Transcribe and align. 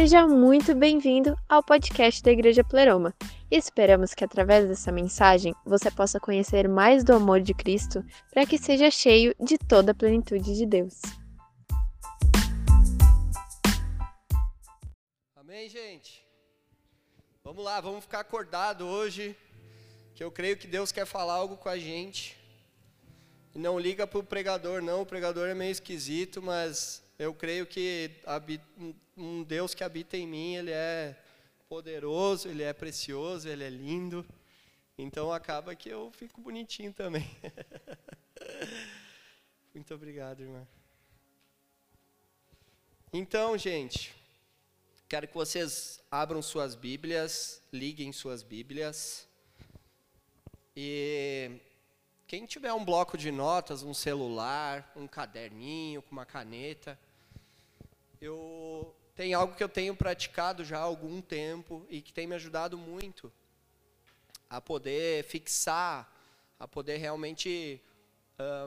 Seja 0.00 0.28
muito 0.28 0.76
bem-vindo 0.76 1.36
ao 1.48 1.60
podcast 1.60 2.22
da 2.22 2.30
Igreja 2.30 2.62
Pleroma. 2.62 3.12
Esperamos 3.50 4.14
que 4.14 4.22
através 4.22 4.68
dessa 4.68 4.92
mensagem 4.92 5.52
você 5.66 5.90
possa 5.90 6.20
conhecer 6.20 6.68
mais 6.68 7.02
do 7.02 7.12
amor 7.14 7.40
de 7.40 7.52
Cristo 7.52 8.04
para 8.30 8.46
que 8.46 8.56
seja 8.56 8.92
cheio 8.92 9.34
de 9.40 9.58
toda 9.58 9.90
a 9.90 9.94
plenitude 9.96 10.54
de 10.54 10.64
Deus. 10.64 11.02
Amém, 15.34 15.68
gente? 15.68 16.24
Vamos 17.42 17.64
lá, 17.64 17.80
vamos 17.80 18.04
ficar 18.04 18.20
acordado 18.20 18.86
hoje, 18.86 19.36
que 20.14 20.22
eu 20.22 20.30
creio 20.30 20.56
que 20.56 20.68
Deus 20.68 20.92
quer 20.92 21.06
falar 21.06 21.34
algo 21.34 21.56
com 21.56 21.68
a 21.68 21.76
gente. 21.76 22.38
Não 23.52 23.76
liga 23.76 24.06
para 24.06 24.20
o 24.20 24.22
pregador, 24.22 24.80
não, 24.80 25.02
o 25.02 25.06
pregador 25.06 25.48
é 25.48 25.54
meio 25.54 25.72
esquisito, 25.72 26.40
mas 26.40 27.02
eu 27.18 27.34
creio 27.34 27.66
que 27.66 28.10
um 29.16 29.42
Deus 29.42 29.74
que 29.74 29.82
habita 29.82 30.16
em 30.16 30.26
mim, 30.26 30.54
ele 30.54 30.70
é 30.70 31.16
poderoso, 31.68 32.48
ele 32.48 32.62
é 32.62 32.72
precioso, 32.72 33.48
ele 33.48 33.64
é 33.64 33.68
lindo. 33.68 34.24
Então 34.96 35.32
acaba 35.32 35.74
que 35.74 35.88
eu 35.88 36.12
fico 36.12 36.40
bonitinho 36.40 36.92
também. 36.92 37.28
Muito 39.74 39.92
obrigado, 39.92 40.42
irmã. 40.42 40.66
Então, 43.12 43.58
gente, 43.58 44.14
quero 45.08 45.26
que 45.26 45.34
vocês 45.34 46.00
abram 46.10 46.40
suas 46.40 46.74
Bíblias, 46.74 47.62
liguem 47.72 48.12
suas 48.12 48.44
Bíblias. 48.44 49.26
E 50.76 51.50
quem 52.28 52.46
tiver 52.46 52.72
um 52.72 52.84
bloco 52.84 53.18
de 53.18 53.32
notas, 53.32 53.82
um 53.82 53.94
celular, 53.94 54.92
um 54.94 55.08
caderninho 55.08 56.02
com 56.02 56.12
uma 56.12 56.26
caneta, 56.26 56.98
eu 58.20 58.94
tem 59.14 59.34
algo 59.34 59.56
que 59.56 59.64
eu 59.64 59.68
tenho 59.68 59.96
praticado 59.96 60.64
já 60.64 60.78
há 60.78 60.82
algum 60.82 61.20
tempo 61.20 61.84
e 61.90 62.00
que 62.00 62.12
tem 62.12 62.26
me 62.26 62.36
ajudado 62.36 62.78
muito 62.78 63.32
a 64.48 64.60
poder 64.60 65.24
fixar, 65.24 66.08
a 66.58 66.68
poder 66.68 66.98
realmente 66.98 67.82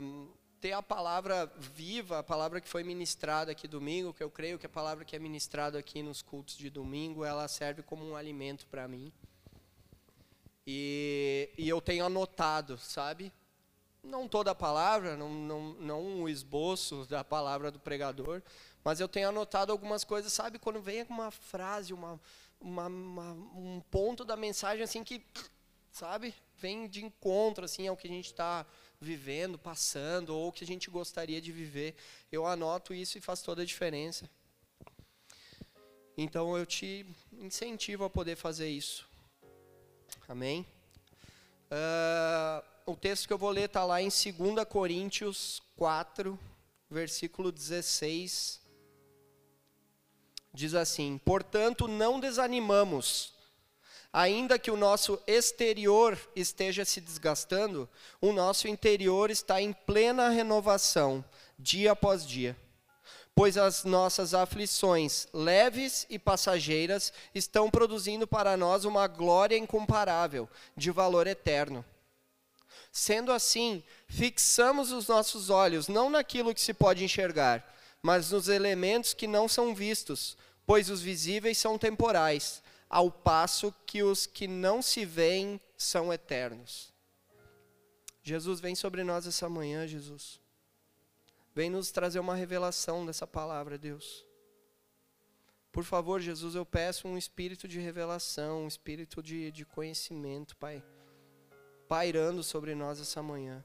um, 0.01 0.27
ter 0.59 0.73
a 0.73 0.83
palavra 0.83 1.51
viva, 1.57 2.19
a 2.19 2.23
palavra 2.23 2.61
que 2.61 2.69
foi 2.69 2.83
ministrada 2.83 3.51
aqui 3.51 3.67
domingo, 3.67 4.13
que 4.13 4.21
eu 4.21 4.29
creio 4.29 4.59
que 4.59 4.65
a 4.65 4.69
palavra 4.69 5.03
que 5.03 5.15
é 5.15 5.19
ministrada 5.19 5.79
aqui 5.79 6.03
nos 6.03 6.21
cultos 6.21 6.57
de 6.57 6.69
domingo, 6.69 7.25
ela 7.25 7.47
serve 7.47 7.81
como 7.81 8.05
um 8.05 8.15
alimento 8.15 8.67
para 8.67 8.87
mim. 8.87 9.11
E, 10.67 11.49
e 11.57 11.67
eu 11.67 11.81
tenho 11.81 12.05
anotado, 12.05 12.77
sabe? 12.77 13.31
Não 14.03 14.27
toda 14.27 14.51
a 14.51 14.55
palavra, 14.55 15.17
não, 15.17 15.29
não, 15.29 15.73
não 15.73 16.23
o 16.23 16.29
esboço 16.29 17.05
da 17.05 17.23
palavra 17.23 17.71
do 17.71 17.79
pregador, 17.79 18.41
mas 18.83 18.99
eu 18.99 19.07
tenho 19.07 19.29
anotado 19.29 19.71
algumas 19.71 20.03
coisas, 20.03 20.33
sabe? 20.33 20.57
Quando 20.57 20.81
vem 20.81 21.03
uma 21.03 21.29
frase, 21.29 21.93
uma, 21.93 22.19
uma, 22.59 22.87
uma, 22.87 23.31
um 23.55 23.81
ponto 23.91 24.25
da 24.25 24.35
mensagem 24.35 24.83
assim 24.83 25.03
que, 25.03 25.23
sabe? 25.91 26.33
Vem 26.57 26.87
de 26.87 27.03
encontro 27.03 27.65
assim 27.65 27.87
ao 27.87 27.97
que 27.97 28.07
a 28.07 28.11
gente 28.11 28.27
está 28.27 28.65
vivendo, 28.99 29.57
passando, 29.57 30.35
ou 30.35 30.51
que 30.51 30.63
a 30.63 30.67
gente 30.67 30.89
gostaria 30.89 31.41
de 31.41 31.51
viver. 31.51 31.95
Eu 32.31 32.45
anoto 32.45 32.93
isso 32.93 33.17
e 33.17 33.21
faz 33.21 33.41
toda 33.41 33.61
a 33.61 33.65
diferença. 33.65 34.29
Então 36.17 36.57
eu 36.57 36.65
te 36.65 37.05
incentivo 37.33 38.03
a 38.03 38.09
poder 38.09 38.35
fazer 38.35 38.69
isso. 38.69 39.07
Amém? 40.27 40.65
Uh, 41.71 42.63
o 42.85 42.95
texto 42.95 43.27
que 43.27 43.33
eu 43.33 43.37
vou 43.37 43.49
ler 43.49 43.65
está 43.65 43.85
lá 43.85 44.01
em 44.01 44.09
2 44.09 44.65
Coríntios 44.67 45.61
4, 45.77 46.37
versículo 46.89 47.51
16 47.51 48.60
diz 50.53 50.73
assim: 50.73 51.19
Portanto, 51.23 51.87
não 51.87 52.19
desanimamos. 52.19 53.33
Ainda 54.13 54.59
que 54.59 54.69
o 54.69 54.75
nosso 54.75 55.21
exterior 55.25 56.19
esteja 56.35 56.83
se 56.83 56.99
desgastando, 56.99 57.87
o 58.19 58.33
nosso 58.33 58.67
interior 58.67 59.31
está 59.31 59.61
em 59.61 59.71
plena 59.71 60.27
renovação, 60.29 61.23
dia 61.57 61.93
após 61.93 62.27
dia. 62.27 62.57
Pois 63.33 63.57
as 63.57 63.85
nossas 63.85 64.33
aflições, 64.33 65.29
leves 65.33 66.05
e 66.09 66.19
passageiras, 66.19 67.13
estão 67.33 67.71
produzindo 67.71 68.27
para 68.27 68.57
nós 68.57 68.83
uma 68.83 69.07
glória 69.07 69.57
incomparável, 69.57 70.49
de 70.75 70.91
valor 70.91 71.25
eterno. 71.25 71.85
Sendo 72.91 73.31
assim, 73.31 73.81
fixamos 74.09 74.91
os 74.91 75.07
nossos 75.07 75.49
olhos 75.49 75.87
não 75.87 76.09
naquilo 76.09 76.53
que 76.53 76.59
se 76.59 76.73
pode 76.73 77.05
enxergar, 77.05 77.65
mas 78.01 78.31
nos 78.31 78.47
elementos 78.47 79.13
que 79.13 79.27
não 79.27 79.47
são 79.47 79.75
vistos, 79.75 80.37
pois 80.65 80.89
os 80.89 81.01
visíveis 81.01 81.57
são 81.57 81.77
temporais, 81.77 82.63
ao 82.89 83.11
passo 83.11 83.73
que 83.85 84.03
os 84.03 84.25
que 84.25 84.47
não 84.47 84.81
se 84.81 85.05
veem 85.05 85.61
são 85.77 86.11
eternos. 86.11 86.91
Jesus 88.23 88.59
vem 88.59 88.75
sobre 88.75 89.03
nós 89.03 89.25
essa 89.25 89.49
manhã, 89.49 89.87
Jesus. 89.87 90.39
Vem 91.53 91.69
nos 91.69 91.91
trazer 91.91 92.19
uma 92.19 92.35
revelação 92.35 93.05
dessa 93.05 93.25
palavra, 93.25 93.77
Deus. 93.77 94.25
Por 95.71 95.83
favor, 95.83 96.19
Jesus, 96.19 96.53
eu 96.53 96.65
peço 96.65 97.07
um 97.07 97.17
espírito 97.17 97.67
de 97.67 97.79
revelação, 97.79 98.63
um 98.63 98.67
espírito 98.67 99.23
de, 99.23 99.51
de 99.51 99.65
conhecimento, 99.65 100.55
Pai, 100.57 100.83
pairando 101.87 102.43
sobre 102.43 102.75
nós 102.75 102.99
essa 102.99 103.23
manhã. 103.23 103.63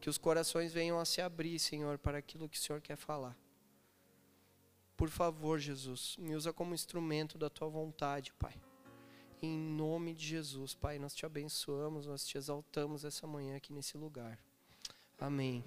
Que 0.00 0.08
os 0.08 0.18
corações 0.18 0.72
venham 0.72 0.98
a 0.98 1.04
se 1.04 1.20
abrir, 1.20 1.58
Senhor, 1.58 1.98
para 1.98 2.18
aquilo 2.18 2.48
que 2.48 2.56
o 2.56 2.60
Senhor 2.60 2.80
quer 2.80 2.96
falar. 2.96 3.36
Por 4.96 5.08
favor, 5.08 5.58
Jesus, 5.58 6.16
me 6.18 6.34
usa 6.34 6.52
como 6.52 6.74
instrumento 6.74 7.38
da 7.38 7.48
tua 7.48 7.68
vontade, 7.68 8.32
Pai. 8.34 8.54
Em 9.42 9.56
nome 9.56 10.14
de 10.14 10.26
Jesus, 10.26 10.74
Pai, 10.74 10.98
nós 10.98 11.14
te 11.14 11.24
abençoamos, 11.24 12.06
nós 12.06 12.26
te 12.26 12.36
exaltamos 12.36 13.04
essa 13.04 13.26
manhã 13.26 13.56
aqui 13.56 13.72
nesse 13.72 13.96
lugar. 13.96 14.38
Amém. 15.18 15.64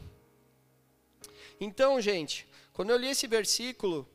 Então, 1.59 1.99
gente, 2.01 2.47
quando 2.71 2.91
eu 2.91 2.97
li 2.97 3.07
esse 3.07 3.27
versículo, 3.27 4.07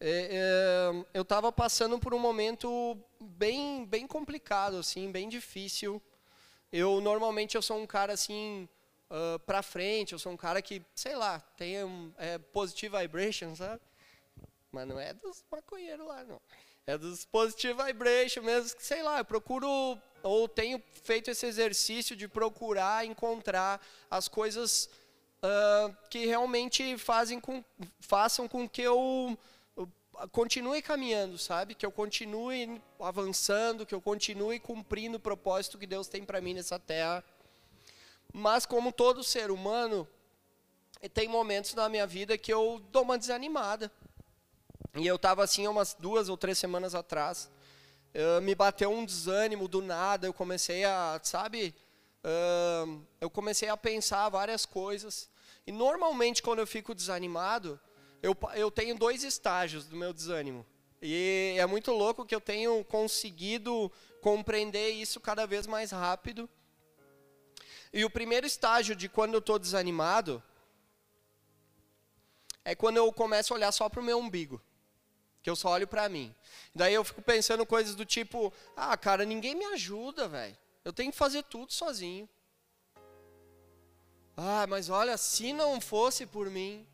é, 0.00 0.28
é, 0.30 1.06
eu 1.14 1.22
estava 1.22 1.50
passando 1.50 1.98
por 1.98 2.12
um 2.14 2.18
momento 2.18 2.98
bem, 3.20 3.86
bem 3.86 4.06
complicado, 4.06 4.76
assim, 4.76 5.10
bem 5.10 5.28
difícil. 5.28 6.02
Eu 6.72 7.00
normalmente 7.00 7.56
eu 7.56 7.62
sou 7.62 7.78
um 7.78 7.86
cara 7.86 8.12
assim 8.12 8.68
uh, 9.10 9.38
para 9.40 9.62
frente. 9.62 10.12
Eu 10.12 10.18
sou 10.18 10.32
um 10.32 10.36
cara 10.36 10.60
que, 10.60 10.82
sei 10.94 11.16
lá, 11.16 11.40
tem 11.56 11.82
um, 11.84 12.12
é, 12.18 12.38
positive 12.38 12.96
vibration, 12.98 13.54
sabe? 13.54 13.80
Mas 14.70 14.88
não 14.88 14.98
é 14.98 15.12
dos 15.14 15.44
maconheiros 15.50 16.06
lá, 16.06 16.24
não. 16.24 16.40
É 16.86 16.98
dos 16.98 17.24
positive 17.24 17.82
vibration 17.82 18.42
mesmo, 18.42 18.76
que 18.76 18.84
sei 18.84 19.02
lá, 19.02 19.18
eu 19.18 19.24
procuro 19.24 19.98
ou 20.22 20.48
tenho 20.48 20.82
feito 21.02 21.30
esse 21.30 21.46
exercício 21.46 22.16
de 22.16 22.26
procurar 22.28 23.06
encontrar 23.06 23.80
as 24.10 24.28
coisas 24.28 24.88
uh, 25.42 25.96
que 26.10 26.26
realmente 26.26 26.98
fazem 26.98 27.40
com, 27.40 27.64
façam 28.00 28.48
com 28.48 28.68
que 28.68 28.82
eu 28.82 29.38
continue 30.30 30.80
caminhando, 30.82 31.38
sabe? 31.38 31.74
Que 31.74 31.84
eu 31.84 31.92
continue 31.92 32.80
avançando, 33.00 33.86
que 33.86 33.94
eu 33.94 34.00
continue 34.00 34.60
cumprindo 34.60 35.16
o 35.16 35.20
propósito 35.20 35.78
que 35.78 35.86
Deus 35.86 36.06
tem 36.06 36.24
para 36.24 36.40
mim 36.40 36.54
nessa 36.54 36.78
terra 36.78 37.24
mas 38.36 38.66
como 38.66 38.90
todo 38.90 39.22
ser 39.22 39.52
humano, 39.52 40.08
tem 41.12 41.28
momentos 41.28 41.72
na 41.74 41.88
minha 41.88 42.04
vida 42.04 42.36
que 42.36 42.52
eu 42.52 42.82
dou 42.90 43.02
uma 43.02 43.16
desanimada. 43.16 43.92
E 44.96 45.06
eu 45.06 45.14
estava 45.14 45.44
assim 45.44 45.68
umas 45.68 45.94
duas 45.94 46.28
ou 46.28 46.36
três 46.36 46.58
semanas 46.58 46.96
atrás, 46.96 47.48
uh, 48.12 48.42
me 48.42 48.52
bateu 48.52 48.90
um 48.90 49.04
desânimo 49.04 49.68
do 49.68 49.80
nada, 49.80 50.26
eu 50.26 50.34
comecei 50.34 50.84
a, 50.84 51.20
sabe, 51.22 51.72
uh, 52.24 53.00
eu 53.20 53.30
comecei 53.30 53.68
a 53.68 53.76
pensar 53.76 54.28
várias 54.28 54.66
coisas. 54.66 55.30
E 55.64 55.70
normalmente 55.70 56.42
quando 56.42 56.58
eu 56.58 56.66
fico 56.66 56.92
desanimado, 56.92 57.78
eu, 58.20 58.36
eu 58.54 58.68
tenho 58.68 58.96
dois 58.96 59.22
estágios 59.22 59.86
do 59.86 59.96
meu 59.96 60.12
desânimo. 60.12 60.66
E 61.00 61.54
é 61.56 61.66
muito 61.66 61.92
louco 61.92 62.26
que 62.26 62.34
eu 62.34 62.40
tenho 62.40 62.84
conseguido 62.84 63.92
compreender 64.20 64.90
isso 64.90 65.20
cada 65.20 65.46
vez 65.46 65.68
mais 65.68 65.92
rápido. 65.92 66.48
E 67.96 68.04
o 68.04 68.10
primeiro 68.10 68.44
estágio 68.44 68.96
de 68.96 69.08
quando 69.08 69.34
eu 69.34 69.38
estou 69.38 69.56
desanimado 69.56 70.42
é 72.64 72.74
quando 72.74 72.96
eu 72.96 73.12
começo 73.12 73.54
a 73.54 73.56
olhar 73.56 73.70
só 73.70 73.88
para 73.88 74.00
o 74.00 74.04
meu 74.04 74.18
umbigo. 74.18 74.60
Que 75.40 75.48
eu 75.48 75.54
só 75.54 75.68
olho 75.68 75.86
para 75.86 76.08
mim. 76.08 76.34
Daí 76.74 76.92
eu 76.92 77.04
fico 77.04 77.22
pensando 77.22 77.64
coisas 77.64 77.94
do 77.94 78.04
tipo: 78.04 78.52
ah, 78.76 78.96
cara, 78.96 79.24
ninguém 79.24 79.54
me 79.54 79.64
ajuda, 79.66 80.26
velho. 80.26 80.56
Eu 80.84 80.92
tenho 80.92 81.12
que 81.12 81.16
fazer 81.16 81.44
tudo 81.44 81.72
sozinho. 81.72 82.28
Ah, 84.36 84.66
mas 84.66 84.88
olha, 84.88 85.16
se 85.16 85.52
não 85.52 85.80
fosse 85.80 86.26
por 86.26 86.50
mim. 86.50 86.84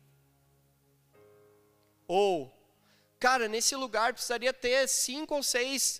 Ou, 2.07 2.53
cara, 3.19 3.47
nesse 3.47 3.75
lugar 3.75 4.13
precisaria 4.13 4.53
ter 4.53 4.87
cinco 4.87 5.33
ou 5.33 5.41
seis 5.41 5.99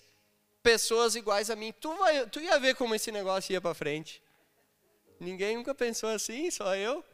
pessoas 0.62 1.16
iguais 1.16 1.50
a 1.50 1.56
mim. 1.56 1.74
Tu, 1.80 1.92
vai, 1.96 2.24
tu 2.28 2.38
ia 2.38 2.56
ver 2.60 2.76
como 2.76 2.94
esse 2.94 3.10
negócio 3.10 3.52
ia 3.52 3.60
para 3.60 3.74
frente. 3.74 4.21
Ninguém 5.22 5.56
nunca 5.56 5.72
pensou 5.72 6.08
assim, 6.08 6.50
só 6.50 6.74
eu. 6.74 7.04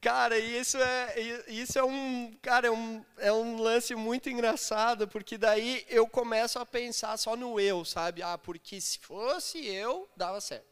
Cara, 0.00 0.36
isso 0.36 0.76
é, 0.78 1.14
isso 1.46 1.78
é 1.78 1.84
um, 1.84 2.36
cara, 2.42 2.66
é 2.66 2.70
um, 2.72 3.04
é 3.18 3.32
um 3.32 3.62
lance 3.62 3.94
muito 3.94 4.28
engraçado, 4.28 5.06
porque 5.06 5.38
daí 5.38 5.86
eu 5.88 6.08
começo 6.08 6.58
a 6.58 6.66
pensar 6.66 7.16
só 7.16 7.36
no 7.36 7.60
eu, 7.60 7.84
sabe? 7.84 8.20
Ah, 8.20 8.36
porque 8.36 8.80
se 8.80 8.98
fosse 8.98 9.64
eu, 9.64 10.08
dava 10.16 10.40
certo. 10.40 10.66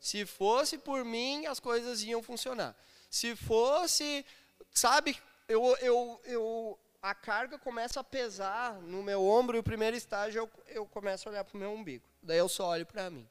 Se 0.00 0.24
fosse 0.24 0.78
por 0.78 1.04
mim, 1.04 1.44
as 1.46 1.58
coisas 1.58 2.00
iam 2.04 2.22
funcionar. 2.22 2.76
Se 3.10 3.34
fosse, 3.34 4.24
sabe, 4.72 5.18
eu, 5.48 5.76
eu, 5.80 6.20
eu, 6.24 6.78
a 7.02 7.16
carga 7.16 7.58
começa 7.58 7.98
a 7.98 8.04
pesar 8.04 8.74
no 8.80 9.02
meu 9.02 9.24
ombro 9.24 9.56
e 9.56 9.60
o 9.60 9.64
primeiro 9.64 9.96
estágio 9.96 10.42
eu, 10.42 10.50
eu 10.68 10.86
começo 10.86 11.28
a 11.28 11.32
olhar 11.32 11.44
para 11.44 11.56
o 11.56 11.60
meu 11.60 11.72
umbigo. 11.72 12.04
Daí 12.22 12.38
eu 12.38 12.48
só 12.48 12.68
olho 12.68 12.86
para 12.86 13.10
mim. 13.10 13.28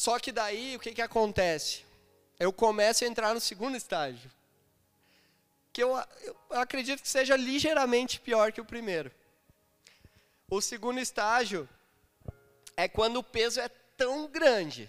Só 0.00 0.18
que 0.18 0.32
daí 0.32 0.76
o 0.76 0.80
que, 0.80 0.94
que 0.94 1.02
acontece? 1.02 1.84
Eu 2.38 2.54
começo 2.54 3.04
a 3.04 3.06
entrar 3.06 3.34
no 3.34 3.40
segundo 3.40 3.76
estágio. 3.76 4.30
Que 5.74 5.82
eu, 5.82 5.90
eu 6.22 6.36
acredito 6.58 7.02
que 7.02 7.08
seja 7.08 7.36
ligeiramente 7.36 8.18
pior 8.18 8.50
que 8.50 8.62
o 8.62 8.64
primeiro. 8.64 9.12
O 10.48 10.58
segundo 10.62 10.98
estágio 11.00 11.68
é 12.78 12.88
quando 12.88 13.18
o 13.18 13.22
peso 13.22 13.60
é 13.60 13.68
tão 13.94 14.26
grande, 14.26 14.88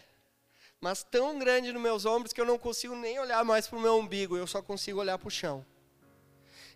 mas 0.79 1.03
tão 1.03 1.37
grande 1.37 1.73
nos 1.73 1.81
meus 1.81 2.05
ombros 2.05 2.31
que 2.31 2.39
eu 2.39 2.45
não 2.45 2.57
consigo 2.57 2.95
nem 2.95 3.19
olhar 3.19 3.43
mais 3.43 3.67
para 3.67 3.77
o 3.77 3.81
meu 3.81 3.97
umbigo, 3.97 4.37
eu 4.37 4.47
só 4.47 4.61
consigo 4.61 5.01
olhar 5.01 5.17
para 5.17 5.27
o 5.27 5.29
chão. 5.29 5.65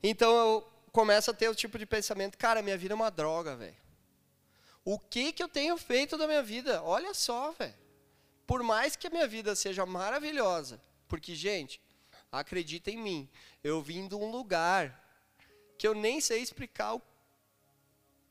Então 0.04 0.36
eu 0.36 0.70
começo 0.92 1.32
a 1.32 1.34
ter 1.34 1.48
o 1.48 1.56
tipo 1.56 1.80
de 1.80 1.86
pensamento, 1.86 2.38
cara, 2.38 2.62
minha 2.62 2.78
vida 2.78 2.94
é 2.94 2.96
uma 2.96 3.10
droga, 3.10 3.56
velho. 3.56 3.78
O 4.84 5.00
que 5.00 5.32
que 5.32 5.42
eu 5.42 5.48
tenho 5.48 5.78
feito 5.78 6.18
da 6.18 6.28
minha 6.28 6.44
vida? 6.44 6.84
Olha 6.84 7.14
só, 7.14 7.54
velho. 7.54 7.85
Por 8.46 8.62
mais 8.64 8.96
que 8.96 9.08
a 9.08 9.10
minha 9.10 9.28
vida 9.28 9.56
seja 9.56 9.86
maravilhosa, 9.86 10.82
porque 11.08 11.34
gente, 11.36 11.82
acredita 12.32 12.92
em 12.92 12.98
mim, 12.98 13.30
eu 13.64 13.82
vim 13.82 14.08
de 14.08 14.16
um 14.16 14.30
lugar 14.30 15.04
que 15.78 15.88
eu 15.88 15.94
nem 15.94 16.22
sei 16.22 16.42
explicar 16.42 16.96
o 16.96 17.02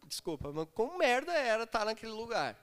desculpa, 0.07 0.53
mas 0.53 0.69
como 0.75 0.99
merda 0.99 1.33
era 1.33 1.65
estar 1.65 1.85
naquele 1.85 2.13
lugar, 2.13 2.57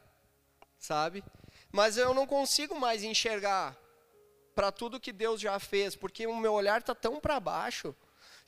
sabe? 0.77 1.23
Mas 1.71 1.97
eu 1.97 2.13
não 2.13 2.27
consigo 2.27 2.79
mais 2.79 3.03
enxergar 3.03 3.75
para 4.53 4.71
tudo 4.71 4.99
que 4.99 5.11
Deus 5.11 5.41
já 5.41 5.59
fez, 5.59 5.95
porque 5.95 6.27
o 6.27 6.35
meu 6.35 6.53
olhar 6.53 6.79
está 6.79 6.93
tão 6.93 7.19
para 7.19 7.39
baixo 7.39 7.95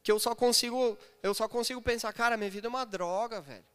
que 0.01 0.11
eu 0.11 0.19
só 0.19 0.35
consigo, 0.35 0.97
eu 1.21 1.33
só 1.33 1.47
consigo 1.47 1.81
pensar, 1.81 2.13
cara, 2.13 2.37
minha 2.37 2.49
vida 2.49 2.67
é 2.67 2.69
uma 2.69 2.85
droga, 2.85 3.41
velho. 3.41 3.65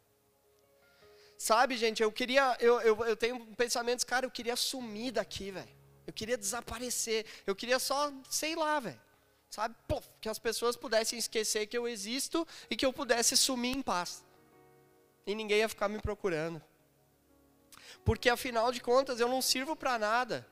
Sabe, 1.38 1.76
gente, 1.76 2.02
eu 2.02 2.10
queria, 2.10 2.56
eu, 2.58 2.80
eu, 2.80 3.04
eu 3.04 3.16
tenho 3.16 3.38
pensamentos, 3.54 4.04
cara, 4.04 4.26
eu 4.26 4.30
queria 4.30 4.56
sumir 4.56 5.12
daqui, 5.12 5.52
velho. 5.52 5.68
Eu 6.04 6.12
queria 6.12 6.36
desaparecer. 6.36 7.24
Eu 7.46 7.54
queria 7.54 7.78
só, 7.78 8.12
sei 8.28 8.56
lá, 8.56 8.80
velho. 8.80 9.00
Sabe, 9.48 9.74
que 10.20 10.28
as 10.28 10.38
pessoas 10.38 10.76
pudessem 10.76 11.16
esquecer 11.16 11.66
que 11.68 11.78
eu 11.78 11.86
existo 11.86 12.46
e 12.68 12.76
que 12.76 12.84
eu 12.84 12.92
pudesse 12.92 13.36
sumir 13.36 13.76
em 13.76 13.80
paz. 13.80 14.24
E 15.24 15.34
ninguém 15.34 15.58
ia 15.58 15.68
ficar 15.68 15.88
me 15.88 16.00
procurando. 16.00 16.60
Porque 18.04 18.28
afinal 18.28 18.72
de 18.72 18.80
contas 18.80 19.20
eu 19.20 19.28
não 19.28 19.40
sirvo 19.40 19.76
para 19.76 19.96
nada. 19.96 20.46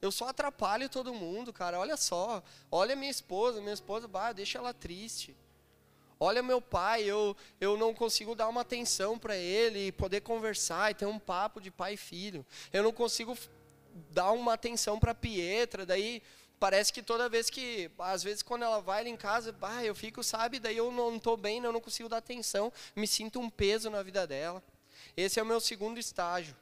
Eu 0.00 0.12
só 0.12 0.28
atrapalho 0.28 0.90
todo 0.90 1.14
mundo, 1.14 1.52
cara. 1.54 1.78
Olha 1.78 1.96
só. 1.96 2.42
Olha 2.70 2.94
minha 2.94 3.10
esposa. 3.10 3.62
Minha 3.62 3.72
esposa, 3.72 4.06
bah, 4.06 4.32
deixa 4.32 4.58
ela 4.58 4.74
triste. 4.74 5.34
Olha 6.24 6.40
meu 6.40 6.60
pai, 6.60 7.02
eu, 7.02 7.36
eu 7.60 7.76
não 7.76 7.92
consigo 7.92 8.36
dar 8.36 8.48
uma 8.48 8.60
atenção 8.60 9.18
para 9.18 9.36
ele, 9.36 9.90
poder 9.90 10.20
conversar 10.20 10.88
e 10.88 10.94
ter 10.94 11.04
um 11.04 11.18
papo 11.18 11.60
de 11.60 11.68
pai 11.68 11.94
e 11.94 11.96
filho. 11.96 12.46
Eu 12.72 12.84
não 12.84 12.92
consigo 12.92 13.36
dar 14.08 14.30
uma 14.30 14.52
atenção 14.52 15.00
para 15.00 15.16
Pietra, 15.16 15.84
daí 15.84 16.22
parece 16.60 16.92
que 16.92 17.02
toda 17.02 17.28
vez 17.28 17.50
que, 17.50 17.90
às 17.98 18.22
vezes 18.22 18.40
quando 18.40 18.62
ela 18.62 18.80
vai 18.80 19.04
em 19.08 19.16
casa, 19.16 19.50
bah, 19.50 19.84
eu 19.84 19.96
fico, 19.96 20.22
sabe, 20.22 20.60
daí 20.60 20.76
eu 20.76 20.92
não 20.92 21.16
estou 21.16 21.36
bem, 21.36 21.60
eu 21.60 21.72
não 21.72 21.80
consigo 21.80 22.08
dar 22.08 22.18
atenção, 22.18 22.72
me 22.94 23.08
sinto 23.08 23.40
um 23.40 23.50
peso 23.50 23.90
na 23.90 24.00
vida 24.00 24.24
dela. 24.24 24.62
Esse 25.16 25.40
é 25.40 25.42
o 25.42 25.46
meu 25.46 25.60
segundo 25.60 25.98
estágio. 25.98 26.54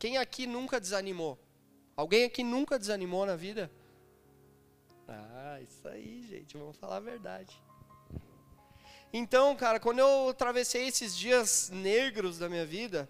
Quem 0.00 0.18
aqui 0.18 0.48
nunca 0.48 0.80
desanimou? 0.80 1.38
Alguém 1.96 2.24
aqui 2.24 2.42
nunca 2.42 2.76
desanimou 2.76 3.24
na 3.24 3.36
vida? 3.36 3.70
Ah, 5.06 5.60
isso 5.62 5.86
aí, 5.86 6.26
gente, 6.28 6.56
vamos 6.56 6.76
falar 6.76 6.96
a 6.96 7.00
verdade. 7.00 7.62
Então, 9.16 9.54
cara, 9.54 9.78
quando 9.78 10.00
eu 10.00 10.30
atravessei 10.30 10.88
esses 10.88 11.16
dias 11.16 11.70
negros 11.70 12.36
da 12.36 12.48
minha 12.48 12.66
vida, 12.66 13.08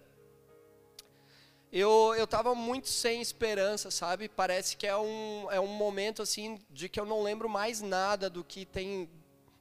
eu 1.73 2.15
eu 2.15 2.25
estava 2.25 2.55
muito 2.55 2.91
sem 2.91 3.23
esperança, 3.23 3.91
sabe? 3.91 4.29
Parece 4.29 4.77
que 4.77 4.87
é 4.87 4.95
um 4.95 5.51
é 5.51 5.59
um 5.59 5.67
momento 5.67 6.21
assim 6.21 6.61
de 6.69 6.91
que 6.91 7.01
eu 7.01 7.07
não 7.07 7.23
lembro 7.23 7.49
mais 7.49 7.81
nada 7.81 8.29
do 8.29 8.45
que 8.45 8.67
tem 8.67 9.09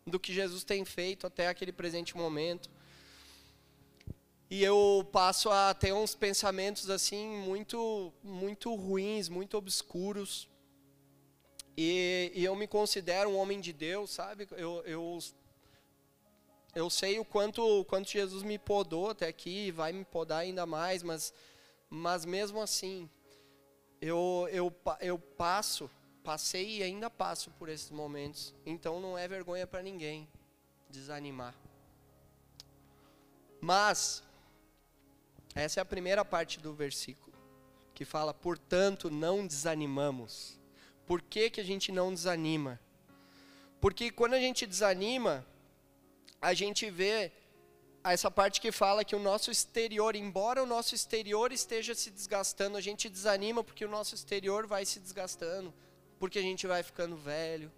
do 0.06 0.20
que 0.20 0.34
Jesus 0.34 0.66
tem 0.66 0.84
feito 0.84 1.26
até 1.26 1.48
aquele 1.48 1.72
presente 1.72 2.18
momento. 2.18 2.70
E 4.50 4.62
eu 4.62 5.08
passo 5.14 5.50
a 5.50 5.74
ter 5.74 5.94
uns 5.94 6.14
pensamentos 6.14 6.90
assim 6.90 7.26
muito 7.38 8.12
muito 8.22 8.76
ruins, 8.76 9.30
muito 9.30 9.56
obscuros. 9.56 10.50
E, 11.78 12.34
e 12.36 12.44
eu 12.44 12.54
me 12.54 12.68
considero 12.68 13.30
um 13.30 13.38
homem 13.38 13.62
de 13.62 13.72
Deus, 13.72 14.12
sabe? 14.12 14.46
Eu, 14.52 14.84
eu 14.86 15.20
eu 16.76 16.90
sei 16.90 17.20
o 17.20 17.26
quanto, 17.26 17.86
quanto 17.86 18.10
Jesus 18.10 18.44
me 18.44 18.58
podou 18.58 19.12
até 19.12 19.28
aqui, 19.28 19.72
vai 19.72 19.92
me 19.92 20.04
podar 20.04 20.40
ainda 20.40 20.66
mais, 20.66 21.04
mas, 21.04 21.34
mas 21.90 22.26
mesmo 22.26 22.60
assim, 22.60 23.10
eu, 24.02 24.48
eu, 24.52 24.74
eu 25.00 25.20
passo, 25.20 25.90
passei 26.24 26.80
e 26.80 26.84
ainda 26.84 27.10
passo 27.10 27.52
por 27.52 27.70
esses 27.70 27.92
momentos. 27.92 28.54
Então 28.66 29.00
não 29.00 29.18
é 29.18 29.28
vergonha 29.28 29.68
para 29.68 29.84
ninguém 29.84 30.28
desanimar. 30.90 31.56
Mas, 33.62 34.24
essa 35.56 35.80
é 35.80 35.82
a 35.82 35.86
primeira 35.86 36.26
parte 36.26 36.60
do 36.60 36.74
versículo, 36.74 37.34
que 37.94 38.04
fala, 38.04 38.34
portanto, 38.34 39.10
não 39.10 39.46
desanimamos. 39.46 40.60
Por 41.06 41.22
que, 41.22 41.50
que 41.50 41.62
a 41.62 41.64
gente 41.64 41.92
não 41.92 42.14
desanima? 42.14 42.80
Porque 43.80 44.12
quando 44.12 44.34
a 44.34 44.40
gente 44.40 44.66
desanima, 44.66 45.46
a 46.44 46.54
gente 46.54 46.90
vê 46.90 47.32
essa 48.04 48.30
parte 48.30 48.60
que 48.60 48.70
fala 48.70 49.06
que 49.06 49.16
o 49.16 49.20
nosso 49.20 49.50
exterior, 49.50 50.14
embora 50.14 50.62
o 50.62 50.66
nosso 50.66 50.94
exterior 50.94 51.54
esteja 51.54 51.96
se 51.96 52.12
desgastando, 52.12 52.76
a 52.76 52.82
gente 52.82 53.08
desanima 53.08 53.64
porque 53.64 53.86
o 53.86 53.90
nosso 53.90 54.14
exterior 54.14 54.68
vai 54.68 54.84
se 54.86 55.00
desgastando, 55.00 55.74
porque 56.20 56.38
a 56.38 56.42
gente 56.42 56.68
vai 56.68 56.84
ficando 56.84 57.16
velho, 57.16 57.72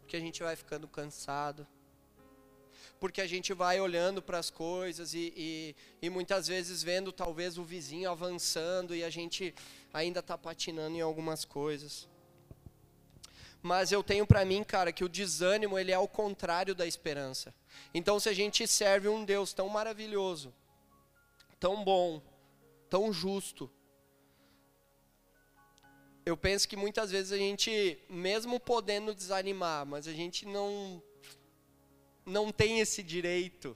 porque 0.00 0.16
a 0.16 0.20
gente 0.20 0.42
vai 0.42 0.56
ficando 0.56 0.88
cansado, 0.88 1.66
porque 2.98 3.20
a 3.20 3.26
gente 3.26 3.52
vai 3.52 3.78
olhando 3.78 4.22
para 4.22 4.38
as 4.38 4.48
coisas 4.48 5.12
e, 5.12 5.34
e, 5.36 5.76
e, 6.00 6.08
muitas 6.08 6.48
vezes 6.48 6.82
vendo 6.82 7.12
talvez 7.12 7.58
o 7.58 7.62
vizinho 7.62 8.10
avançando 8.10 8.96
e 8.96 9.04
a 9.04 9.10
gente 9.10 9.54
ainda 9.92 10.20
está 10.20 10.38
patinando 10.38 10.96
em 10.96 11.02
algumas 11.02 11.44
coisas. 11.44 12.08
Mas 13.62 13.90
eu 13.90 14.02
tenho 14.02 14.26
para 14.26 14.44
mim, 14.44 14.62
cara, 14.62 14.92
que 14.92 15.04
o 15.04 15.08
desânimo 15.08 15.78
ele 15.78 15.90
é 15.90 15.98
o 15.98 16.08
contrário 16.08 16.74
da 16.74 16.86
esperança. 16.86 17.54
Então, 17.92 18.20
se 18.20 18.28
a 18.28 18.32
gente 18.32 18.66
serve 18.66 19.08
um 19.08 19.24
Deus 19.24 19.52
tão 19.52 19.68
maravilhoso, 19.68 20.54
tão 21.58 21.82
bom, 21.82 22.22
tão 22.88 23.12
justo, 23.12 23.70
eu 26.24 26.36
penso 26.36 26.68
que 26.68 26.76
muitas 26.76 27.10
vezes 27.10 27.32
a 27.32 27.38
gente, 27.38 27.98
mesmo 28.08 28.60
podendo 28.60 29.14
desanimar, 29.14 29.86
mas 29.86 30.06
a 30.06 30.12
gente 30.12 30.46
não 30.46 31.02
não 32.24 32.52
tem 32.52 32.80
esse 32.80 33.02
direito. 33.02 33.74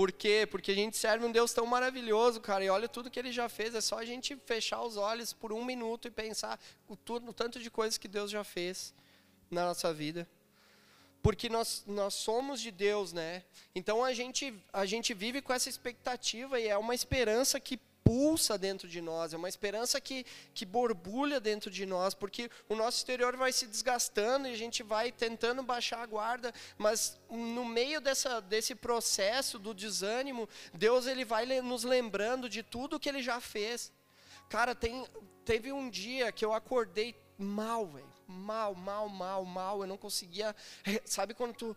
Por 0.00 0.10
quê? 0.10 0.48
Porque 0.50 0.70
a 0.70 0.74
gente 0.74 0.96
serve 0.96 1.26
um 1.26 1.30
Deus 1.30 1.52
tão 1.52 1.66
maravilhoso, 1.66 2.40
cara, 2.40 2.64
e 2.64 2.70
olha 2.70 2.88
tudo 2.88 3.10
que 3.10 3.18
ele 3.18 3.30
já 3.30 3.50
fez, 3.50 3.74
é 3.74 3.82
só 3.82 3.98
a 3.98 4.04
gente 4.06 4.34
fechar 4.46 4.80
os 4.80 4.96
olhos 4.96 5.34
por 5.34 5.52
um 5.52 5.62
minuto 5.62 6.08
e 6.08 6.10
pensar 6.10 6.58
o, 6.88 6.94
o 6.94 7.32
tanto 7.34 7.60
de 7.60 7.70
coisas 7.70 7.98
que 7.98 8.08
Deus 8.08 8.30
já 8.30 8.42
fez 8.42 8.94
na 9.50 9.62
nossa 9.62 9.92
vida 9.92 10.26
porque 11.22 11.50
nós, 11.50 11.84
nós 11.86 12.14
somos 12.14 12.62
de 12.62 12.70
Deus, 12.70 13.12
né? 13.12 13.44
Então 13.74 14.02
a 14.02 14.14
gente, 14.14 14.54
a 14.72 14.86
gente 14.86 15.12
vive 15.12 15.42
com 15.42 15.52
essa 15.52 15.68
expectativa 15.68 16.58
e 16.58 16.66
é 16.66 16.78
uma 16.78 16.94
esperança 16.94 17.60
que 17.60 17.78
pulsa 18.10 18.58
dentro 18.58 18.88
de 18.88 19.00
nós, 19.00 19.32
é 19.32 19.36
uma 19.36 19.48
esperança 19.48 20.00
que, 20.00 20.26
que 20.52 20.66
borbulha 20.66 21.38
dentro 21.38 21.70
de 21.70 21.86
nós, 21.86 22.12
porque 22.12 22.50
o 22.68 22.74
nosso 22.74 22.98
exterior 22.98 23.36
vai 23.36 23.52
se 23.52 23.68
desgastando 23.68 24.48
e 24.48 24.52
a 24.52 24.56
gente 24.56 24.82
vai 24.82 25.12
tentando 25.12 25.62
baixar 25.62 26.02
a 26.02 26.06
guarda, 26.06 26.52
mas 26.76 27.16
no 27.30 27.64
meio 27.64 28.00
dessa, 28.00 28.40
desse 28.40 28.74
processo 28.74 29.60
do 29.60 29.72
desânimo, 29.72 30.48
Deus 30.74 31.06
ele 31.06 31.24
vai 31.24 31.46
nos 31.60 31.84
lembrando 31.84 32.48
de 32.48 32.64
tudo 32.64 32.98
que 32.98 33.08
Ele 33.08 33.22
já 33.22 33.40
fez. 33.40 33.92
Cara, 34.48 34.74
tem, 34.74 35.06
teve 35.44 35.70
um 35.70 35.88
dia 35.88 36.32
que 36.32 36.44
eu 36.44 36.52
acordei 36.52 37.14
mal, 37.38 37.86
velho 37.86 38.10
mal, 38.26 38.74
mal, 38.74 39.08
mal, 39.08 39.44
mal. 39.44 39.80
Eu 39.82 39.86
não 39.88 39.96
conseguia. 39.96 40.54
Sabe 41.04 41.34
quando 41.34 41.54
tu 41.54 41.76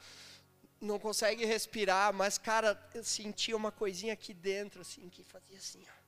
não 0.80 1.00
consegue 1.00 1.46
respirar, 1.46 2.13
mas, 2.13 2.38
cara, 2.38 2.80
eu 2.94 3.04
sentia 3.04 3.56
uma 3.56 3.72
coisinha 3.72 4.13
aqui 4.13 4.34
dentro, 4.34 4.82
assim, 4.82 5.10
que 5.10 5.24
fazia 5.24 5.58
assim, 5.58 5.82
ó. 5.88 6.03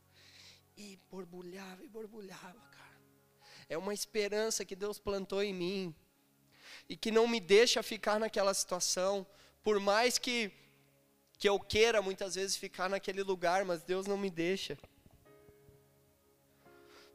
E 0.78 1.00
borbulhava 1.10 1.84
e 1.84 1.88
borbulhava, 1.88 2.60
cara. 2.72 3.00
É 3.70 3.78
uma 3.78 3.94
esperança 3.94 4.66
que 4.66 4.76
Deus 4.76 5.00
plantou 5.00 5.42
em 5.42 5.54
mim 5.54 5.96
e 6.88 6.96
que 6.96 7.12
não 7.12 7.28
me 7.28 7.40
deixa 7.40 7.82
ficar 7.82 8.20
naquela 8.20 8.54
situação, 8.54 9.26
por 9.64 9.80
mais 9.80 10.18
que 10.18 10.52
que 11.38 11.50
eu 11.50 11.60
queira 11.60 12.02
muitas 12.02 12.36
vezes 12.36 12.56
ficar 12.56 12.90
naquele 12.90 13.22
lugar, 13.22 13.66
mas 13.66 13.84
Deus 13.84 14.08
não 14.08 14.18
me 14.18 14.30
deixa. 14.30 14.78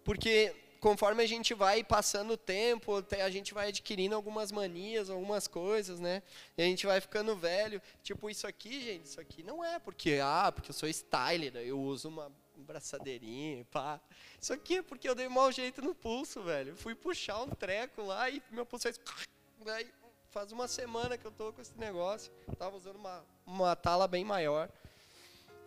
Porque 0.04 0.54
conforme 0.80 1.22
a 1.22 1.26
gente 1.26 1.54
vai 1.54 1.84
passando 1.84 2.32
o 2.32 2.36
tempo, 2.36 3.04
a 3.22 3.30
gente 3.30 3.52
vai 3.52 3.68
adquirindo 3.68 4.14
algumas 4.14 4.50
manias, 4.50 5.10
algumas 5.10 5.46
coisas, 5.46 6.00
né? 6.00 6.22
E 6.56 6.62
a 6.62 6.64
gente 6.64 6.86
vai 6.86 7.00
ficando 7.00 7.36
velho. 7.36 7.80
Tipo, 8.02 8.30
isso 8.30 8.46
aqui, 8.46 8.80
gente, 8.80 9.04
isso 9.04 9.20
aqui 9.20 9.42
não 9.42 9.64
é 9.64 9.78
porque, 9.78 10.18
ah, 10.22 10.50
porque 10.52 10.70
eu 10.70 10.74
sou 10.74 10.88
styler, 10.88 11.56
eu 11.56 11.80
uso 11.80 12.08
uma 12.08 12.32
braçadeirinha, 12.70 13.64
pá. 13.70 14.00
Isso 14.40 14.52
aqui 14.52 14.78
é 14.78 14.82
porque 14.82 15.08
eu 15.08 15.14
dei 15.14 15.28
mau 15.28 15.50
jeito 15.50 15.82
no 15.82 15.94
pulso, 15.94 16.42
velho. 16.42 16.76
fui 16.76 16.94
puxar 16.94 17.42
um 17.42 17.48
treco 17.48 18.02
lá 18.02 18.30
e 18.30 18.42
meu 18.50 18.64
pulso 18.64 18.84
fez... 18.84 19.00
Daí, 19.64 19.86
faz 20.30 20.52
uma 20.52 20.68
semana 20.68 21.18
que 21.18 21.26
eu 21.26 21.32
tô 21.32 21.52
com 21.52 21.60
esse 21.60 21.76
negócio. 21.78 22.32
tava 22.58 22.76
usando 22.76 22.96
uma, 22.96 23.24
uma 23.44 23.76
tala 23.76 24.06
bem 24.06 24.24
maior. 24.24 24.70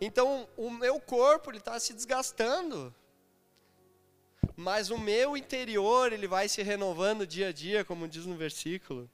Então, 0.00 0.48
o 0.56 0.70
meu 0.70 0.98
corpo, 0.98 1.50
ele 1.50 1.60
tá 1.60 1.78
se 1.78 1.92
desgastando 1.92 2.92
mas 4.56 4.90
o 4.90 4.98
meu 4.98 5.36
interior, 5.36 6.12
ele 6.12 6.28
vai 6.28 6.48
se 6.48 6.62
renovando 6.62 7.26
dia 7.26 7.48
a 7.48 7.52
dia, 7.52 7.84
como 7.84 8.06
diz 8.06 8.24
no 8.24 8.36
versículo. 8.36 9.10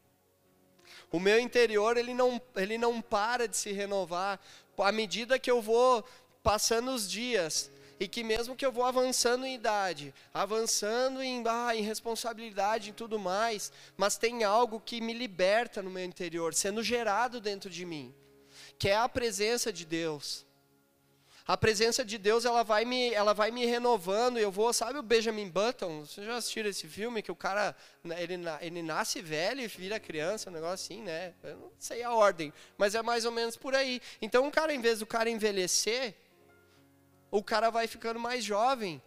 O 1.10 1.18
meu 1.18 1.38
interior, 1.40 1.96
ele 1.96 2.12
não, 2.12 2.40
ele 2.54 2.76
não 2.76 3.00
para 3.00 3.48
de 3.48 3.56
se 3.56 3.72
renovar 3.72 4.38
à 4.78 4.92
medida 4.92 5.38
que 5.38 5.50
eu 5.50 5.60
vou 5.60 6.04
passando 6.42 6.90
os 6.90 7.10
dias. 7.10 7.70
E 8.00 8.08
que 8.08 8.24
mesmo 8.24 8.56
que 8.56 8.66
eu 8.66 8.72
vou 8.72 8.84
avançando 8.84 9.46
em 9.46 9.54
idade, 9.54 10.12
avançando 10.34 11.22
em, 11.22 11.44
ah, 11.46 11.76
em 11.76 11.82
responsabilidade 11.82 12.90
e 12.90 12.92
tudo 12.94 13.18
mais, 13.18 13.70
mas 13.96 14.16
tem 14.16 14.42
algo 14.42 14.80
que 14.80 15.00
me 15.00 15.12
liberta 15.12 15.82
no 15.82 15.90
meu 15.90 16.04
interior, 16.04 16.54
sendo 16.54 16.82
gerado 16.82 17.40
dentro 17.40 17.70
de 17.70 17.84
mim, 17.84 18.14
que 18.78 18.88
é 18.88 18.96
a 18.96 19.08
presença 19.08 19.70
de 19.70 19.84
Deus 19.84 20.46
a 21.50 21.56
presença 21.56 22.04
de 22.04 22.16
Deus 22.16 22.44
ela 22.44 22.62
vai 22.62 22.84
me, 22.84 23.12
ela 23.12 23.32
vai 23.32 23.50
me 23.50 23.66
renovando. 23.66 24.38
Eu 24.38 24.52
vou, 24.52 24.72
sabe 24.72 25.00
o 25.00 25.02
Benjamin 25.02 25.48
Button? 25.48 26.06
Vocês 26.06 26.24
já 26.24 26.36
assistiram 26.36 26.70
esse 26.70 26.86
filme 26.86 27.24
que 27.24 27.32
o 27.32 27.34
cara 27.34 27.74
né, 28.04 28.22
ele, 28.22 28.36
ele 28.60 28.82
nasce 28.82 29.20
velho 29.20 29.60
e 29.60 29.66
vira 29.66 29.98
criança, 29.98 30.48
um 30.48 30.52
negócio 30.52 30.74
assim, 30.74 31.02
né? 31.02 31.34
Eu 31.42 31.56
não 31.56 31.72
sei 31.76 32.04
a 32.04 32.14
ordem, 32.14 32.52
mas 32.78 32.94
é 32.94 33.02
mais 33.02 33.24
ou 33.24 33.32
menos 33.32 33.56
por 33.56 33.74
aí. 33.74 34.00
Então, 34.22 34.46
o 34.46 34.50
cara, 34.52 34.72
em 34.72 34.80
vez 34.80 35.00
do 35.00 35.06
cara 35.06 35.28
envelhecer, 35.28 36.14
o 37.30 37.42
cara 37.42 37.70
vai 37.70 37.86
ficando 37.86 38.18
mais 38.18 38.44
jovem. 38.44 39.00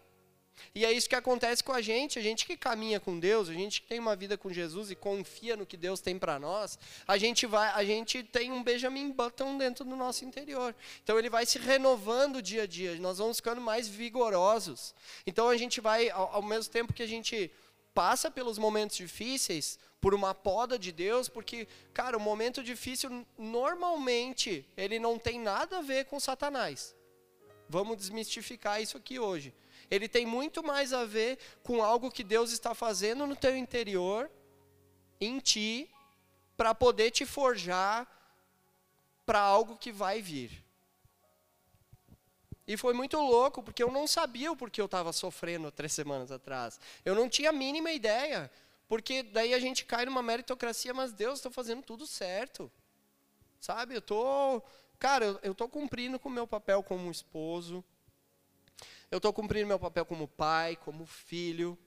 E 0.74 0.86
é 0.86 0.92
isso 0.92 1.10
que 1.10 1.16
acontece 1.16 1.64
com 1.64 1.72
a 1.72 1.82
gente, 1.82 2.20
a 2.20 2.22
gente 2.22 2.46
que 2.46 2.56
caminha 2.56 3.00
com 3.00 3.20
Deus, 3.20 3.50
a 3.50 3.54
gente 3.54 3.82
que 3.82 3.88
tem 3.88 4.00
uma 4.00 4.16
vida 4.16 4.38
com 4.38 4.52
Jesus 4.52 4.92
e 4.92 4.96
confia 4.96 5.56
no 5.56 5.66
que 5.66 5.76
Deus 5.76 6.00
tem 6.00 6.18
para 6.18 6.40
nós, 6.40 6.78
a 7.08 7.18
gente 7.18 7.46
vai, 7.46 7.70
a 7.70 7.84
gente 7.84 8.24
tem 8.24 8.52
um 8.52 8.64
Benjamin 8.64 9.12
Button 9.12 9.58
dentro 9.58 9.84
do 9.84 9.96
nosso 9.96 10.26
interior. 10.26 10.76
Então 11.04 11.18
ele 11.18 11.30
vai 11.30 11.46
se 11.46 11.58
renovando 11.58 12.42
dia 12.42 12.64
a 12.64 12.68
dia, 12.68 12.96
nós 13.00 13.18
vamos 13.18 13.38
ficando 13.38 13.62
mais 13.62 13.88
vigorosos. 13.88 14.94
Então 15.26 15.50
a 15.50 15.58
gente 15.58 15.82
vai 15.82 16.10
ao, 16.10 16.36
ao 16.36 16.42
mesmo 16.42 16.72
tempo 16.72 16.94
que 16.94 17.04
a 17.04 17.08
gente 17.08 17.52
passa 17.94 18.32
pelos 18.32 18.58
momentos 18.58 18.98
difíceis, 18.98 19.78
por 20.02 20.14
uma 20.14 20.36
poda 20.36 20.78
de 20.78 20.92
Deus, 20.92 21.30
porque, 21.30 21.66
cara, 21.94 22.18
o 22.18 22.20
momento 22.20 22.62
difícil 22.62 23.26
normalmente 23.38 24.66
ele 24.76 25.00
não 25.00 25.18
tem 25.18 25.40
nada 25.40 25.78
a 25.78 25.82
ver 25.82 26.06
com 26.06 26.20
Satanás. 26.20 26.94
Vamos 27.70 27.98
desmistificar 27.98 28.82
isso 28.82 28.98
aqui 28.98 29.20
hoje. 29.20 29.54
Ele 29.90 30.08
tem 30.08 30.26
muito 30.26 30.64
mais 30.64 30.94
a 30.94 31.06
ver 31.06 31.38
com 31.64 31.84
algo 31.84 32.12
que 32.12 32.24
Deus 32.24 32.52
está 32.52 32.74
fazendo 32.74 33.28
no 33.28 33.36
teu 33.36 33.56
interior, 33.56 34.30
em 35.20 35.40
ti, 35.40 35.90
para 36.56 36.74
poder 36.74 37.12
te 37.12 37.26
forjar 37.26 38.08
para 39.26 39.40
algo 39.40 39.78
que 39.78 39.92
vai 39.92 40.22
vir. 40.22 40.64
E 42.66 42.78
foi 42.78 42.94
muito 42.94 43.18
louco, 43.18 43.62
porque 43.62 43.84
eu 43.84 43.92
não 43.92 44.08
sabia 44.08 44.52
o 44.52 44.56
porquê 44.56 44.80
eu 44.80 44.86
estava 44.86 45.12
sofrendo 45.12 45.72
três 45.72 45.92
semanas 45.92 46.32
atrás. 46.32 46.80
Eu 47.04 47.14
não 47.14 47.28
tinha 47.28 47.50
a 47.50 47.54
mínima 47.54 47.92
ideia. 47.92 48.50
Porque 48.88 49.24
daí 49.24 49.54
a 49.54 49.60
gente 49.60 49.86
cai 49.86 50.06
numa 50.06 50.22
meritocracia, 50.22 50.94
mas 50.94 51.12
Deus, 51.12 51.40
estou 51.40 51.52
fazendo 51.52 51.82
tudo 51.82 52.06
certo. 52.06 52.72
Sabe, 53.60 53.96
eu 53.96 54.00
estou... 54.00 54.64
Cara, 55.04 55.38
eu 55.44 55.52
estou 55.52 55.68
cumprindo 55.68 56.18
com 56.18 56.30
o 56.30 56.32
meu 56.32 56.48
papel 56.48 56.82
como 56.82 57.12
esposo. 57.12 57.84
Eu 59.12 59.18
estou 59.18 59.34
cumprindo 59.34 59.68
meu 59.68 59.78
papel 59.78 60.06
como 60.06 60.30
pai, 60.30 60.78
como 60.78 61.06
filho, 61.06 61.78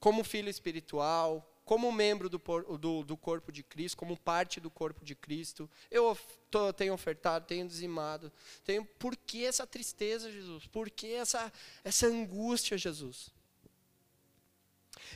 como 0.00 0.24
filho 0.24 0.48
espiritual, 0.48 1.46
como 1.66 1.92
membro 1.92 2.30
do, 2.30 2.40
do, 2.78 3.04
do, 3.04 3.14
corpo 3.14 3.52
de 3.52 3.62
Cristo, 3.62 3.98
como 3.98 4.16
parte 4.16 4.58
do 4.58 4.70
corpo 4.70 5.04
de 5.04 5.14
Cristo. 5.14 5.68
Eu 5.90 6.18
tô, 6.50 6.72
tenho 6.72 6.94
ofertado, 6.94 7.44
tenho 7.44 7.68
dizimado. 7.68 8.32
Tenho, 8.64 8.86
por 8.98 9.14
que 9.14 9.44
essa 9.44 9.66
tristeza, 9.66 10.32
Jesus? 10.32 10.66
Por 10.66 10.88
que 10.88 11.12
essa, 11.12 11.52
essa 11.84 12.06
angústia, 12.06 12.78
Jesus? 12.78 13.28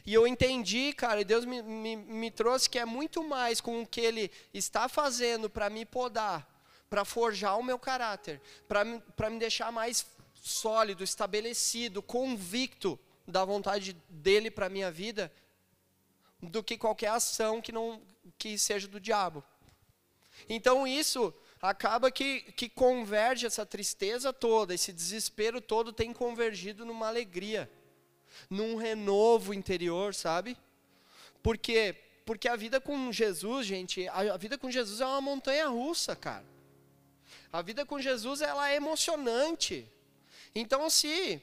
E 0.04 0.12
eu 0.12 0.26
entendi, 0.26 0.92
cara, 0.92 1.22
e 1.22 1.24
Deus 1.24 1.46
me, 1.46 1.62
me, 1.62 1.96
me 1.96 2.30
trouxe 2.30 2.68
que 2.68 2.78
é 2.78 2.84
muito 2.84 3.24
mais 3.24 3.62
com 3.62 3.80
o 3.80 3.86
que 3.86 4.02
Ele 4.02 4.30
está 4.52 4.90
fazendo 4.90 5.48
para 5.48 5.70
me 5.70 5.86
podar, 5.86 6.54
para 6.88 7.04
forjar 7.04 7.58
o 7.58 7.62
meu 7.62 7.78
caráter, 7.78 8.40
para 8.68 8.84
me 9.30 9.38
deixar 9.38 9.72
mais 9.72 10.06
sólido, 10.34 11.02
estabelecido, 11.02 12.02
convicto 12.02 12.98
da 13.26 13.44
vontade 13.44 13.94
dele 14.08 14.50
para 14.50 14.66
a 14.66 14.70
minha 14.70 14.90
vida, 14.90 15.32
do 16.40 16.62
que 16.62 16.78
qualquer 16.78 17.08
ação 17.08 17.60
que 17.60 17.72
não 17.72 18.00
que 18.38 18.58
seja 18.58 18.86
do 18.86 19.00
diabo. 19.00 19.42
Então 20.48 20.86
isso 20.86 21.34
acaba 21.60 22.10
que, 22.10 22.40
que 22.52 22.68
converge 22.68 23.46
essa 23.46 23.64
tristeza 23.64 24.32
toda, 24.32 24.74
esse 24.74 24.92
desespero 24.92 25.60
todo 25.60 25.92
tem 25.92 26.12
convergido 26.12 26.84
numa 26.84 27.08
alegria, 27.08 27.70
num 28.48 28.76
renovo 28.76 29.54
interior, 29.54 30.14
sabe? 30.14 30.56
Por 31.42 31.56
quê? 31.56 31.94
Porque 32.24 32.48
a 32.48 32.56
vida 32.56 32.80
com 32.80 33.10
Jesus, 33.10 33.66
gente, 33.66 34.06
a 34.08 34.36
vida 34.36 34.58
com 34.58 34.70
Jesus 34.70 35.00
é 35.00 35.06
uma 35.06 35.20
montanha 35.20 35.68
russa, 35.68 36.14
cara. 36.14 36.44
A 37.52 37.62
vida 37.62 37.86
com 37.86 38.00
Jesus 38.00 38.40
ela 38.40 38.70
é 38.70 38.76
emocionante. 38.76 39.90
Então, 40.54 40.88
se 40.90 41.42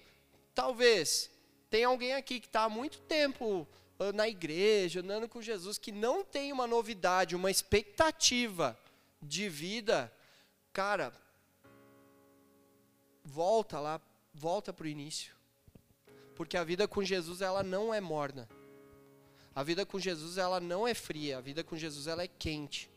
talvez 0.54 1.30
tem 1.70 1.84
alguém 1.84 2.14
aqui 2.14 2.40
que 2.40 2.48
está 2.48 2.64
há 2.64 2.70
muito 2.70 3.00
tempo 3.02 3.68
ah, 4.00 4.12
na 4.12 4.28
igreja, 4.28 5.00
andando 5.00 5.28
com 5.28 5.42
Jesus, 5.42 5.78
que 5.78 5.92
não 5.92 6.24
tem 6.24 6.52
uma 6.52 6.68
novidade, 6.68 7.36
uma 7.36 7.50
expectativa 7.50 8.78
de 9.22 9.48
vida, 9.50 10.12
cara, 10.72 11.14
volta 13.24 13.80
lá, 13.80 14.02
volta 14.34 14.74
para 14.74 14.86
o 14.86 14.90
início. 14.90 15.34
Porque 16.36 16.58
a 16.58 16.64
vida 16.64 16.88
com 16.88 17.04
Jesus, 17.04 17.42
ela 17.42 17.64
não 17.64 17.94
é 17.94 18.02
morna. 18.02 18.50
A 19.56 19.64
vida 19.64 19.86
com 19.86 20.00
Jesus, 20.00 20.38
ela 20.38 20.60
não 20.60 20.88
é 20.88 20.94
fria. 20.94 21.38
A 21.38 21.42
vida 21.42 21.64
com 21.64 21.78
Jesus, 21.78 22.08
ela 22.08 22.24
é 22.24 22.28
quente. 22.28 22.90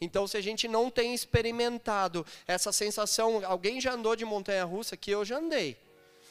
Então, 0.00 0.26
se 0.26 0.36
a 0.36 0.40
gente 0.40 0.68
não 0.68 0.90
tem 0.90 1.14
experimentado 1.14 2.26
essa 2.46 2.72
sensação, 2.72 3.42
alguém 3.44 3.80
já 3.80 3.92
andou 3.92 4.14
de 4.14 4.24
montanha 4.24 4.64
russa 4.64 4.96
que 4.96 5.10
eu 5.10 5.24
já 5.24 5.38
andei. 5.38 5.76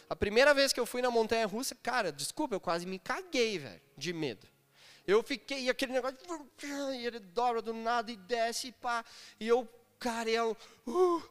A 0.10 0.16
primeira 0.16 0.54
vez 0.54 0.72
que 0.72 0.80
eu 0.80 0.86
fui 0.86 1.02
na 1.02 1.10
montanha 1.10 1.48
russa, 1.48 1.76
cara, 1.82 2.12
desculpa, 2.12 2.56
eu 2.56 2.60
quase 2.60 2.86
me 2.86 3.00
caguei, 3.00 3.58
velho, 3.58 3.82
de 3.98 4.14
medo. 4.14 4.48
Eu 5.08 5.24
fiquei, 5.24 5.64
e 5.64 5.70
aquele 5.70 5.94
negócio, 5.94 6.18
e 6.94 7.06
ele 7.06 7.20
dobra 7.20 7.62
do 7.62 7.74
nada 7.74 8.12
e 8.12 8.16
desce, 8.16 8.68
e 8.68 8.72
pá, 8.72 9.04
e 9.40 9.48
eu, 9.48 9.68
cara, 10.00 10.30
eu, 10.30 10.58
uh, 10.86 10.92
uh, 10.92 11.24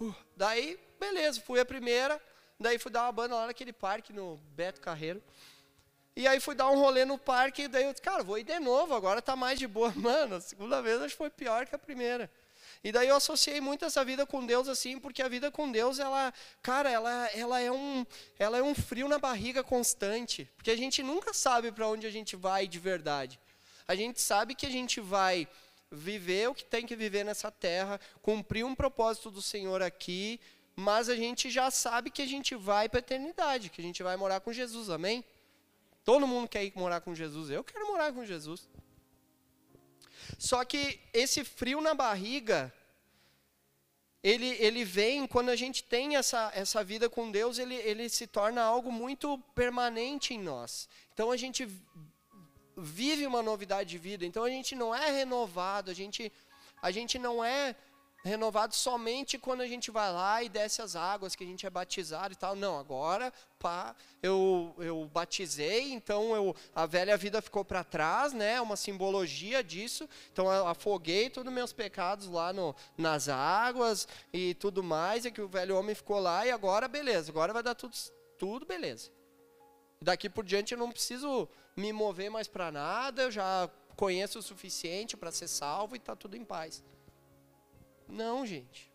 uh. 0.00 0.14
daí, 0.36 0.78
beleza, 0.98 1.40
fui 1.40 1.60
a 1.60 1.64
primeira, 1.64 2.20
daí 2.58 2.78
fui 2.78 2.90
dar 2.90 3.04
uma 3.04 3.12
banda 3.12 3.34
lá 3.34 3.46
naquele 3.46 3.72
parque, 3.72 4.12
no 4.12 4.36
Beto 4.54 4.80
Carreiro, 4.80 5.22
e 6.16 6.26
aí 6.26 6.40
fui 6.40 6.54
dar 6.54 6.70
um 6.70 6.78
rolê 6.78 7.04
no 7.04 7.18
parque, 7.18 7.62
e 7.62 7.68
daí 7.68 7.84
eu 7.84 7.92
disse, 7.92 8.00
cara, 8.00 8.22
vou 8.22 8.38
ir 8.38 8.44
de 8.44 8.58
novo, 8.58 8.94
agora 8.94 9.20
tá 9.20 9.36
mais 9.36 9.58
de 9.58 9.66
boa. 9.66 9.92
Mano, 9.94 10.36
a 10.36 10.40
segunda 10.40 10.80
vez 10.80 11.00
acho 11.02 11.10
que 11.10 11.18
foi 11.18 11.28
pior 11.28 11.66
que 11.66 11.74
a 11.74 11.78
primeira. 11.78 12.30
E 12.82 12.90
daí 12.90 13.08
eu 13.08 13.16
associei 13.16 13.60
muito 13.60 13.84
essa 13.84 14.02
vida 14.02 14.24
com 14.24 14.44
Deus 14.46 14.66
assim, 14.66 14.98
porque 14.98 15.20
a 15.20 15.28
vida 15.28 15.50
com 15.50 15.70
Deus, 15.70 15.98
ela, 15.98 16.32
cara, 16.62 16.90
ela, 16.90 17.26
ela, 17.34 17.60
é, 17.60 17.70
um, 17.70 18.06
ela 18.38 18.56
é 18.56 18.62
um 18.62 18.74
frio 18.74 19.08
na 19.08 19.18
barriga 19.18 19.62
constante, 19.62 20.50
porque 20.56 20.70
a 20.70 20.76
gente 20.76 21.02
nunca 21.02 21.34
sabe 21.34 21.70
para 21.70 21.86
onde 21.86 22.06
a 22.06 22.10
gente 22.10 22.34
vai 22.34 22.66
de 22.66 22.78
verdade. 22.78 23.38
A 23.86 23.94
gente 23.94 24.20
sabe 24.20 24.54
que 24.54 24.64
a 24.64 24.70
gente 24.70 25.00
vai 25.00 25.46
viver 25.90 26.48
o 26.48 26.54
que 26.54 26.64
tem 26.64 26.86
que 26.86 26.96
viver 26.96 27.24
nessa 27.24 27.50
terra, 27.50 28.00
cumprir 28.22 28.64
um 28.64 28.74
propósito 28.74 29.30
do 29.30 29.42
Senhor 29.42 29.82
aqui, 29.82 30.40
mas 30.74 31.08
a 31.08 31.14
gente 31.14 31.50
já 31.50 31.70
sabe 31.70 32.10
que 32.10 32.22
a 32.22 32.26
gente 32.26 32.54
vai 32.54 32.88
para 32.88 32.98
a 32.98 33.00
eternidade, 33.00 33.68
que 33.68 33.80
a 33.80 33.84
gente 33.84 34.02
vai 34.02 34.16
morar 34.16 34.40
com 34.40 34.52
Jesus, 34.52 34.90
amém? 34.90 35.24
Todo 36.06 36.24
mundo 36.24 36.48
quer 36.48 36.64
ir 36.64 36.72
morar 36.76 37.00
com 37.00 37.12
Jesus. 37.16 37.50
Eu 37.50 37.64
quero 37.64 37.84
morar 37.88 38.12
com 38.12 38.24
Jesus. 38.24 38.68
Só 40.38 40.64
que 40.64 41.00
esse 41.12 41.42
frio 41.42 41.80
na 41.80 41.94
barriga, 41.94 42.72
ele, 44.22 44.50
ele 44.66 44.84
vem, 44.84 45.26
quando 45.26 45.48
a 45.48 45.56
gente 45.56 45.82
tem 45.82 46.14
essa, 46.14 46.52
essa 46.54 46.84
vida 46.84 47.10
com 47.10 47.28
Deus, 47.28 47.58
ele, 47.58 47.74
ele 47.74 48.08
se 48.08 48.24
torna 48.24 48.62
algo 48.62 48.92
muito 48.92 49.36
permanente 49.52 50.32
em 50.32 50.38
nós. 50.38 50.88
Então 51.12 51.32
a 51.32 51.36
gente 51.36 51.68
vive 52.76 53.26
uma 53.26 53.42
novidade 53.42 53.90
de 53.90 53.98
vida. 53.98 54.24
Então 54.24 54.44
a 54.44 54.48
gente 54.48 54.76
não 54.76 54.94
é 54.94 55.10
renovado, 55.10 55.90
a 55.90 55.94
gente, 55.94 56.32
a 56.80 56.92
gente 56.92 57.18
não 57.18 57.44
é 57.44 57.74
renovado 58.26 58.74
somente 58.74 59.38
quando 59.38 59.60
a 59.60 59.66
gente 59.66 59.90
vai 59.90 60.12
lá 60.12 60.42
e 60.42 60.48
desce 60.48 60.82
as 60.82 60.96
águas, 60.96 61.34
que 61.34 61.44
a 61.44 61.46
gente 61.46 61.64
é 61.64 61.70
batizado 61.70 62.32
e 62.32 62.36
tal. 62.36 62.56
Não, 62.56 62.78
agora, 62.78 63.32
pá, 63.58 63.94
eu, 64.22 64.74
eu 64.78 65.08
batizei, 65.12 65.92
então 65.92 66.34
eu, 66.34 66.54
a 66.74 66.86
velha 66.86 67.16
vida 67.16 67.40
ficou 67.40 67.64
para 67.64 67.84
trás, 67.84 68.32
né? 68.32 68.60
Uma 68.60 68.76
simbologia 68.76 69.62
disso. 69.62 70.08
Então 70.32 70.52
eu 70.52 70.66
afoguei 70.66 71.30
todos 71.30 71.48
os 71.48 71.54
meus 71.54 71.72
pecados 71.72 72.28
lá 72.28 72.52
no, 72.52 72.74
nas 72.98 73.28
águas 73.28 74.06
e 74.32 74.54
tudo 74.54 74.82
mais, 74.82 75.24
e 75.24 75.30
que 75.30 75.40
o 75.40 75.48
velho 75.48 75.78
homem 75.78 75.94
ficou 75.94 76.18
lá 76.18 76.46
e 76.46 76.50
agora 76.50 76.88
beleza, 76.88 77.30
agora 77.30 77.52
vai 77.52 77.62
dar 77.62 77.74
tudo, 77.74 77.96
tudo 78.38 78.66
beleza. 78.66 79.10
Daqui 80.02 80.28
por 80.28 80.44
diante 80.44 80.72
eu 80.72 80.78
não 80.78 80.90
preciso 80.90 81.48
me 81.76 81.92
mover 81.92 82.30
mais 82.30 82.48
para 82.48 82.70
nada, 82.70 83.22
eu 83.22 83.30
já 83.30 83.70
conheço 83.96 84.38
o 84.38 84.42
suficiente 84.42 85.16
para 85.16 85.32
ser 85.32 85.48
salvo 85.48 85.94
e 85.94 85.98
está 85.98 86.14
tudo 86.14 86.36
em 86.36 86.44
paz. 86.44 86.84
Não, 88.08 88.46
gente. 88.46 88.90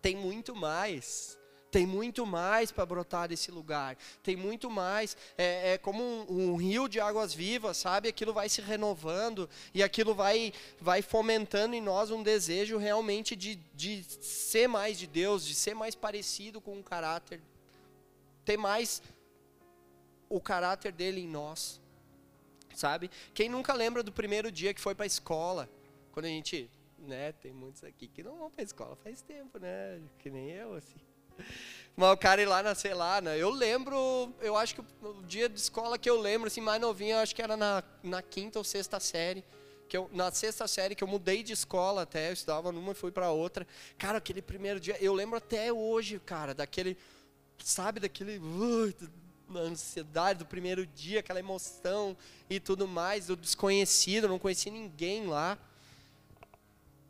Tem 0.00 0.14
muito 0.16 0.54
mais. 0.54 1.38
Tem 1.70 1.86
muito 1.86 2.24
mais 2.24 2.70
para 2.70 2.86
brotar 2.86 3.26
desse 3.26 3.50
lugar. 3.50 3.96
Tem 4.22 4.36
muito 4.36 4.70
mais. 4.70 5.16
É, 5.36 5.72
é 5.72 5.78
como 5.78 6.04
um, 6.04 6.52
um, 6.52 6.56
rio 6.56 6.88
de 6.88 7.00
águas 7.00 7.34
vivas, 7.34 7.78
sabe? 7.78 8.08
Aquilo 8.08 8.32
vai 8.32 8.48
se 8.48 8.60
renovando 8.60 9.50
e 9.72 9.82
aquilo 9.82 10.14
vai, 10.14 10.52
vai 10.80 11.02
fomentando 11.02 11.74
em 11.74 11.80
nós 11.80 12.12
um 12.12 12.22
desejo 12.22 12.78
realmente 12.78 13.34
de, 13.34 13.56
de 13.74 14.04
ser 14.20 14.68
mais 14.68 14.96
de 14.98 15.08
Deus, 15.08 15.44
de 15.44 15.54
ser 15.54 15.74
mais 15.74 15.96
parecido 15.96 16.60
com 16.60 16.78
o 16.78 16.82
caráter. 16.82 17.40
Ter 18.44 18.56
mais 18.56 19.02
o 20.28 20.40
caráter 20.40 20.92
dele 20.92 21.22
em 21.22 21.28
nós. 21.28 21.80
Sabe? 22.72 23.10
Quem 23.32 23.48
nunca 23.48 23.72
lembra 23.72 24.02
do 24.02 24.12
primeiro 24.12 24.52
dia 24.52 24.74
que 24.74 24.80
foi 24.80 24.94
para 24.94 25.06
a 25.06 25.06
escola? 25.06 25.68
Quando 26.12 26.26
a 26.26 26.28
gente, 26.28 26.70
né, 27.04 27.32
tem 27.32 27.52
muitos 27.52 27.84
aqui 27.84 28.08
que 28.08 28.22
não 28.22 28.36
vão 28.36 28.50
para 28.50 28.62
a 28.62 28.64
escola 28.64 28.96
faz 28.96 29.22
tempo, 29.22 29.58
né? 29.58 30.00
Que 30.18 30.30
nem 30.30 30.50
eu, 30.50 30.74
assim. 30.74 30.98
Mas 31.96 32.12
o 32.12 32.16
cara 32.16 32.42
ir 32.42 32.46
lá 32.46 32.62
na, 32.62 32.74
sei 32.74 32.94
lá, 32.94 33.20
né? 33.20 33.38
Eu 33.38 33.50
lembro, 33.50 34.32
eu 34.40 34.56
acho 34.56 34.74
que 34.74 34.80
o, 34.80 35.22
dia 35.22 35.48
de 35.48 35.58
escola 35.58 35.98
que 35.98 36.10
eu 36.10 36.20
lembro, 36.20 36.48
assim, 36.48 36.60
mais 36.60 36.80
novinho, 36.80 37.12
eu 37.12 37.18
acho 37.18 37.34
que 37.34 37.42
era 37.42 37.56
na, 37.56 37.82
na 38.02 38.22
quinta 38.22 38.58
ou 38.58 38.64
sexta 38.64 38.98
série. 38.98 39.44
Que 39.88 39.96
eu, 39.96 40.10
na 40.12 40.30
sexta 40.32 40.66
série 40.66 40.94
que 40.94 41.04
eu 41.04 41.08
mudei 41.08 41.42
de 41.42 41.52
escola 41.52 42.02
até, 42.02 42.30
eu 42.30 42.32
estudava 42.32 42.72
numa 42.72 42.92
e 42.92 42.94
fui 42.94 43.12
para 43.12 43.30
outra. 43.30 43.66
Cara, 43.96 44.18
aquele 44.18 44.42
primeiro 44.42 44.80
dia, 44.80 44.96
eu 45.00 45.14
lembro 45.14 45.36
até 45.36 45.72
hoje, 45.72 46.18
cara, 46.18 46.54
daquele, 46.54 46.96
sabe, 47.58 48.00
daquele, 48.00 48.38
uh, 48.38 48.94
ansiedade 49.56 50.40
do 50.40 50.46
primeiro 50.46 50.86
dia, 50.86 51.20
aquela 51.20 51.38
emoção 51.38 52.16
e 52.48 52.58
tudo 52.58 52.88
mais, 52.88 53.26
do 53.26 53.36
desconhecido, 53.36 54.26
não 54.26 54.38
conheci 54.38 54.70
ninguém 54.70 55.26
lá. 55.26 55.58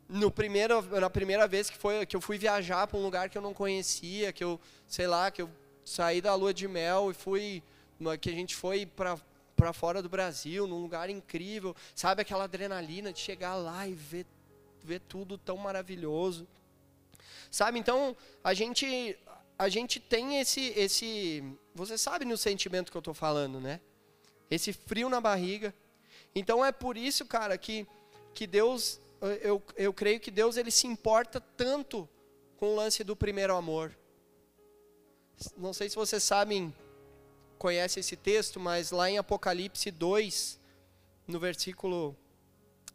No 0.07 0.29
primeiro, 0.29 0.81
na 0.99 1.09
primeira 1.09 1.47
vez 1.47 1.69
que, 1.69 1.77
foi, 1.77 2.05
que 2.05 2.15
eu 2.15 2.21
fui 2.21 2.37
viajar 2.37 2.85
para 2.85 2.97
um 2.97 3.03
lugar 3.03 3.29
que 3.29 3.37
eu 3.37 3.41
não 3.41 3.53
conhecia, 3.53 4.31
que 4.31 4.43
eu, 4.43 4.59
sei 4.87 5.07
lá, 5.07 5.31
que 5.31 5.41
eu 5.41 5.49
saí 5.83 6.21
da 6.21 6.35
lua 6.35 6.53
de 6.53 6.67
mel 6.67 7.09
e 7.09 7.13
fui, 7.13 7.63
que 8.21 8.29
a 8.29 8.33
gente 8.33 8.55
foi 8.55 8.85
para 8.85 9.17
para 9.55 9.71
fora 9.71 10.01
do 10.01 10.09
Brasil, 10.09 10.67
num 10.67 10.81
lugar 10.81 11.09
incrível, 11.09 11.73
sabe 11.95 12.21
aquela 12.21 12.43
adrenalina 12.43 13.13
de 13.13 13.19
chegar 13.19 13.55
lá 13.55 13.87
e 13.87 13.93
ver, 13.93 14.25
ver 14.83 14.99
tudo 15.07 15.37
tão 15.37 15.55
maravilhoso. 15.55 16.45
Sabe, 17.49 17.79
então 17.79 18.17
a 18.43 18.53
gente 18.53 19.17
a 19.57 19.69
gente 19.69 19.99
tem 19.99 20.39
esse, 20.39 20.73
esse. 20.75 21.43
Você 21.73 21.97
sabe 21.97 22.25
no 22.25 22.37
sentimento 22.37 22.91
que 22.91 22.97
eu 22.97 22.99
estou 22.99 23.13
falando, 23.13 23.59
né? 23.59 23.79
Esse 24.51 24.73
frio 24.73 25.09
na 25.09 25.21
barriga. 25.21 25.73
Então 26.33 26.63
é 26.63 26.71
por 26.71 26.97
isso, 26.97 27.25
cara, 27.25 27.57
que, 27.57 27.87
que 28.33 28.45
Deus, 28.45 28.99
eu, 29.21 29.61
eu 29.75 29.93
creio 29.93 30.19
que 30.19 30.31
Deus 30.31 30.57
ele 30.57 30.71
se 30.71 30.87
importa 30.87 31.39
tanto 31.39 32.07
com 32.57 32.73
o 32.73 32.75
lance 32.75 33.03
do 33.03 33.15
primeiro 33.15 33.55
amor. 33.55 33.95
Não 35.57 35.73
sei 35.73 35.89
se 35.89 35.95
vocês 35.95 36.23
sabem, 36.23 36.73
conhecem 37.57 38.01
esse 38.01 38.15
texto, 38.15 38.59
mas 38.59 38.91
lá 38.91 39.09
em 39.09 39.17
Apocalipse 39.17 39.91
2, 39.91 40.59
no 41.27 41.39
versículo 41.39 42.15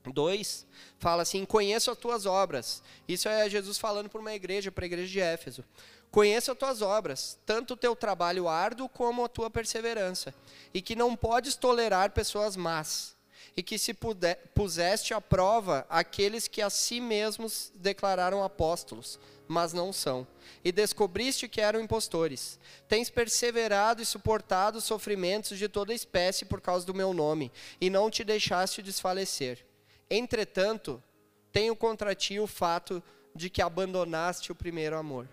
2, 0.05 0.67
fala 0.99 1.23
assim: 1.23 1.45
Conheço 1.45 1.91
as 1.91 1.99
tuas 1.99 2.27
obras. 2.27 2.83
Isso 3.07 3.29
é 3.29 3.49
Jesus 3.49 3.79
falando 3.79 4.09
para 4.09 4.21
uma 4.21 4.35
igreja, 4.35 4.73
para 4.73 4.85
a 4.85 4.87
igreja 4.87 5.11
de 5.11 5.21
Éfeso. 5.21 5.65
Conheço 6.11 6.51
as 6.51 6.59
tuas 6.59 6.83
obras, 6.83 7.39
tanto 7.47 7.75
o 7.75 7.77
teu 7.77 7.95
trabalho 7.95 8.49
árduo 8.49 8.89
como 8.89 9.25
a 9.25 9.29
tua 9.29 9.49
perseverança, 9.49 10.35
e 10.75 10.83
que 10.83 10.97
não 10.97 11.15
podes 11.15 11.55
tolerar 11.55 12.11
pessoas 12.11 12.57
más, 12.57 13.17
e 13.57 13.63
que 13.63 13.79
se 13.79 13.95
puder, 13.95 14.37
puseste 14.55 15.15
à 15.15 15.21
prova 15.21 15.87
aqueles 15.89 16.49
que 16.49 16.63
a 16.63 16.71
si 16.71 17.01
mesmos 17.01 17.73
declararam 17.75 18.43
apóstolos, 18.43 19.19
mas 19.49 19.73
não 19.73 19.93
são, 19.93 20.27
e 20.65 20.71
descobriste 20.71 21.49
que 21.49 21.61
eram 21.61 21.81
impostores. 21.81 22.59
Tens 22.89 23.11
perseverado 23.11 24.01
e 24.01 24.07
suportado 24.07 24.79
os 24.79 24.85
sofrimentos 24.85 25.59
de 25.59 25.69
toda 25.69 25.93
espécie 25.93 26.45
por 26.45 26.61
causa 26.61 26.87
do 26.87 26.95
meu 26.95 27.13
nome, 27.13 27.51
e 27.81 27.91
não 27.91 28.11
te 28.11 28.23
deixaste 28.23 28.83
desfalecer. 28.83 29.65
Entretanto, 30.09 31.03
tenho 31.51 31.75
contra 31.75 32.15
ti 32.15 32.39
o 32.39 32.47
fato 32.47 33.03
de 33.35 33.51
que 33.51 33.63
abandonaste 33.63 34.53
o 34.53 34.55
primeiro 34.55 34.97
amor. 34.97 35.29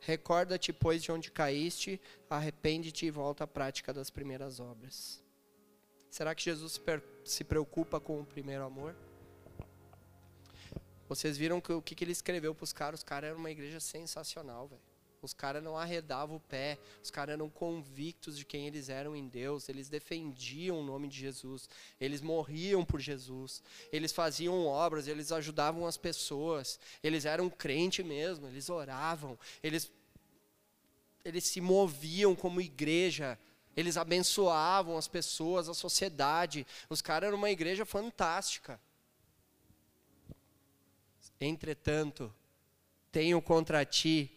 Recorda-te, 0.00 0.72
pois, 0.72 1.02
de 1.02 1.12
onde 1.12 1.30
caíste, 1.30 2.00
arrepende-te 2.28 3.06
e 3.06 3.10
volta 3.10 3.44
à 3.44 3.46
prática 3.46 3.92
das 3.92 4.10
primeiras 4.10 4.58
obras. 4.58 5.21
Será 6.12 6.34
que 6.34 6.44
Jesus 6.44 6.78
se 7.24 7.42
preocupa 7.42 7.98
com 7.98 8.20
o 8.20 8.26
primeiro 8.26 8.62
amor? 8.64 8.94
Vocês 11.08 11.38
viram 11.38 11.58
que, 11.58 11.72
o 11.72 11.80
que, 11.80 11.94
que 11.94 12.04
ele 12.04 12.12
escreveu 12.12 12.54
para 12.54 12.64
os 12.64 12.72
caras? 12.72 13.00
Os 13.00 13.04
caras 13.04 13.30
eram 13.30 13.38
uma 13.38 13.50
igreja 13.50 13.80
sensacional, 13.80 14.68
velho. 14.68 14.82
Os 15.22 15.32
caras 15.32 15.62
não 15.62 15.74
arredavam 15.74 16.36
o 16.36 16.40
pé, 16.40 16.78
os 17.02 17.10
caras 17.10 17.32
eram 17.32 17.48
convictos 17.48 18.36
de 18.36 18.44
quem 18.44 18.66
eles 18.66 18.90
eram 18.90 19.16
em 19.16 19.26
Deus, 19.26 19.70
eles 19.70 19.88
defendiam 19.88 20.80
o 20.80 20.84
nome 20.84 21.08
de 21.08 21.18
Jesus, 21.18 21.66
eles 21.98 22.20
morriam 22.20 22.84
por 22.84 23.00
Jesus, 23.00 23.62
eles 23.90 24.12
faziam 24.12 24.66
obras, 24.66 25.08
eles 25.08 25.32
ajudavam 25.32 25.86
as 25.86 25.96
pessoas, 25.96 26.78
eles 27.02 27.24
eram 27.24 27.48
crente 27.48 28.02
mesmo, 28.02 28.48
eles 28.48 28.68
oravam, 28.68 29.38
eles, 29.62 29.90
eles 31.24 31.44
se 31.44 31.60
moviam 31.60 32.34
como 32.34 32.60
igreja, 32.60 33.38
eles 33.76 33.96
abençoavam 33.96 34.96
as 34.96 35.08
pessoas, 35.08 35.68
a 35.68 35.74
sociedade. 35.74 36.66
Os 36.88 37.00
caras 37.00 37.28
eram 37.28 37.38
uma 37.38 37.50
igreja 37.50 37.84
fantástica. 37.84 38.80
Entretanto, 41.40 42.32
tenho 43.10 43.40
contra 43.42 43.84
ti 43.84 44.30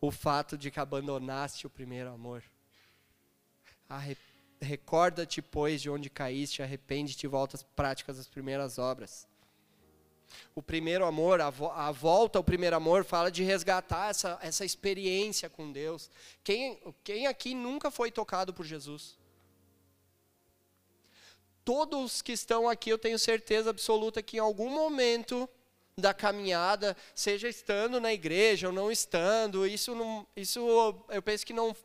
o 0.00 0.10
fato 0.10 0.56
de 0.56 0.70
que 0.70 0.80
abandonaste 0.80 1.66
o 1.66 1.70
primeiro 1.70 2.10
amor. 2.10 2.42
Recorda-te, 4.60 5.42
pois, 5.42 5.82
de 5.82 5.90
onde 5.90 6.08
caíste, 6.08 6.62
arrepende-te 6.62 7.24
e 7.24 7.28
volta 7.28 7.56
às 7.56 7.62
práticas 7.62 8.16
das 8.16 8.28
primeiras 8.28 8.78
obras. 8.78 9.26
O 10.54 10.62
primeiro 10.62 11.04
amor, 11.04 11.40
a, 11.40 11.50
vo 11.50 11.70
a, 11.70 11.90
volta 11.90 12.38
ao 12.38 12.44
primeiro 12.44 12.76
amor, 12.76 13.04
fala 13.04 13.30
de 13.30 13.42
resgatar 13.42 14.10
essa, 14.10 14.38
essa 14.42 14.64
experiência 14.64 15.48
com 15.48 15.70
Deus. 15.72 16.10
Quem, 16.42 16.78
quem 17.04 17.26
aqui 17.26 17.54
nunca 17.54 17.90
foi 17.90 18.10
tocado 18.10 18.52
por 18.52 18.64
Jesus? 18.64 19.18
Todos 21.64 22.22
que 22.22 22.32
estão 22.32 22.68
aqui, 22.68 22.90
eu 22.90 22.98
tenho 22.98 23.18
certeza 23.18 23.70
absoluta 23.70 24.22
que 24.22 24.38
em 24.38 24.40
algum 24.40 24.70
momento 24.70 25.48
da 25.96 26.14
caminhada, 26.14 26.96
seja 27.14 27.48
estando 27.48 28.00
na 28.00 28.12
igreja 28.12 28.68
ou 28.68 28.72
não 28.72 28.90
estando, 28.90 29.66
isso, 29.66 29.94
não, 29.94 30.26
isso 30.34 30.60
eu 31.08 31.22
penso 31.22 31.46
que 31.46 31.52
não, 31.52 31.76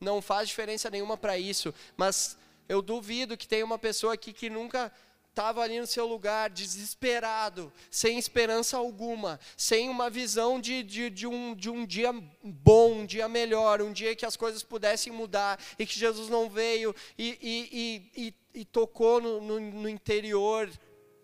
não 0.00 0.20
faz 0.20 0.48
diferença 0.48 0.90
nenhuma 0.90 1.16
para 1.16 1.38
isso, 1.38 1.72
mas 1.96 2.36
eu 2.68 2.82
duvido 2.82 3.36
que 3.36 3.46
tenha 3.48 3.64
uma 3.64 3.78
pessoa 3.78 4.14
aqui 4.14 4.32
que 4.32 4.50
nunca 4.50 4.92
estava 5.32 5.62
ali 5.62 5.80
no 5.80 5.86
seu 5.86 6.06
lugar, 6.06 6.50
desesperado, 6.50 7.72
sem 7.90 8.18
esperança 8.18 8.76
alguma, 8.76 9.40
sem 9.56 9.88
uma 9.88 10.10
visão 10.10 10.60
de, 10.60 10.82
de, 10.82 11.08
de, 11.08 11.26
um, 11.26 11.54
de 11.54 11.70
um 11.70 11.86
dia 11.86 12.12
bom, 12.44 12.92
um 12.92 13.06
dia 13.06 13.28
melhor, 13.30 13.80
um 13.80 13.92
dia 13.92 14.14
que 14.14 14.26
as 14.26 14.36
coisas 14.36 14.62
pudessem 14.62 15.10
mudar 15.10 15.58
e 15.78 15.86
que 15.86 15.98
Jesus 15.98 16.28
não 16.28 16.50
veio 16.50 16.94
e, 17.16 17.38
e, 17.40 17.68
e, 17.72 18.26
e, 18.54 18.60
e 18.60 18.64
tocou 18.66 19.22
no, 19.22 19.40
no, 19.40 19.58
no 19.58 19.88
interior 19.88 20.70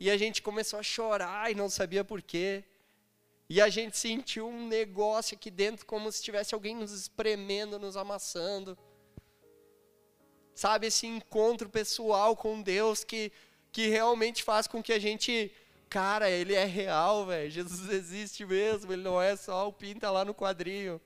e 0.01 0.11
a 0.11 0.17
gente 0.17 0.41
começou 0.41 0.79
a 0.79 0.83
chorar 0.83 1.51
e 1.51 1.55
não 1.55 1.69
sabia 1.69 2.03
por 2.03 2.23
quê. 2.23 2.65
E 3.47 3.61
a 3.61 3.69
gente 3.69 3.97
sentiu 3.99 4.49
um 4.49 4.67
negócio 4.67 5.35
aqui 5.35 5.51
dentro 5.51 5.85
como 5.85 6.11
se 6.11 6.23
tivesse 6.23 6.55
alguém 6.55 6.75
nos 6.75 6.93
espremendo, 6.93 7.79
nos 7.79 7.97
amassando. 7.97 8.77
Sabe, 10.55 10.87
esse 10.87 11.07
encontro 11.07 11.69
pessoal 11.69 12.35
com 12.35 12.61
Deus 12.61 13.05
que, 13.05 13.31
que 13.73 13.89
realmente 13.89 14.43
faz 14.43 14.67
com 14.67 14.83
que 14.83 14.93
a 14.93 14.99
gente 14.99 15.53
cara, 15.89 16.31
ele 16.31 16.55
é 16.55 16.65
real, 16.65 17.27
velho. 17.27 17.51
Jesus 17.51 17.89
existe 17.91 18.45
mesmo, 18.45 18.93
ele 18.93 19.03
não 19.03 19.21
é 19.21 19.37
só 19.37 19.69
o 19.69 19.73
pinta 19.73 20.11
lá 20.11 20.25
no 20.25 20.35
quadrinho. 20.35 21.01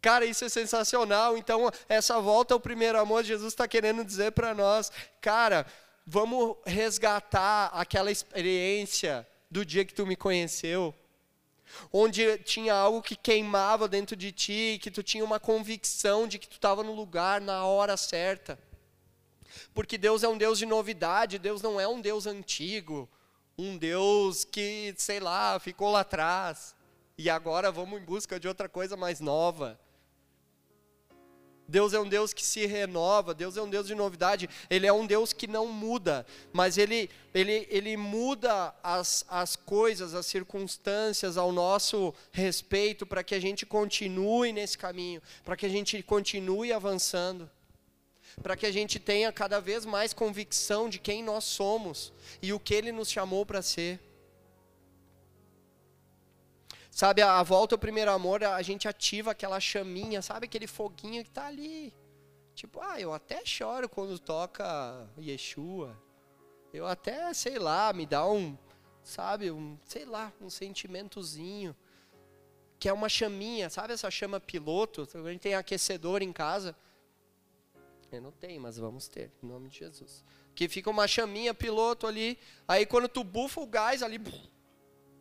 Cara, 0.00 0.26
isso 0.26 0.44
é 0.44 0.48
sensacional. 0.48 1.36
Então, 1.38 1.70
essa 1.88 2.20
volta 2.20 2.52
ao 2.52 2.60
primeiro 2.60 2.98
amor, 2.98 3.24
Jesus 3.24 3.52
está 3.52 3.66
querendo 3.66 4.04
dizer 4.04 4.32
para 4.32 4.54
nós, 4.54 4.92
cara, 5.20 5.66
vamos 6.06 6.56
resgatar 6.66 7.70
aquela 7.72 8.10
experiência 8.10 9.26
do 9.50 9.64
dia 9.64 9.84
que 9.84 9.94
tu 9.94 10.04
me 10.04 10.14
conheceu, 10.14 10.94
onde 11.90 12.36
tinha 12.38 12.74
algo 12.74 13.00
que 13.00 13.16
queimava 13.16 13.88
dentro 13.88 14.14
de 14.14 14.30
ti, 14.30 14.78
que 14.82 14.90
tu 14.90 15.02
tinha 15.02 15.24
uma 15.24 15.40
convicção 15.40 16.26
de 16.26 16.38
que 16.38 16.48
tu 16.48 16.56
estava 16.56 16.82
no 16.82 16.92
lugar, 16.92 17.40
na 17.40 17.64
hora 17.64 17.96
certa. 17.96 18.58
Porque 19.72 19.98
Deus 19.98 20.22
é 20.22 20.28
um 20.28 20.38
Deus 20.38 20.58
de 20.58 20.66
novidade, 20.66 21.38
Deus 21.38 21.62
não 21.62 21.80
é 21.80 21.86
um 21.86 22.00
Deus 22.00 22.26
antigo, 22.26 23.08
um 23.56 23.76
Deus 23.76 24.44
que, 24.44 24.94
sei 24.96 25.20
lá, 25.20 25.58
ficou 25.58 25.90
lá 25.90 26.00
atrás. 26.00 26.74
E 27.16 27.30
agora 27.30 27.70
vamos 27.70 28.00
em 28.00 28.04
busca 28.04 28.40
de 28.40 28.48
outra 28.48 28.68
coisa 28.68 28.96
mais 28.96 29.20
nova. 29.20 29.78
Deus 31.66 31.94
é 31.94 32.00
um 32.00 32.08
Deus 32.08 32.34
que 32.34 32.44
se 32.44 32.66
renova, 32.66 33.34
Deus 33.34 33.56
é 33.56 33.62
um 33.62 33.70
Deus 33.70 33.86
de 33.86 33.94
novidade, 33.94 34.48
Ele 34.68 34.86
é 34.86 34.92
um 34.92 35.06
Deus 35.06 35.32
que 35.32 35.46
não 35.46 35.66
muda, 35.66 36.26
mas 36.52 36.76
Ele, 36.76 37.08
ele, 37.32 37.66
ele 37.70 37.96
muda 37.96 38.74
as, 38.82 39.24
as 39.28 39.56
coisas, 39.56 40.14
as 40.14 40.26
circunstâncias 40.26 41.38
ao 41.38 41.52
nosso 41.52 42.14
respeito, 42.32 43.06
para 43.06 43.24
que 43.24 43.34
a 43.34 43.40
gente 43.40 43.64
continue 43.64 44.52
nesse 44.52 44.76
caminho, 44.76 45.22
para 45.42 45.56
que 45.56 45.64
a 45.64 45.70
gente 45.70 46.02
continue 46.02 46.72
avançando, 46.72 47.50
para 48.42 48.56
que 48.56 48.66
a 48.66 48.72
gente 48.72 48.98
tenha 48.98 49.32
cada 49.32 49.60
vez 49.60 49.84
mais 49.84 50.12
convicção 50.12 50.88
de 50.88 50.98
quem 50.98 51.22
nós 51.22 51.44
somos 51.44 52.12
e 52.42 52.52
o 52.52 52.60
que 52.60 52.74
Ele 52.74 52.92
nos 52.92 53.10
chamou 53.10 53.44
para 53.46 53.62
ser. 53.62 54.00
Sabe, 56.90 57.22
a, 57.22 57.42
volta 57.42 57.74
ao 57.74 57.78
primeiro 57.78 58.10
amor, 58.10 58.44
a 58.44 58.62
gente 58.62 58.86
ativa 58.86 59.32
aquela 59.32 59.58
chaminha, 59.58 60.22
sabe 60.22 60.46
aquele 60.46 60.66
foguinho 60.66 61.24
que 61.24 61.30
está 61.30 61.46
ali. 61.46 61.92
Tipo, 62.54 62.80
ah, 62.80 63.00
eu 63.00 63.12
até 63.12 63.44
choro 63.44 63.88
quando 63.88 64.16
toca 64.18 65.08
Yeshua. 65.18 66.00
Eu 66.72 66.86
até, 66.86 67.32
sei 67.34 67.58
lá, 67.58 67.92
me 67.92 68.06
dá 68.06 68.26
um, 68.28 68.56
sabe, 69.02 69.50
um, 69.50 69.76
sei 69.84 70.04
lá, 70.04 70.32
um 70.40 70.48
sentimentozinho. 70.48 71.74
Que 72.78 72.88
é 72.88 72.92
uma 72.92 73.08
chaminha, 73.08 73.68
sabe 73.70 73.92
essa 73.92 74.10
chama 74.10 74.38
piloto? 74.38 75.08
A 75.14 75.30
gente 75.32 75.40
tem 75.40 75.54
aquecedor 75.54 76.22
em 76.22 76.32
casa. 76.32 76.76
Eu 78.16 78.22
não 78.22 78.32
tenho, 78.32 78.60
mas 78.60 78.76
vamos 78.76 79.08
ter, 79.08 79.30
em 79.42 79.46
nome 79.46 79.68
de 79.68 79.78
Jesus. 79.78 80.24
Que 80.54 80.68
fica 80.68 80.88
uma 80.90 81.08
chaminha 81.08 81.52
piloto 81.52 82.06
ali, 82.06 82.38
aí 82.66 82.86
quando 82.86 83.08
tu 83.08 83.24
bufa 83.24 83.60
o 83.60 83.66
gás 83.66 84.02
ali, 84.02 84.20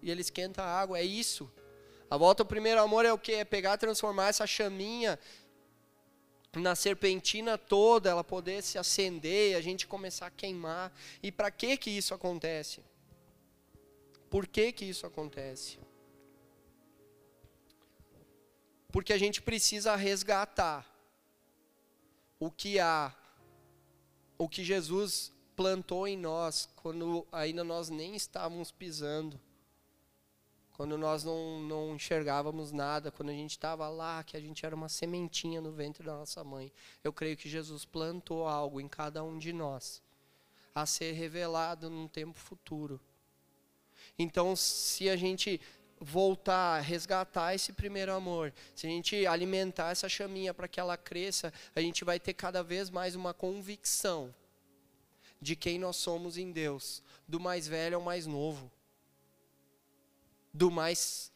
e 0.02 0.12
ele 0.12 0.22
esquenta 0.22 0.62
a 0.62 0.80
água, 0.80 1.00
é 1.00 1.04
isso. 1.04 1.52
A 2.10 2.18
volta 2.18 2.44
ao 2.44 2.48
primeiro 2.48 2.82
amor 2.82 3.06
é 3.06 3.12
o 3.12 3.18
que? 3.18 3.34
É 3.34 3.46
pegar, 3.46 3.78
transformar 3.78 4.28
essa 4.28 4.46
chaminha 4.46 5.18
na 6.54 6.76
serpentina 6.76 7.58
toda, 7.58 8.10
ela 8.10 8.24
poder 8.24 8.62
se 8.62 8.78
acender, 8.78 9.56
a 9.56 9.62
gente 9.62 9.88
começar 9.88 10.28
a 10.28 10.32
queimar. 10.32 10.94
E 11.22 11.32
para 11.32 11.50
que 11.50 11.76
que 11.78 11.90
isso 11.90 12.14
acontece? 12.14 12.84
Por 14.30 14.46
que 14.46 14.72
que 14.72 14.86
isso 14.86 15.08
acontece? 15.08 15.80
Porque 18.92 19.14
a 19.14 19.18
gente 19.18 19.42
precisa 19.42 19.96
resgatar 19.96 20.93
o 22.46 22.52
que 22.52 22.80
há, 22.80 23.14
o 24.38 24.50
que 24.50 24.64
Jesus 24.64 25.32
plantou 25.56 26.08
em 26.08 26.18
nós 26.18 26.70
quando 26.76 27.26
ainda 27.32 27.64
nós 27.64 27.90
nem 27.90 28.16
estávamos 28.16 28.72
pisando 28.72 29.40
quando 30.74 30.98
nós 30.98 31.24
não, 31.24 31.62
não 31.62 31.96
enxergávamos 31.96 32.72
nada, 32.72 33.12
quando 33.12 33.30
a 33.30 33.34
gente 33.34 33.52
estava 33.52 33.88
lá, 33.90 34.24
que 34.24 34.36
a 34.36 34.40
gente 34.40 34.66
era 34.66 34.76
uma 34.76 34.90
sementinha 34.90 35.62
no 35.62 35.72
ventre 35.72 36.04
da 36.04 36.14
nossa 36.14 36.44
mãe. 36.44 36.74
Eu 37.04 37.14
creio 37.14 37.38
que 37.38 37.48
Jesus 37.48 37.86
plantou 37.86 38.48
algo 38.48 38.82
em 38.82 38.88
cada 38.88 39.24
um 39.24 39.38
de 39.38 39.54
nós, 39.54 40.02
a 40.74 40.86
ser 40.86 41.12
revelado 41.12 41.92
num 41.92 42.08
tempo 42.08 42.40
futuro. 42.40 43.00
Então, 44.18 44.56
se 44.56 45.10
a 45.10 45.16
gente 45.16 45.62
voltar, 46.04 46.82
resgatar 46.82 47.56
esse 47.56 47.74
primeiro 47.74 48.14
amor, 48.14 48.54
se 48.76 48.86
a 48.86 48.90
gente 48.90 49.26
alimentar 49.26 49.92
essa 49.92 50.10
chaminha 50.10 50.54
para 50.54 50.68
que 50.68 50.80
ela 50.80 50.98
cresça, 50.98 51.52
a 51.76 51.82
gente 51.82 52.04
vai 52.04 52.20
ter 52.20 52.34
cada 52.34 52.62
vez 52.62 52.90
mais 52.90 53.16
uma 53.16 53.34
convicção 53.34 54.34
de 55.42 55.56
quem 55.56 55.80
nós 55.80 55.96
somos 55.96 56.38
em 56.38 56.52
Deus, 56.52 57.02
do 57.28 57.40
mais 57.40 57.68
velho 57.68 57.96
ao 57.96 58.02
mais 58.02 58.26
novo 58.26 58.72
do 60.54 60.70
mais 60.70 61.32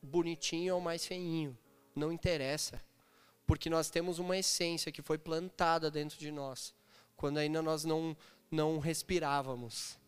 bonitinho 0.00 0.74
ao 0.74 0.80
mais 0.80 1.04
feinho. 1.04 1.58
Não 1.94 2.12
interessa. 2.12 2.80
Porque 3.46 3.68
nós 3.68 3.90
temos 3.90 4.20
uma 4.20 4.38
essência 4.38 4.92
que 4.92 5.02
foi 5.02 5.18
plantada 5.18 5.90
dentro 5.90 6.16
de 6.16 6.30
nós, 6.30 6.72
quando 7.16 7.38
ainda 7.38 7.60
nós 7.60 7.84
não, 7.84 8.16
não 8.48 8.78
respirávamos. 8.78 9.98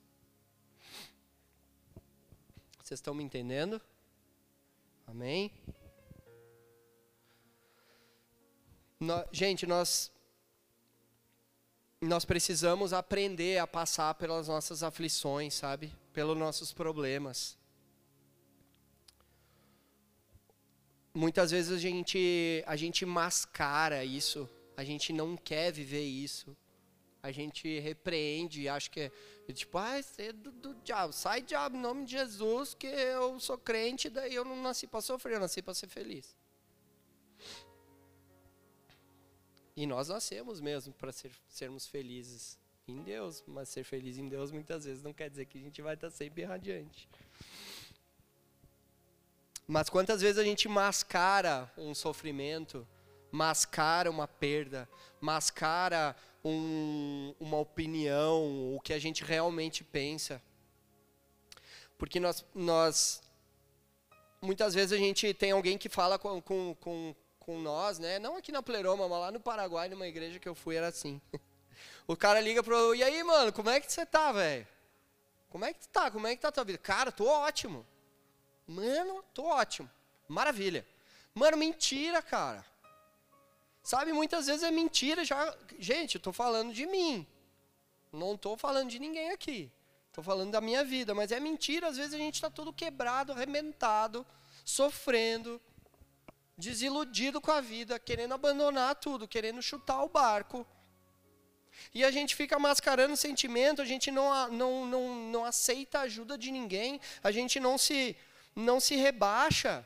Vocês 2.92 3.00
estão 3.00 3.14
me 3.14 3.24
entendendo? 3.24 3.80
Amém? 5.06 5.50
No, 9.00 9.24
gente, 9.32 9.66
nós 9.66 10.12
nós 12.02 12.26
precisamos 12.26 12.92
aprender 12.92 13.56
a 13.56 13.66
passar 13.66 14.14
pelas 14.16 14.46
nossas 14.46 14.82
aflições, 14.82 15.54
sabe? 15.54 15.90
Pelos 16.12 16.36
nossos 16.36 16.70
problemas. 16.70 17.56
muitas 21.14 21.50
vezes 21.50 21.72
a 21.72 21.78
gente, 21.78 22.62
a 22.66 22.76
gente 22.76 23.06
mascara 23.06 24.04
isso, 24.04 24.46
a 24.76 24.84
gente 24.84 25.14
não 25.14 25.34
quer 25.34 25.72
viver 25.72 26.04
isso. 26.04 26.54
A 27.22 27.30
gente 27.30 27.78
repreende, 27.78 28.68
acho 28.68 28.90
que 28.90 29.12
é 29.48 29.52
tipo, 29.52 29.78
ah, 29.78 30.00
é 30.18 30.32
do, 30.32 30.50
do 30.50 30.74
diabo, 30.82 31.12
sai 31.12 31.40
diabo 31.40 31.76
em 31.76 31.80
nome 31.80 32.04
de 32.04 32.12
Jesus, 32.12 32.74
que 32.74 32.86
eu 32.86 33.38
sou 33.38 33.56
crente, 33.56 34.10
daí 34.10 34.34
eu 34.34 34.44
não 34.44 34.60
nasci 34.60 34.86
para 34.86 35.00
sofrer, 35.00 35.34
eu 35.34 35.40
nasci 35.40 35.62
para 35.62 35.74
ser 35.74 35.88
feliz. 35.88 36.36
E 39.76 39.86
nós 39.86 40.08
nascemos 40.08 40.60
mesmo 40.60 40.92
para 40.92 41.12
ser, 41.12 41.30
sermos 41.48 41.86
felizes 41.86 42.58
em 42.86 43.02
Deus, 43.02 43.42
mas 43.46 43.68
ser 43.68 43.84
feliz 43.84 44.18
em 44.18 44.28
Deus 44.28 44.50
muitas 44.50 44.84
vezes 44.84 45.02
não 45.02 45.12
quer 45.12 45.30
dizer 45.30 45.46
que 45.46 45.58
a 45.58 45.60
gente 45.60 45.80
vai 45.80 45.94
estar 45.94 46.10
sempre 46.10 46.44
radiante. 46.44 47.08
Mas 49.66 49.88
quantas 49.88 50.20
vezes 50.20 50.38
a 50.38 50.44
gente 50.44 50.68
mascara 50.68 51.72
um 51.78 51.94
sofrimento, 51.94 52.86
mascara 53.30 54.10
uma 54.10 54.28
perda, 54.28 54.88
mascara 55.20 56.14
um, 56.44 57.34
uma 57.38 57.58
opinião, 57.58 58.74
o 58.74 58.80
que 58.80 58.92
a 58.92 58.98
gente 58.98 59.24
realmente 59.24 59.84
pensa. 59.84 60.42
Porque 61.96 62.18
nós, 62.18 62.44
nós, 62.54 63.22
muitas 64.40 64.74
vezes 64.74 64.92
a 64.92 64.96
gente 64.96 65.32
tem 65.34 65.52
alguém 65.52 65.78
que 65.78 65.88
fala 65.88 66.18
com, 66.18 66.40
com, 66.42 66.74
com, 66.80 67.14
com 67.38 67.60
nós, 67.60 67.98
né? 67.98 68.18
não 68.18 68.36
aqui 68.36 68.50
na 68.50 68.62
Pleroma, 68.62 69.08
mas 69.08 69.20
lá 69.20 69.30
no 69.30 69.40
Paraguai, 69.40 69.88
numa 69.88 70.06
igreja 70.06 70.38
que 70.38 70.48
eu 70.48 70.54
fui, 70.54 70.76
era 70.76 70.88
assim. 70.88 71.20
O 72.06 72.16
cara 72.16 72.40
liga 72.40 72.62
pro, 72.62 72.94
e 72.94 73.02
aí, 73.02 73.22
mano, 73.22 73.52
como 73.52 73.70
é 73.70 73.80
que 73.80 73.90
você 73.90 74.04
tá, 74.04 74.32
velho? 74.32 74.66
Como 75.48 75.64
é 75.64 75.72
que 75.72 75.80
tu 75.80 75.88
tá? 75.88 76.10
Como 76.10 76.26
é 76.26 76.34
que 76.34 76.42
tá 76.42 76.48
a 76.48 76.52
tua 76.52 76.64
vida? 76.64 76.78
Cara, 76.78 77.12
tô 77.12 77.26
ótimo. 77.26 77.86
Mano, 78.66 79.22
tô 79.32 79.44
ótimo. 79.44 79.88
Maravilha. 80.28 80.86
Mano, 81.34 81.56
mentira, 81.56 82.20
cara. 82.20 82.64
Sabe, 83.82 84.12
muitas 84.12 84.46
vezes 84.46 84.62
é 84.62 84.70
mentira 84.70 85.24
já. 85.24 85.56
Gente, 85.78 86.14
eu 86.14 86.20
tô 86.20 86.32
falando 86.32 86.72
de 86.72 86.86
mim. 86.86 87.26
Não 88.12 88.36
tô 88.36 88.56
falando 88.56 88.88
de 88.90 88.98
ninguém 88.98 89.30
aqui. 89.30 89.70
Tô 90.12 90.22
falando 90.22 90.50
da 90.50 90.60
minha 90.60 90.84
vida, 90.84 91.14
mas 91.14 91.32
é 91.32 91.40
mentira, 91.40 91.88
às 91.88 91.96
vezes 91.96 92.12
a 92.12 92.18
gente 92.18 92.34
está 92.34 92.50
todo 92.50 92.70
quebrado, 92.70 93.32
arrebentado, 93.32 94.26
sofrendo, 94.62 95.58
desiludido 96.56 97.40
com 97.40 97.50
a 97.50 97.62
vida, 97.62 97.98
querendo 97.98 98.34
abandonar 98.34 98.94
tudo, 98.96 99.26
querendo 99.26 99.62
chutar 99.62 100.02
o 100.02 100.10
barco. 100.10 100.66
E 101.94 102.04
a 102.04 102.10
gente 102.10 102.36
fica 102.36 102.58
mascarando 102.58 103.16
sentimento, 103.16 103.80
a 103.80 103.86
gente 103.86 104.10
não, 104.10 104.48
não, 104.48 104.86
não, 104.86 105.14
não 105.30 105.44
aceita 105.46 106.00
a 106.00 106.02
ajuda 106.02 106.36
de 106.36 106.50
ninguém, 106.50 107.00
a 107.22 107.32
gente 107.32 107.58
não 107.58 107.78
se 107.78 108.14
não 108.54 108.78
se 108.78 108.96
rebaixa. 108.96 109.82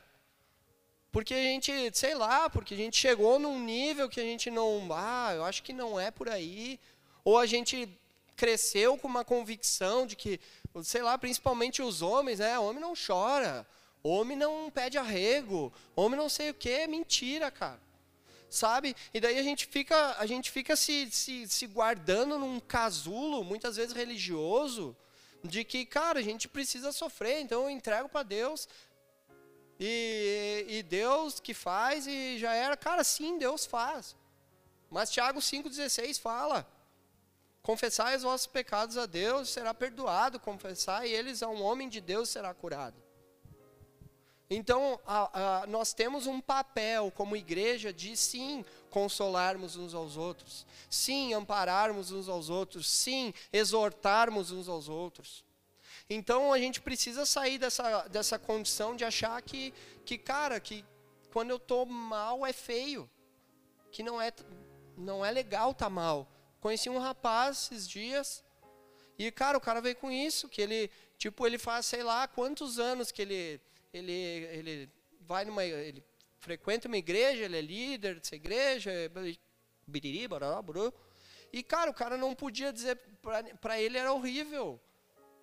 Porque 1.16 1.32
a 1.32 1.42
gente, 1.42 1.72
sei 1.94 2.14
lá, 2.14 2.50
porque 2.50 2.74
a 2.74 2.76
gente 2.76 2.94
chegou 2.98 3.38
num 3.38 3.58
nível 3.58 4.06
que 4.06 4.20
a 4.20 4.22
gente 4.22 4.50
não, 4.50 4.86
ah, 4.92 5.32
eu 5.34 5.46
acho 5.46 5.62
que 5.62 5.72
não 5.72 5.98
é 5.98 6.10
por 6.10 6.28
aí. 6.28 6.78
Ou 7.24 7.38
a 7.38 7.46
gente 7.46 7.88
cresceu 8.36 8.98
com 8.98 9.08
uma 9.08 9.24
convicção 9.24 10.06
de 10.06 10.14
que, 10.14 10.38
sei 10.82 11.00
lá, 11.00 11.16
principalmente 11.16 11.80
os 11.80 12.02
homens, 12.02 12.38
né? 12.38 12.58
Homem 12.58 12.82
não 12.82 12.92
chora, 12.94 13.66
homem 14.02 14.36
não 14.36 14.70
pede 14.70 14.98
arrego, 14.98 15.72
homem 15.94 16.20
não 16.20 16.28
sei 16.28 16.50
o 16.50 16.54
quê, 16.54 16.86
mentira, 16.86 17.50
cara. 17.50 17.80
Sabe? 18.50 18.94
E 19.14 19.18
daí 19.18 19.38
a 19.38 19.42
gente 19.42 19.64
fica, 19.64 20.16
a 20.18 20.26
gente 20.26 20.50
fica 20.50 20.76
se, 20.76 21.10
se, 21.10 21.48
se 21.48 21.66
guardando 21.66 22.38
num 22.38 22.60
casulo, 22.60 23.42
muitas 23.42 23.76
vezes 23.76 23.96
religioso, 23.96 24.94
de 25.42 25.64
que, 25.64 25.86
cara, 25.86 26.18
a 26.18 26.22
gente 26.22 26.46
precisa 26.46 26.92
sofrer, 26.92 27.40
então 27.40 27.62
eu 27.62 27.70
entrego 27.70 28.06
para 28.06 28.22
Deus. 28.22 28.68
E, 29.78 30.64
e 30.68 30.82
Deus 30.82 31.38
que 31.40 31.52
faz 31.52 32.06
e 32.06 32.38
já 32.38 32.54
era. 32.54 32.76
Cara, 32.76 33.04
sim, 33.04 33.38
Deus 33.38 33.66
faz. 33.66 34.16
Mas 34.90 35.10
Tiago 35.10 35.40
5,16 35.40 36.20
fala: 36.20 36.66
Confessai 37.62 38.16
os 38.16 38.22
vossos 38.22 38.46
pecados 38.46 38.96
a 38.96 39.06
Deus, 39.06 39.50
será 39.50 39.74
perdoado. 39.74 40.40
Confessai 40.40 41.08
eles 41.08 41.42
a 41.42 41.48
um 41.48 41.62
homem 41.62 41.88
de 41.88 42.00
Deus, 42.00 42.28
será 42.28 42.54
curado. 42.54 43.06
Então, 44.48 45.00
a, 45.04 45.62
a, 45.62 45.66
nós 45.66 45.92
temos 45.92 46.26
um 46.26 46.40
papel 46.40 47.10
como 47.10 47.36
igreja 47.36 47.92
de 47.92 48.16
sim 48.16 48.64
consolarmos 48.90 49.76
uns 49.76 49.92
aos 49.92 50.16
outros, 50.16 50.64
sim 50.88 51.34
ampararmos 51.34 52.12
uns 52.12 52.28
aos 52.28 52.48
outros, 52.48 52.88
sim 52.88 53.34
exortarmos 53.52 54.52
uns 54.52 54.68
aos 54.68 54.88
outros. 54.88 55.44
Então 56.08 56.52
a 56.52 56.58
gente 56.58 56.80
precisa 56.80 57.26
sair 57.26 57.58
dessa, 57.58 58.06
dessa 58.08 58.38
condição 58.38 58.94
de 58.94 59.04
achar 59.04 59.40
que, 59.42 59.74
que, 60.04 60.16
cara, 60.16 60.60
que 60.60 60.84
quando 61.32 61.50
eu 61.50 61.56
estou 61.56 61.84
mal 61.84 62.46
é 62.46 62.52
feio, 62.52 63.10
que 63.90 64.02
não 64.02 64.20
é, 64.20 64.32
não 64.96 65.24
é 65.24 65.30
legal 65.30 65.74
tá 65.74 65.90
mal. 65.90 66.30
Conheci 66.60 66.88
um 66.88 66.98
rapaz 66.98 67.70
esses 67.72 67.88
dias 67.88 68.44
e, 69.18 69.30
cara, 69.32 69.56
o 69.58 69.60
cara 69.60 69.80
veio 69.80 69.96
com 69.96 70.10
isso, 70.10 70.48
que 70.48 70.60
ele, 70.60 70.90
tipo, 71.16 71.46
ele 71.46 71.58
faz, 71.58 71.86
sei 71.86 72.02
lá, 72.02 72.28
quantos 72.28 72.78
anos 72.78 73.10
que 73.10 73.22
ele, 73.22 73.60
ele, 73.92 74.12
ele 74.12 74.90
vai 75.22 75.44
numa, 75.44 75.64
ele 75.64 76.04
frequenta 76.38 76.86
uma 76.86 76.98
igreja, 76.98 77.44
ele 77.44 77.56
é 77.56 77.60
líder 77.60 78.20
dessa 78.20 78.36
igreja, 78.36 78.90
biriri, 79.86 80.28
barará, 80.28 80.62
e, 81.52 81.62
cara, 81.62 81.90
o 81.90 81.94
cara 81.94 82.16
não 82.16 82.34
podia 82.34 82.72
dizer, 82.72 82.96
para 83.60 83.80
ele 83.80 83.96
era 83.96 84.12
horrível. 84.12 84.80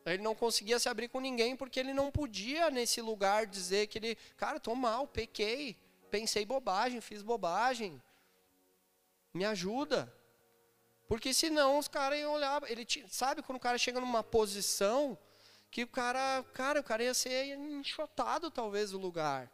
Ele 0.06 0.22
não 0.22 0.36
conseguia 0.36 0.80
se 0.80 0.90
abrir 0.90 1.08
com 1.08 1.20
ninguém 1.20 1.56
porque 1.56 1.80
ele 1.80 1.94
não 1.94 2.12
podia 2.12 2.70
nesse 2.70 3.02
lugar 3.02 3.46
dizer 3.46 3.88
que 3.88 3.98
ele, 3.98 4.18
cara, 4.36 4.58
estou 4.58 4.76
mal, 4.76 5.08
pequei, 5.08 5.78
pensei 6.12 6.46
bobagem, 6.46 7.00
fiz 7.00 7.22
bobagem. 7.22 8.02
Me 9.34 9.46
ajuda. 9.46 10.14
Porque 11.08 11.34
senão 11.34 11.78
os 11.78 11.88
caras 11.88 12.20
iam 12.20 12.34
olhar, 12.34 12.62
ele 12.70 12.86
sabe 13.08 13.42
quando 13.42 13.58
o 13.58 13.62
cara 13.62 13.78
chega 13.78 14.00
numa 14.00 14.24
posição 14.24 15.18
que 15.72 15.84
o 15.84 15.88
cara, 15.88 16.44
cara, 16.54 16.82
o 16.82 16.84
cara 16.84 17.04
ia 17.04 17.14
ser 17.14 17.56
enxotado 17.56 18.52
talvez 18.52 18.94
o 18.94 18.98
lugar. 18.98 19.50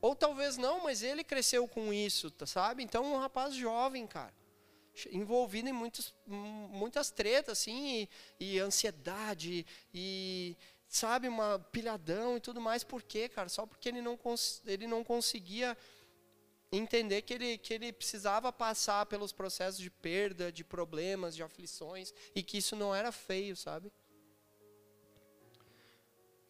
Ou 0.00 0.14
talvez 0.14 0.56
não, 0.56 0.82
mas 0.82 1.02
ele 1.02 1.24
cresceu 1.24 1.66
com 1.66 1.92
isso, 1.92 2.32
sabe? 2.46 2.82
Então 2.82 3.14
um 3.14 3.18
rapaz 3.18 3.54
jovem, 3.54 4.06
cara 4.06 4.43
envolvido 5.10 5.68
em 5.68 5.72
muitos, 5.72 6.14
muitas 6.26 7.10
tretas, 7.10 7.58
assim, 7.58 8.08
e, 8.40 8.54
e, 8.54 8.58
ansiedade, 8.58 9.66
e, 9.92 10.56
sabe, 10.88 11.28
uma 11.28 11.58
pilhadão 11.58 12.36
e 12.36 12.40
tudo 12.40 12.60
mais. 12.60 12.84
Por 12.84 13.02
quê, 13.02 13.28
cara? 13.28 13.48
Só 13.48 13.66
porque 13.66 13.88
ele 13.88 14.00
não, 14.00 14.18
ele 14.66 14.86
não 14.86 15.02
conseguia 15.02 15.76
entender 16.72 17.22
que 17.22 17.34
ele, 17.34 17.58
que 17.58 17.74
ele 17.74 17.92
precisava 17.92 18.52
passar 18.52 19.06
pelos 19.06 19.32
processos 19.32 19.80
de 19.80 19.90
perda, 19.90 20.50
de 20.50 20.64
problemas, 20.64 21.34
de 21.36 21.42
aflições, 21.42 22.12
e 22.34 22.42
que 22.42 22.58
isso 22.58 22.74
não 22.76 22.94
era 22.94 23.12
feio, 23.12 23.56
sabe? 23.56 23.92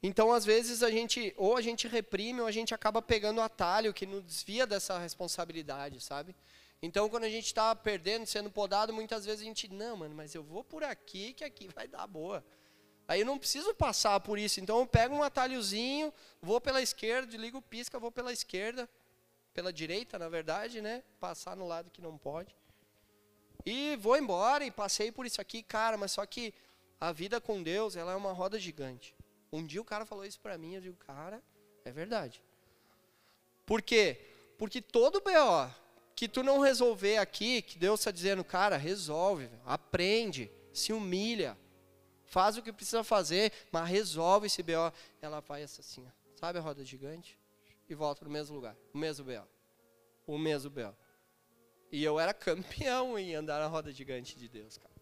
Então, 0.07 0.31
às 0.31 0.45
vezes, 0.45 0.83
a 0.83 0.91
gente, 0.91 1.33
ou 1.35 1.57
a 1.57 1.63
gente 1.63 1.89
reprime, 1.89 2.43
ou 2.43 2.47
a 2.47 2.53
gente 2.53 2.75
acaba 2.75 3.01
pegando 3.01 3.41
atalho 3.41 3.95
que 3.95 4.05
nos 4.05 4.23
desvia 4.23 4.67
dessa 4.67 4.99
responsabilidade, 4.99 5.99
sabe? 5.99 6.37
Então, 6.85 7.09
quando 7.09 7.25
a 7.25 7.31
gente 7.31 7.47
está 7.47 7.75
perdendo, 7.75 8.27
sendo 8.27 8.51
podado, 8.51 8.93
muitas 8.93 9.25
vezes 9.25 9.41
a 9.41 9.45
gente, 9.45 9.73
não, 9.73 9.97
mano, 9.97 10.15
mas 10.15 10.35
eu 10.35 10.43
vou 10.43 10.63
por 10.63 10.85
aqui, 10.85 11.33
que 11.33 11.43
aqui 11.43 11.67
vai 11.75 11.89
dar 11.89 12.07
boa. 12.07 12.45
Aí 13.09 13.21
eu 13.21 13.27
não 13.27 13.39
preciso 13.39 13.75
passar 13.75 14.21
por 14.21 14.39
isso. 14.39 14.61
Então, 14.61 14.81
eu 14.81 14.87
pego 14.87 15.15
um 15.15 15.23
atalhozinho, 15.23 16.13
vou 16.43 16.61
pela 16.61 16.83
esquerda, 16.83 17.35
ligo 17.39 17.57
o 17.57 17.63
pisca, 17.63 17.99
vou 17.99 18.13
pela 18.13 18.35
esquerda, 18.35 18.87
pela 19.55 19.73
direita, 19.73 20.19
na 20.19 20.29
verdade, 20.29 20.83
né? 20.83 21.03
Passar 21.19 21.57
no 21.57 21.67
lado 21.67 21.91
que 21.91 22.03
não 22.03 22.19
pode. 22.19 22.55
E 23.65 23.97
vou 23.97 24.15
embora 24.15 24.63
e 24.63 24.71
passei 24.71 25.11
por 25.11 25.25
isso 25.25 25.41
aqui, 25.41 25.63
cara, 25.63 25.97
mas 25.97 26.13
só 26.13 26.27
que 26.27 26.53
a 27.01 27.13
vida 27.13 27.41
com 27.41 27.63
Deus, 27.63 27.97
ela 27.97 28.13
é 28.13 28.17
uma 28.17 28.33
roda 28.33 28.59
gigante. 28.59 29.15
Um 29.51 29.65
dia 29.65 29.81
o 29.81 29.87
cara 29.87 30.05
falou 30.05 30.27
isso 30.27 30.39
para 30.39 30.59
mim, 30.59 30.75
eu 30.75 30.83
digo, 30.83 30.97
cara, 30.99 31.43
é 31.83 31.91
verdade. 31.91 32.43
Por 33.65 33.81
quê? 33.81 34.21
Porque 34.59 34.83
todo 34.83 35.23
BO 35.23 35.84
que 36.15 36.29
tu 36.29 36.43
não 36.43 36.61
resolver 36.61 37.19
aqui, 37.19 37.61
que 37.63 37.79
Deus 37.79 38.01
está 38.01 38.11
dizendo, 38.11 38.45
cara, 38.45 38.77
resolve, 38.77 39.51
aprende, 39.65 40.51
se 40.73 40.93
humilha, 40.93 41.59
faz 42.25 42.57
o 42.57 42.63
que 42.63 42.73
precisa 42.73 43.03
fazer, 43.03 43.53
mas 43.71 43.89
resolve 43.89 44.47
esse 44.47 44.63
BO. 44.63 44.93
Ela 45.21 45.41
vai 45.41 45.63
assim, 45.63 46.07
sabe 46.35 46.59
a 46.59 46.63
roda 46.63 46.85
gigante? 46.85 47.39
E 47.89 47.95
volta 47.95 48.25
no 48.25 48.31
mesmo 48.31 48.55
lugar, 48.55 48.77
o 48.93 48.99
mesmo 48.99 49.25
BO. 49.25 49.49
O 50.27 50.39
mesmo 50.39 50.71
BO. 50.71 50.97
E 51.91 52.03
eu 52.03 52.19
era 52.19 52.33
campeão 52.33 53.19
em 53.19 53.35
andar 53.35 53.61
na 53.61 53.67
roda 53.67 53.93
gigante 53.93 54.37
de 54.37 54.49
Deus, 54.49 54.79
cara. 54.79 54.95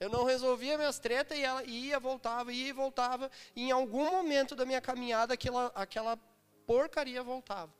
Eu 0.00 0.08
não 0.08 0.24
resolvia 0.24 0.78
minhas 0.78 0.98
tretas 0.98 1.36
e 1.36 1.42
ela 1.42 1.64
ia, 1.64 1.98
voltava, 1.98 2.52
ia 2.52 2.68
e 2.68 2.72
voltava. 2.72 3.30
E 3.56 3.64
em 3.64 3.70
algum 3.72 4.10
momento 4.10 4.54
da 4.54 4.64
minha 4.64 4.80
caminhada, 4.80 5.34
aquela, 5.34 5.66
aquela 5.74 6.16
porcaria 6.66 7.22
voltava. 7.22 7.72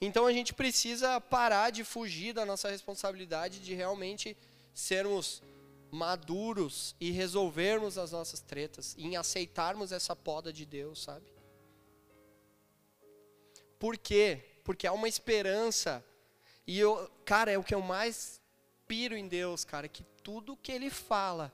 Então 0.00 0.26
a 0.26 0.32
gente 0.32 0.54
precisa 0.54 1.20
parar 1.20 1.70
de 1.70 1.84
fugir 1.84 2.32
da 2.32 2.46
nossa 2.46 2.70
responsabilidade 2.70 3.60
de 3.60 3.74
realmente 3.74 4.36
sermos 4.72 5.42
maduros 5.90 6.94
e 6.98 7.10
resolvermos 7.10 7.98
as 7.98 8.12
nossas 8.12 8.40
tretas, 8.40 8.94
em 8.96 9.16
aceitarmos 9.16 9.92
essa 9.92 10.16
poda 10.16 10.52
de 10.52 10.64
Deus, 10.64 11.02
sabe? 11.02 11.26
Por 13.78 13.98
quê? 13.98 14.42
Porque 14.64 14.86
há 14.86 14.92
uma 14.92 15.08
esperança. 15.08 16.04
E 16.66 16.78
eu, 16.78 17.10
cara, 17.24 17.50
é 17.50 17.58
o 17.58 17.64
que 17.64 17.74
eu 17.74 17.82
mais 17.82 18.40
piro 18.86 19.16
em 19.16 19.26
Deus, 19.26 19.64
cara, 19.64 19.88
que 19.88 20.04
tudo 20.22 20.56
que 20.56 20.72
ele 20.72 20.90
fala 20.90 21.52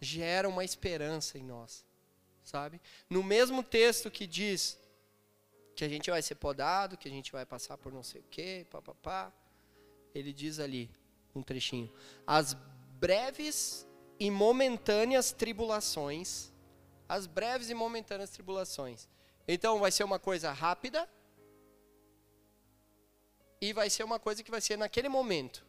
gera 0.00 0.48
uma 0.48 0.64
esperança 0.64 1.36
em 1.36 1.42
nós, 1.42 1.84
sabe? 2.42 2.80
No 3.08 3.22
mesmo 3.22 3.62
texto 3.62 4.10
que 4.10 4.26
diz 4.26 4.78
que 5.80 5.84
a 5.86 5.88
gente 5.88 6.10
vai 6.10 6.20
ser 6.20 6.34
podado, 6.34 6.98
que 6.98 7.08
a 7.08 7.10
gente 7.10 7.32
vai 7.32 7.46
passar 7.46 7.78
por 7.78 7.90
não 7.90 8.02
sei 8.02 8.20
o 8.20 8.24
quê, 8.30 8.66
papapá. 8.70 9.32
Ele 10.14 10.30
diz 10.30 10.58
ali, 10.58 10.90
um 11.34 11.42
trechinho: 11.42 11.90
As 12.26 12.52
breves 12.98 13.88
e 14.18 14.30
momentâneas 14.30 15.32
tribulações, 15.32 16.52
as 17.08 17.26
breves 17.26 17.70
e 17.70 17.74
momentâneas 17.74 18.28
tribulações. 18.28 19.08
Então 19.48 19.78
vai 19.78 19.90
ser 19.90 20.04
uma 20.04 20.18
coisa 20.18 20.52
rápida 20.52 21.08
e 23.58 23.72
vai 23.72 23.88
ser 23.88 24.04
uma 24.04 24.20
coisa 24.20 24.42
que 24.42 24.50
vai 24.50 24.60
ser 24.60 24.76
naquele 24.76 25.08
momento. 25.08 25.64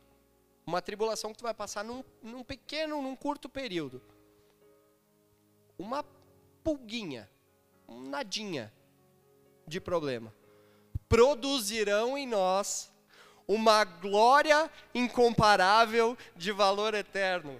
Uma 0.67 0.81
tribulação 0.81 1.31
que 1.31 1.37
tu 1.37 1.43
vai 1.43 1.53
passar 1.53 1.85
num, 1.85 2.03
num 2.21 2.43
pequeno, 2.43 3.01
num 3.01 3.15
curto 3.15 3.47
período. 3.47 4.01
Uma 5.79 6.03
pulguinha, 6.61 7.31
um 7.87 8.01
nadinha 8.09 8.73
de 9.71 9.81
problema. 9.81 10.33
Produzirão 11.09 12.17
em 12.17 12.27
nós 12.27 12.91
uma 13.47 13.83
glória 13.83 14.69
incomparável 14.93 16.17
de 16.35 16.51
valor 16.51 16.93
eterno. 16.93 17.59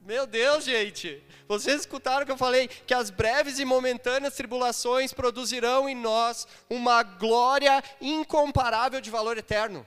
Meu 0.00 0.26
Deus, 0.26 0.64
gente! 0.64 1.22
Vocês 1.48 1.80
escutaram 1.80 2.24
que 2.24 2.32
eu 2.32 2.36
falei 2.36 2.68
que 2.68 2.94
as 2.94 3.10
breves 3.10 3.58
e 3.58 3.64
momentâneas 3.64 4.34
tribulações 4.34 5.12
produzirão 5.12 5.88
em 5.88 5.94
nós 5.94 6.46
uma 6.70 7.02
glória 7.02 7.82
incomparável 8.00 9.00
de 9.00 9.10
valor 9.10 9.36
eterno. 9.36 9.86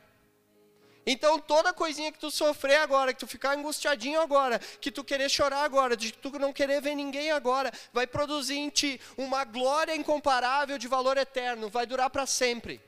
Então, 1.11 1.39
toda 1.39 1.73
coisinha 1.73 2.11
que 2.11 2.19
tu 2.19 2.29
sofrer 2.29 2.75
agora, 2.75 3.11
que 3.11 3.19
tu 3.19 3.25
ficar 3.25 3.57
angustiadinho 3.57 4.21
agora, 4.21 4.59
que 4.59 4.91
tu 4.91 5.03
querer 5.03 5.27
chorar 5.27 5.63
agora, 5.63 5.97
de 5.97 6.11
tu 6.11 6.29
não 6.37 6.53
querer 6.53 6.79
ver 6.83 6.93
ninguém 6.93 7.31
agora, 7.31 7.71
vai 7.91 8.05
produzir 8.05 8.57
em 8.57 8.69
ti 8.69 9.01
uma 9.17 9.43
glória 9.43 9.95
incomparável 9.95 10.77
de 10.77 10.87
valor 10.87 11.17
eterno, 11.17 11.67
vai 11.67 11.87
durar 11.87 12.11
para 12.11 12.27
sempre. 12.27 12.79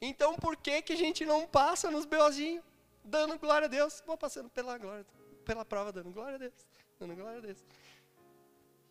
Então, 0.00 0.36
por 0.36 0.56
que 0.56 0.82
que 0.82 0.92
a 0.92 0.96
gente 0.96 1.26
não 1.26 1.48
passa 1.48 1.90
nos 1.90 2.04
beozinhos, 2.04 2.62
dando 3.02 3.36
glória 3.36 3.66
a 3.66 3.68
Deus? 3.68 4.00
Vou 4.06 4.16
passando 4.16 4.48
pela 4.50 4.78
glória, 4.78 5.04
pela 5.44 5.64
prova, 5.64 5.90
dando 5.90 6.12
glória 6.12 6.36
a 6.36 6.38
Deus, 6.38 6.54
dando 7.00 7.16
glória 7.16 7.38
a 7.38 7.42
Deus. 7.42 7.58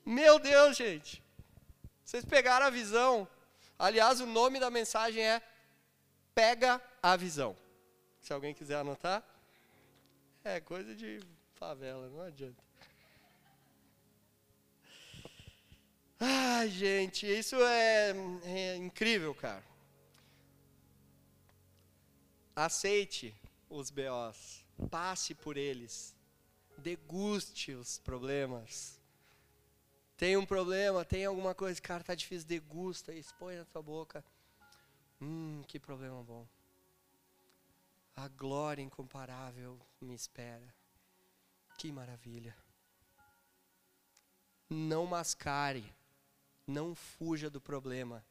Meu 0.06 0.38
Deus, 0.38 0.76
gente. 0.76 1.24
Vocês 2.04 2.26
pegaram 2.26 2.66
a 2.66 2.70
visão? 2.70 3.26
Aliás, 3.88 4.20
o 4.20 4.26
nome 4.26 4.60
da 4.60 4.70
mensagem 4.70 5.24
é 5.24 5.42
pega 6.40 6.82
a 7.04 7.18
visão. 7.18 7.54
Se 8.22 8.32
alguém 8.32 8.54
quiser 8.54 8.78
anotar, 8.78 9.22
é 10.42 10.62
coisa 10.62 10.96
de 10.96 11.20
favela, 11.56 12.08
não 12.08 12.22
adianta. 12.22 12.64
Ai, 16.18 16.70
gente, 16.70 17.28
isso 17.28 17.58
é, 17.58 18.14
é 18.46 18.76
incrível, 18.78 19.36
cara. 19.36 19.62
Aceite 22.56 23.36
os 23.70 23.90
BOs. 23.90 24.64
Passe 24.90 25.36
por 25.36 25.58
eles. 25.58 26.16
Deguste 26.78 27.74
os 27.74 28.00
problemas. 28.00 28.98
Tem 30.16 30.38
um 30.38 30.46
problema, 30.46 31.04
tem 31.04 31.26
alguma 31.26 31.54
coisa, 31.54 31.82
cara, 31.82 32.02
tá 32.02 32.16
difícil, 32.16 32.48
degusta, 32.48 33.14
expõe 33.14 33.58
na 33.58 33.66
tua 33.66 33.82
boca. 33.82 34.24
Hum, 35.22 35.64
que 35.68 35.80
problema 35.80 36.24
bom. 36.24 36.48
A 38.16 38.28
glória 38.28 38.82
incomparável 38.82 39.80
me 40.02 40.14
espera. 40.14 40.74
Que 41.78 41.92
maravilha. 41.92 42.56
Não 44.70 45.06
mascare, 45.06 45.84
não 46.68 46.94
fuja 46.94 47.50
do 47.50 47.60
problema. 47.60 48.24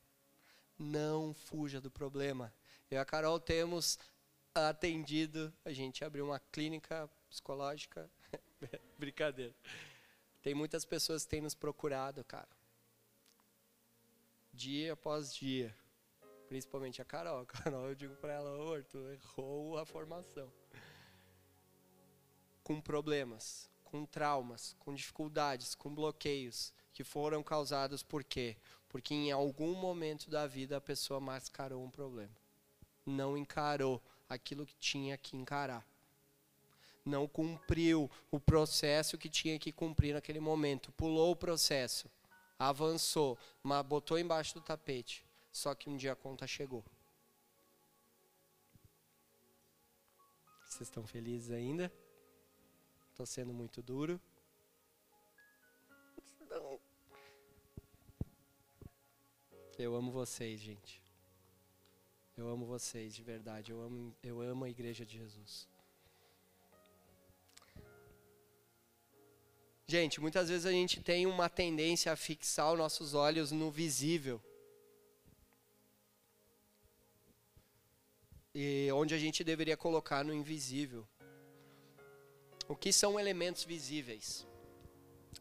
Não 0.79 1.35
fuja 1.35 1.81
do 1.81 1.91
problema. 1.91 2.53
Eu 2.91 2.97
e 2.97 3.01
a 3.01 3.05
Carol 3.05 3.41
temos 3.41 3.99
atendido, 4.55 5.53
a 5.65 5.73
gente 5.73 6.05
abriu 6.05 6.25
uma 6.27 6.39
clínica 6.39 7.09
psicológica. 7.29 8.11
Brincadeira. 8.99 9.55
Tem 10.43 10.55
muitas 10.55 10.85
pessoas 10.85 11.25
que 11.25 11.31
têm 11.31 11.41
nos 11.41 11.55
procurado, 11.55 12.25
cara. 12.25 12.49
Dia 14.53 14.93
após 14.95 15.35
dia. 15.35 15.75
Principalmente 16.49 17.03
a 17.03 17.05
Carol. 17.05 17.41
A 17.43 17.47
Carol, 17.47 17.89
eu 17.89 17.95
digo 17.95 18.15
para 18.17 18.33
ela, 18.33 18.59
ô, 18.59 18.83
tu 18.83 18.99
errou 19.09 19.79
a 19.79 19.85
formação. 19.85 20.51
Com 22.63 22.81
problemas, 22.81 23.71
com 23.85 24.05
traumas, 24.05 24.75
com 24.79 24.95
dificuldades, 24.95 25.75
com 25.75 25.95
bloqueios 25.95 26.73
que 26.93 27.05
foram 27.05 27.43
causados 27.43 28.03
por 28.03 28.25
quê? 28.25 28.57
Porque 28.89 29.15
em 29.15 29.31
algum 29.31 29.75
momento 29.75 30.31
da 30.31 30.47
vida 30.47 30.77
a 30.77 30.81
pessoa 30.81 31.21
mascarou 31.21 31.85
um 31.85 31.91
problema. 31.91 32.35
Não 33.05 33.37
encarou 33.37 34.03
aquilo 34.29 34.67
que 34.67 34.75
tinha 34.77 35.17
que 35.17 35.37
encarar. 35.37 35.87
Não 37.05 37.29
cumpriu 37.29 38.11
o 38.31 38.41
processo 38.41 39.17
que 39.17 39.29
tinha 39.29 39.59
que 39.59 39.73
cumprir 39.73 40.15
naquele 40.15 40.41
momento. 40.41 40.93
Pulou 40.93 41.33
o 41.33 41.37
processo, 41.37 42.11
avançou, 42.59 43.39
mas 43.63 43.85
botou 43.87 44.19
embaixo 44.19 44.55
do 44.55 44.61
tapete. 44.61 45.28
Só 45.59 45.75
que 45.75 45.91
um 45.91 45.97
dia 45.97 46.13
a 46.13 46.17
conta 46.25 46.47
chegou. 46.47 46.85
Vocês 50.65 50.83
estão 50.83 51.05
felizes 51.05 51.51
ainda? 51.51 51.93
Estou 53.11 53.27
sendo 53.27 53.53
muito 53.53 53.83
duro? 53.83 54.21
Não. 56.49 56.79
Eu 59.77 59.97
amo 59.97 60.13
vocês, 60.13 60.61
gente. 60.61 61.03
Eu 62.37 62.49
amo 62.49 62.65
vocês, 62.65 63.13
de 63.13 63.25
verdade. 63.25 63.73
Eu 63.73 63.81
amo, 63.81 64.15
eu 64.23 64.41
amo 64.41 64.65
a 64.65 64.71
Igreja 64.71 65.05
de 65.05 65.19
Jesus. 65.19 65.67
Gente, 69.89 70.21
muitas 70.21 70.51
vezes 70.51 70.67
a 70.67 70.71
gente 70.71 71.03
tem 71.03 71.27
uma 71.27 71.49
tendência 71.49 72.13
a 72.13 72.17
fixar 72.17 72.73
os 72.73 72.79
nossos 72.79 73.13
olhos 73.13 73.51
no 73.51 73.73
visível. 73.73 74.41
E 78.61 78.91
onde 78.91 79.15
a 79.15 79.19
gente 79.19 79.45
deveria 79.45 79.77
colocar 79.77 80.25
no 80.25 80.35
invisível. 80.35 81.07
O 82.67 82.75
que 82.75 82.93
são 82.93 83.21
elementos 83.21 83.63
visíveis? 83.63 84.45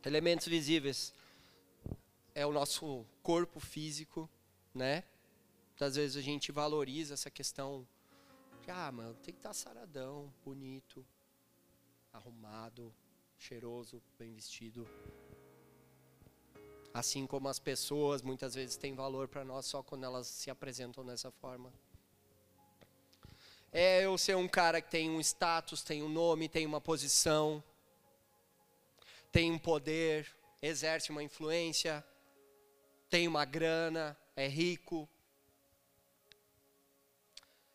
Elementos 0.05 0.45
visíveis 0.45 1.15
é 2.35 2.45
o 2.45 2.53
nosso 2.53 3.03
corpo 3.23 3.59
físico, 3.59 4.29
né? 4.71 5.03
Muitas 5.69 5.95
vezes 5.95 6.15
a 6.15 6.21
gente 6.21 6.51
valoriza 6.51 7.15
essa 7.15 7.31
questão 7.31 7.87
de, 8.61 8.69
ah, 8.69 8.91
mano, 8.91 9.15
tem 9.15 9.33
que 9.33 9.39
estar 9.39 9.51
saradão, 9.51 10.31
bonito, 10.45 11.03
arrumado, 12.13 12.93
cheiroso, 13.35 13.99
bem 14.19 14.31
vestido. 14.31 14.87
Assim 16.93 17.25
como 17.25 17.49
as 17.49 17.57
pessoas 17.57 18.21
muitas 18.21 18.53
vezes 18.53 18.77
têm 18.77 18.93
valor 18.93 19.27
para 19.27 19.43
nós 19.43 19.65
só 19.65 19.81
quando 19.81 20.03
elas 20.03 20.27
se 20.27 20.51
apresentam 20.51 21.03
dessa 21.03 21.31
forma. 21.31 21.73
É 23.71 24.05
eu 24.05 24.17
ser 24.17 24.35
um 24.35 24.47
cara 24.47 24.81
que 24.81 24.89
tem 24.89 25.09
um 25.09 25.19
status, 25.19 25.83
tem 25.83 26.01
um 26.01 26.09
nome, 26.09 26.47
tem 26.47 26.65
uma 26.65 26.79
posição, 26.79 27.63
tem 29.31 29.51
um 29.51 29.59
poder, 29.59 30.27
exerce 30.61 31.11
uma 31.11 31.21
influência, 31.21 32.03
tem 33.09 33.27
uma 33.27 33.45
grana, 33.45 34.17
é 34.35 34.47
rico, 34.47 35.07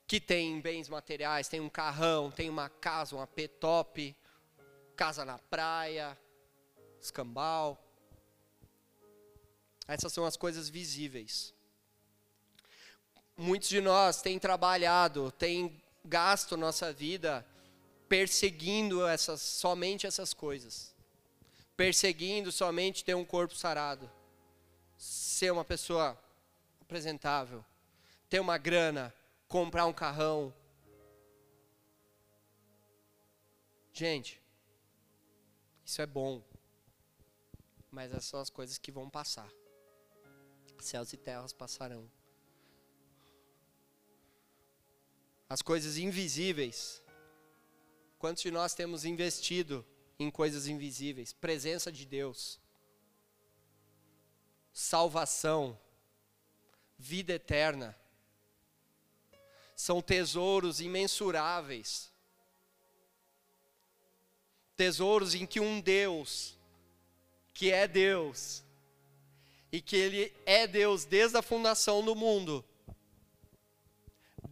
que 0.06 0.20
tem 0.20 0.60
bens 0.60 0.88
materiais, 0.88 1.48
tem 1.48 1.60
um 1.60 1.70
carrão, 1.70 2.30
tem 2.30 2.50
uma 2.50 2.68
casa, 2.68 3.16
um 3.16 3.20
AP 3.20 3.48
top, 3.58 4.16
casa 4.94 5.24
na 5.24 5.38
praia, 5.38 6.18
escambau. 7.00 7.82
Essas 9.88 10.12
são 10.12 10.24
as 10.24 10.36
coisas 10.36 10.68
visíveis. 10.68 11.54
Muitos 13.36 13.68
de 13.68 13.80
nós 13.80 14.20
têm 14.20 14.38
trabalhado, 14.38 15.32
têm 15.32 15.81
gasto 16.04 16.56
nossa 16.56 16.92
vida 16.92 17.46
perseguindo 18.08 19.06
essas, 19.06 19.40
somente 19.40 20.06
essas 20.06 20.34
coisas. 20.34 20.94
Perseguindo 21.76 22.52
somente 22.52 23.04
ter 23.04 23.14
um 23.14 23.24
corpo 23.24 23.54
sarado. 23.54 24.10
Ser 24.98 25.50
uma 25.50 25.64
pessoa 25.64 26.18
apresentável. 26.80 27.64
Ter 28.28 28.40
uma 28.40 28.58
grana 28.58 29.14
comprar 29.52 29.84
um 29.84 29.92
carrão. 29.92 30.54
Gente, 33.92 34.40
isso 35.84 36.00
é 36.00 36.06
bom, 36.06 36.42
mas 37.90 38.10
essas 38.10 38.24
são 38.24 38.40
as 38.40 38.48
coisas 38.48 38.78
que 38.78 38.90
vão 38.90 39.10
passar. 39.10 39.50
Céus 40.80 41.12
e 41.12 41.18
terras 41.18 41.52
passarão. 41.52 42.10
As 45.52 45.60
coisas 45.60 45.98
invisíveis. 45.98 47.02
Quantos 48.18 48.42
de 48.42 48.50
nós 48.50 48.72
temos 48.72 49.04
investido 49.04 49.84
em 50.18 50.30
coisas 50.30 50.66
invisíveis? 50.66 51.34
Presença 51.34 51.92
de 51.92 52.06
Deus, 52.06 52.58
salvação, 54.72 55.78
vida 56.96 57.34
eterna 57.34 57.94
são 59.76 60.00
tesouros 60.00 60.80
imensuráveis. 60.80 62.10
Tesouros 64.74 65.34
em 65.34 65.44
que 65.44 65.60
um 65.60 65.82
Deus, 65.82 66.56
que 67.52 67.70
é 67.70 67.86
Deus, 67.86 68.64
e 69.70 69.82
que 69.82 69.96
Ele 69.96 70.34
é 70.46 70.66
Deus 70.66 71.04
desde 71.04 71.36
a 71.36 71.42
fundação 71.42 72.02
do 72.02 72.16
mundo, 72.16 72.64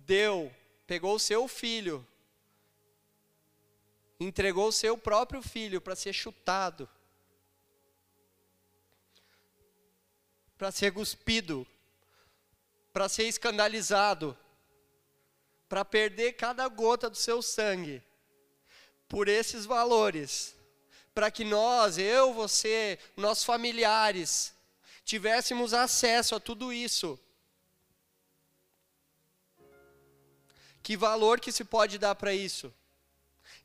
deu, 0.05 0.55
pegou 0.91 1.15
o 1.15 1.21
seu 1.21 1.47
filho, 1.47 2.05
entregou 4.19 4.67
o 4.67 4.73
seu 4.73 4.99
próprio 4.99 5.41
filho 5.41 5.81
para 5.81 5.95
ser 5.95 6.13
chutado, 6.13 6.89
para 10.59 10.73
ser 10.73 10.93
cuspido, 10.93 11.65
para 12.93 13.09
ser 13.09 13.23
escandalizado, 13.29 14.37
para 15.69 15.85
perder 15.85 16.33
cada 16.33 16.67
gota 16.67 17.09
do 17.09 17.17
seu 17.17 17.41
sangue 17.41 18.03
por 19.09 19.29
esses 19.29 19.65
valores, 19.65 20.57
para 21.15 21.31
que 21.31 21.45
nós, 21.45 21.99
eu, 21.99 22.35
você, 22.35 22.99
nossos 23.17 23.45
familiares, 23.45 24.53
tivéssemos 25.05 25.73
acesso 25.73 26.35
a 26.35 26.41
tudo 26.41 26.73
isso. 26.73 27.17
Que 30.83 30.97
valor 30.97 31.41
que 31.41 31.53
se 31.53 31.65
pode 31.65 31.99
dar 31.99 32.15
para 32.15 32.35
isso? 32.35 32.73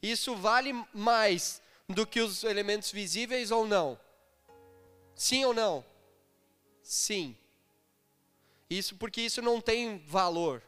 Isso 0.01 0.35
vale 0.35 0.73
mais 0.93 1.61
do 1.87 2.05
que 2.05 2.19
os 2.19 2.43
elementos 2.43 2.91
visíveis 2.91 3.51
ou 3.51 3.67
não? 3.67 3.99
Sim 5.15 5.45
ou 5.45 5.53
não? 5.53 5.85
Sim. 6.81 7.35
Isso 8.69 8.95
porque 8.95 9.21
isso 9.21 9.41
não 9.41 9.61
tem 9.61 9.99
valor. 10.05 10.61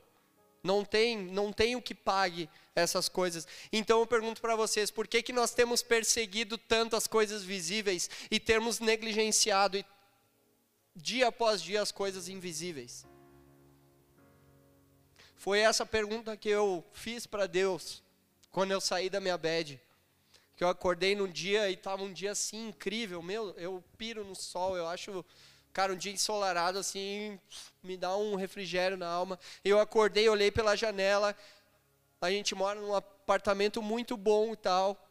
Não 0.64 0.84
tem, 0.84 1.18
não 1.18 1.54
tem 1.54 1.76
o 1.76 1.82
que 1.82 1.96
pague 1.96 2.50
essas 2.76 3.10
coisas. 3.10 3.48
Então 3.72 4.00
eu 4.00 4.08
pergunto 4.08 4.42
para 4.42 4.56
vocês, 4.56 4.92
por 4.92 5.08
que, 5.08 5.22
que 5.22 5.34
nós 5.34 5.54
temos 5.54 5.82
perseguido 5.82 6.58
tanto 6.58 6.96
as 6.96 7.08
coisas 7.08 7.44
visíveis 7.44 8.10
e 8.30 8.40
temos 8.40 8.80
negligenciado 8.80 9.84
dia 10.96 11.28
após 11.28 11.62
dia 11.62 11.82
as 11.82 11.92
coisas 11.92 12.28
invisíveis? 12.28 13.06
Foi 15.48 15.60
essa 15.60 15.86
pergunta 15.86 16.36
que 16.36 16.50
eu 16.50 16.84
fiz 16.92 17.26
para 17.26 17.48
Deus 17.48 18.04
quando 18.52 18.72
eu 18.72 18.82
saí 18.82 19.10
da 19.10 19.22
minha 19.22 19.38
bed. 19.38 19.82
Que 20.58 20.62
eu 20.62 20.68
acordei 20.68 21.16
num 21.16 21.26
dia 21.26 21.70
e 21.70 21.74
estava 21.74 22.04
um 22.04 22.12
dia 22.12 22.32
assim 22.34 22.68
incrível, 22.68 23.22
meu, 23.22 23.52
eu 23.52 23.82
piro 23.98 24.26
no 24.26 24.36
sol, 24.36 24.76
eu 24.76 24.86
acho 24.86 25.24
Cara, 25.72 25.94
um 25.94 25.96
dia 25.96 26.12
ensolarado 26.12 26.78
assim, 26.78 27.40
me 27.82 27.96
dá 27.96 28.18
um 28.18 28.36
refrigério 28.36 28.98
na 28.98 29.08
alma. 29.08 29.40
Eu 29.64 29.80
acordei, 29.80 30.28
olhei 30.28 30.52
pela 30.52 30.76
janela. 30.76 31.34
A 32.20 32.30
gente 32.30 32.54
mora 32.54 32.82
numa 32.82 32.98
apartamento 32.98 33.82
muito 33.82 34.18
bom 34.18 34.52
e 34.52 34.58
tal. 34.58 35.02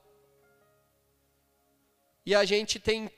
E 2.26 2.34
a 2.34 2.44
gente 2.44 2.78
tem 2.78 3.10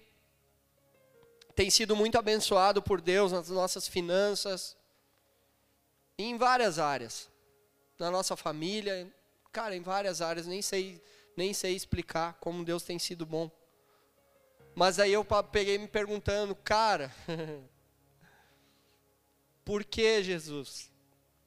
tem 1.53 1.69
sido 1.69 1.97
muito 1.97 2.17
abençoado 2.17 2.81
por 2.81 3.01
Deus 3.01 3.33
nas 3.33 3.49
nossas 3.51 3.89
finanças, 3.89 4.78
em 6.19 6.37
várias 6.37 6.79
áreas, 6.79 7.31
na 7.99 8.11
nossa 8.11 8.37
família, 8.37 9.09
cara, 9.53 9.77
em 9.77 9.83
várias 9.83 10.21
áreas, 10.21 10.47
nem 10.47 10.61
sei, 10.61 11.03
nem 11.37 11.55
sei 11.55 11.75
explicar 11.75 12.35
como 12.41 12.65
Deus 12.65 12.83
tem 12.83 12.99
sido 12.99 13.25
bom. 13.25 13.51
Mas 14.75 14.99
aí 14.99 15.13
eu 15.13 15.25
peguei 15.25 15.79
me 15.79 15.89
perguntando, 15.89 16.55
cara, 16.55 17.15
por 19.65 19.85
que 19.85 20.23
Jesus? 20.23 20.91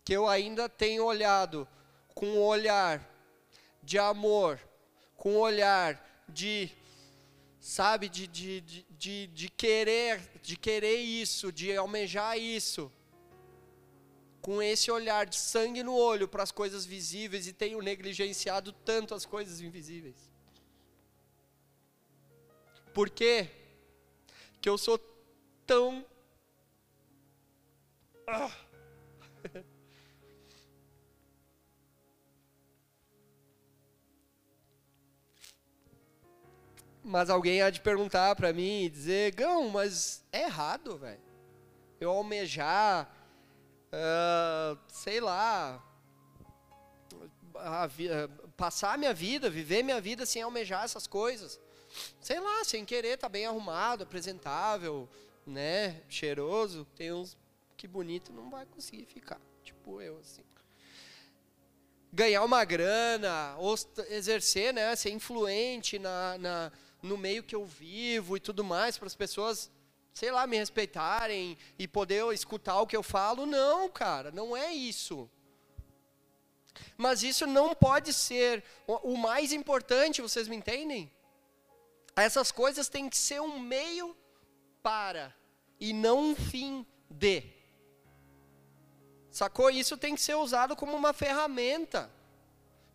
Que 0.03 0.13
eu 0.13 0.28
ainda 0.28 0.67
tenho 0.67 1.05
olhado 1.05 1.67
com 2.15 2.26
um 2.26 2.41
olhar 2.41 3.07
de 3.84 3.97
amor, 3.97 4.59
com 5.15 5.34
um 5.34 5.39
olhar 5.39 6.24
de 6.28 6.72
sabe, 7.59 8.09
de, 8.09 8.26
de, 8.26 8.61
de, 8.89 9.28
de, 9.28 9.49
querer, 9.49 10.19
de 10.41 10.57
querer 10.57 10.95
isso, 10.95 11.51
de 11.51 11.76
almejar 11.78 12.38
isso, 12.38 12.91
com 14.42 14.62
esse 14.62 14.89
olhar 14.89 15.26
de 15.26 15.36
sangue 15.36 15.84
no 15.84 15.96
olho 15.96 16.28
para 16.28 16.44
as 16.44 16.52
coisas 16.52 16.86
visíveis 16.86 17.48
e 17.48 17.54
tenho 17.54 17.82
negligenciado 17.82 18.72
tanto 18.72 19.14
as 19.14 19.26
coisas 19.26 19.62
invisíveis. 19.62 20.32
Por 22.94 23.10
quê? 23.10 23.50
Que 24.60 24.68
eu 24.68 24.78
sou 24.78 25.00
tão. 25.66 26.06
Ah. 28.28 28.52
Mas 37.04 37.30
alguém 37.30 37.62
há 37.62 37.70
de 37.70 37.82
perguntar 37.82 38.36
para 38.36 38.54
mim 38.54 38.84
e 38.84 38.89
dizer, 38.89 39.34
Gão, 39.34 39.70
mas 39.70 40.24
é 40.32 40.44
errado, 40.44 40.98
velho. 41.00 41.20
Eu 42.00 42.12
almejar, 42.12 43.20
uh, 43.92 44.78
sei 44.88 45.20
lá, 45.20 45.84
a, 47.56 47.86
a, 47.86 47.89
passar 48.56 48.94
a 48.94 48.98
minha 48.98 49.14
vida, 49.14 49.50
viver 49.50 49.84
minha 49.84 50.02
vida 50.02 50.26
sem 50.26 50.42
almejar 50.42 50.84
essas 50.84 51.08
coisas. 51.08 51.60
Sei 52.22 52.39
lá, 52.39 52.64
sem 52.64 52.86
querer, 52.86 53.18
tá 53.18 53.28
bem 53.28 53.46
arrumado, 53.46 54.04
apresentável, 54.04 55.10
né, 55.46 56.02
cheiroso. 56.08 56.86
Tem 56.96 57.12
uns 57.12 57.38
que 57.76 57.88
bonito 57.88 58.32
não 58.32 58.50
vai 58.50 58.66
conseguir 58.66 59.06
ficar, 59.06 59.42
tipo 59.64 60.02
eu 60.02 60.18
assim. 60.20 60.44
Ganhar 62.14 62.44
uma 62.44 62.64
grana, 62.66 63.56
exercer, 64.10 64.74
né, 64.74 64.96
ser 64.96 65.12
influente 65.12 65.98
na, 65.98 66.38
na 66.38 66.72
no 67.02 67.18
meio 67.18 67.42
que 67.42 67.56
eu 67.56 67.66
vivo 67.66 68.38
e 68.38 68.39
tudo 68.39 68.64
mais, 68.64 68.98
para 68.98 69.08
as 69.08 69.16
pessoas, 69.16 69.72
sei 70.14 70.32
lá, 70.32 70.45
me 70.45 70.57
respeitarem 70.57 71.57
e 71.78 71.88
poder 71.88 72.26
escutar 72.34 72.80
o 72.82 72.88
que 72.88 72.95
eu 72.95 73.03
falo. 73.03 73.45
Não, 73.45 73.89
cara, 73.89 74.32
não 74.32 74.55
é 74.55 74.72
isso. 74.72 75.30
Mas 76.97 77.24
isso 77.24 77.47
não 77.47 77.74
pode 77.74 78.14
ser 78.14 78.64
o 78.88 79.18
mais 79.18 79.51
importante, 79.51 80.22
vocês 80.22 80.47
me 80.47 80.55
entendem? 80.55 81.12
Essas 82.16 82.51
coisas 82.51 82.89
têm 82.89 83.09
que 83.09 83.18
ser 83.18 83.41
um 83.41 83.59
meio 83.59 84.16
para 84.84 85.34
e 85.80 85.93
não 85.93 86.32
um 86.32 86.36
fim 86.36 86.86
de. 87.09 87.43
Sacou? 89.32 89.70
Isso 89.70 89.97
tem 89.97 90.16
que 90.16 90.22
ser 90.22 90.36
usado 90.36 90.76
como 90.76 90.95
uma 90.95 91.14
ferramenta 91.14 92.12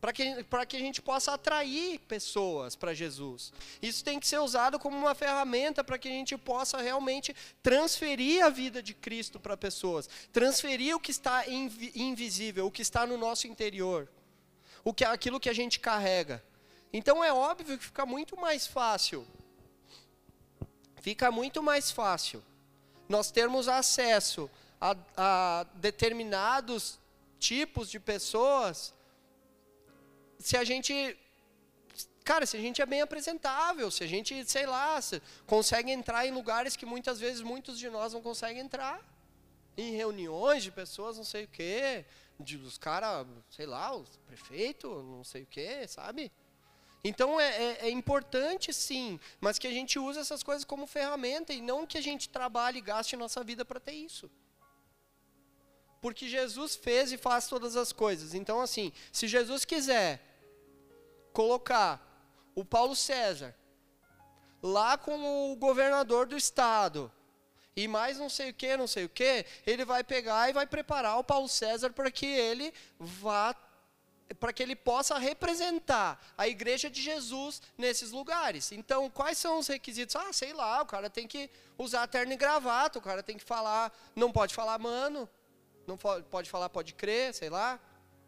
para 0.01 0.13
que, 0.13 0.45
que 0.69 0.77
a 0.77 0.81
gente 0.81 1.01
possa 1.03 1.33
atrair 1.35 1.99
pessoas 2.01 2.77
para 2.77 2.95
Jesus. 2.95 3.53
Isso 3.81 4.05
tem 4.05 4.21
que 4.21 4.29
ser 4.29 4.39
usado 4.39 4.79
como 4.79 4.97
uma 4.97 5.15
ferramenta 5.15 5.83
para 5.83 5.99
que 5.99 6.09
a 6.09 6.11
gente 6.11 6.37
possa 6.37 6.79
realmente 6.79 7.35
transferir 7.63 8.45
a 8.45 8.51
vida 8.51 8.83
de 8.83 8.95
Cristo 8.95 9.41
para 9.41 9.57
pessoas, 9.57 10.09
transferir 10.33 10.95
o 10.95 11.01
que 11.01 11.11
está 11.11 11.49
invi 11.49 11.93
invisível, 11.95 12.67
o 12.67 12.71
que 12.71 12.83
está 12.83 13.07
no 13.07 13.17
nosso 13.17 13.47
interior, 13.47 14.09
o 14.85 14.93
que 14.93 15.05
aquilo 15.05 15.41
que 15.41 15.49
a 15.49 15.55
gente 15.55 15.81
carrega. 15.81 16.43
Então 16.93 17.25
é 17.25 17.33
óbvio 17.33 17.79
que 17.79 17.85
fica 17.85 18.07
muito 18.07 18.37
mais 18.37 18.67
fácil. 18.67 19.27
Fica 21.01 21.31
muito 21.31 21.63
mais 21.63 21.91
fácil 21.91 22.43
nós 23.09 23.31
termos 23.31 23.69
acesso 23.69 24.51
a, 24.81 24.97
a 25.17 25.67
determinados 25.75 26.99
tipos 27.39 27.91
de 27.91 28.01
pessoas 28.01 28.93
se 30.39 30.57
a 30.57 30.65
gente 30.65 31.17
cara, 32.25 32.45
se 32.45 32.57
a 32.57 32.61
gente 32.61 32.83
é 32.83 32.87
bem 32.87 33.01
apresentável, 33.01 33.89
se 33.89 34.03
a 34.03 34.07
gente, 34.07 34.45
sei 34.51 34.67
lá, 34.67 34.99
consegue 35.47 35.93
entrar 35.93 36.27
em 36.27 36.33
lugares 36.33 36.75
que 36.75 36.85
muitas 36.85 37.21
vezes 37.21 37.41
muitos 37.41 37.79
de 37.79 37.89
nós 37.89 38.13
não 38.13 38.21
conseguem 38.21 38.61
entrar, 38.61 39.01
em 39.77 39.95
reuniões 39.95 40.65
de 40.65 40.73
pessoas, 40.73 41.17
não 41.17 41.25
sei 41.25 41.45
o 41.45 41.49
quê, 41.49 42.05
de 42.41 42.57
os 42.57 42.79
caras, 42.79 43.27
sei 43.49 43.67
lá, 43.67 43.95
o 43.95 44.05
prefeito, 44.27 44.89
não 44.89 45.23
sei 45.23 45.43
o 45.43 45.47
quê, 45.47 45.87
sabe? 45.87 46.33
Então 47.05 47.41
é, 47.41 47.49
é, 47.49 47.79
é, 47.87 47.91
importante 47.91 48.73
sim, 48.73 49.21
mas 49.41 49.59
que 49.59 49.67
a 49.69 49.71
gente 49.71 49.97
use 49.99 50.19
essas 50.19 50.43
coisas 50.43 50.65
como 50.65 50.87
ferramenta 50.87 51.53
e 51.53 51.61
não 51.61 51.87
que 51.87 51.97
a 51.97 52.01
gente 52.01 52.29
trabalhe 52.29 52.79
e 52.79 52.83
gaste 52.83 53.17
nossa 53.17 53.45
vida 53.45 53.65
para 53.65 53.79
ter 53.79 53.93
isso. 53.93 54.29
Porque 56.01 56.29
Jesus 56.29 56.77
fez 56.77 57.13
e 57.13 57.17
faz 57.17 57.49
todas 57.49 57.77
as 57.77 57.93
coisas. 57.93 58.35
Então, 58.35 58.61
assim, 58.61 58.93
se 59.13 59.27
Jesus 59.27 59.65
quiser 59.65 60.21
colocar 61.33 62.03
o 62.55 62.65
Paulo 62.65 62.97
César 62.97 63.55
lá 64.63 64.97
com 64.97 65.53
o 65.53 65.57
governador 65.57 66.27
do 66.27 66.37
estado 66.37 67.13
e 67.77 67.87
mais 67.87 68.19
não 68.19 68.31
sei 68.31 68.51
o 68.51 68.55
que, 68.55 68.77
não 68.77 68.87
sei 68.87 69.05
o 69.05 69.09
que, 69.09 69.45
ele 69.67 69.85
vai 69.85 70.03
pegar 70.03 70.49
e 70.49 70.53
vai 70.55 70.67
preparar 70.67 71.19
o 71.19 71.25
Paulo 71.25 71.49
César 71.49 71.91
para 71.91 72.11
que 72.11 72.27
ele 72.27 72.73
vá 72.99 73.55
para 74.41 74.53
que 74.53 74.61
ele 74.61 74.75
possa 74.75 75.17
representar 75.19 76.21
a 76.37 76.49
igreja 76.49 76.91
de 76.91 77.01
Jesus 77.01 77.63
nesses 77.79 78.11
lugares. 78.11 78.73
Então, 78.73 79.09
quais 79.09 79.39
são 79.39 79.59
os 79.61 79.69
requisitos? 79.69 80.17
Ah, 80.17 80.33
sei 80.33 80.53
lá, 80.53 80.83
o 80.83 80.87
cara 80.87 81.09
tem 81.09 81.29
que 81.29 81.49
usar 81.79 82.09
terno 82.09 82.33
e 82.33 82.37
gravata, 82.37 82.99
o 82.99 83.03
cara 83.03 83.23
tem 83.23 83.39
que 83.39 83.45
falar, 83.45 83.97
não 84.17 84.33
pode 84.33 84.53
falar 84.53 84.79
mano, 84.81 85.29
não 85.87 85.97
pode 85.97 86.51
falar 86.51 86.69
pode 86.69 86.95
crer, 86.95 87.35
sei 87.35 87.51
lá. 87.51 87.81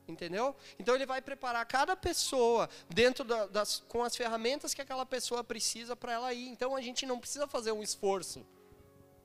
Entendeu? 0.07 0.57
Então 0.79 0.95
ele 0.95 1.05
vai 1.05 1.21
preparar 1.21 1.67
cada 1.67 1.95
pessoa 1.95 2.69
dentro 2.89 3.25
da, 3.25 3.47
das, 3.47 3.85
com 3.89 4.03
as 4.03 4.17
ferramentas 4.17 4.73
que 4.73 4.81
aquela 4.81 5.05
pessoa 5.05 5.45
precisa 5.45 5.95
para 5.95 6.13
ela 6.13 6.33
ir. 6.33 6.49
Então 6.49 6.75
a 6.75 6.81
gente 6.81 7.05
não 7.05 7.21
precisa 7.21 7.47
fazer 7.47 7.73
um 7.73 7.83
esforço 7.83 8.47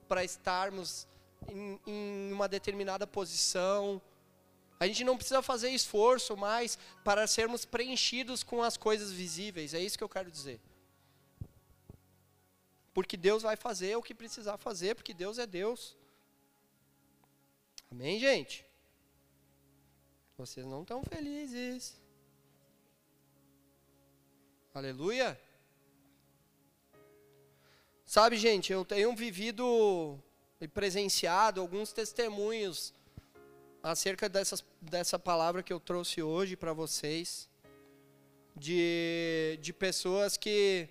para 0.09 0.25
estarmos 0.25 1.07
em, 1.49 1.79
em 1.87 2.33
uma 2.33 2.49
determinada 2.49 3.07
posição. 3.07 4.01
A 4.77 4.85
gente 4.85 5.05
não 5.05 5.15
precisa 5.15 5.41
fazer 5.41 5.69
esforço 5.69 6.35
mais 6.35 6.77
para 7.01 7.25
sermos 7.27 7.63
preenchidos 7.63 8.43
com 8.43 8.61
as 8.61 8.75
coisas 8.75 9.09
visíveis. 9.09 9.73
É 9.73 9.79
isso 9.79 9.97
que 9.97 10.03
eu 10.03 10.09
quero 10.09 10.29
dizer. 10.29 10.59
Porque 12.93 13.15
Deus 13.15 13.43
vai 13.43 13.55
fazer 13.55 13.95
o 13.95 14.03
que 14.03 14.13
precisar 14.13 14.57
fazer, 14.57 14.95
porque 14.95 15.13
Deus 15.13 15.39
é 15.39 15.47
Deus. 15.47 15.95
Amém, 17.93 18.19
gente? 18.19 18.65
Vocês 20.35 20.65
não 20.65 20.81
estão 20.81 21.03
felizes. 21.03 22.01
Aleluia. 24.73 25.39
Sabe, 28.03 28.35
gente, 28.35 28.73
eu 28.73 28.83
tenho 28.83 29.15
vivido 29.15 30.19
e 30.59 30.67
presenciado 30.67 31.61
alguns 31.61 31.93
testemunhos 31.93 32.95
acerca 33.83 34.27
dessas, 34.27 34.65
dessa 34.81 35.19
palavra 35.19 35.61
que 35.61 35.71
eu 35.71 35.79
trouxe 35.79 36.19
hoje 36.19 36.55
para 36.55 36.73
vocês, 36.73 37.47
de, 38.55 39.59
de 39.61 39.71
pessoas 39.71 40.35
que, 40.35 40.89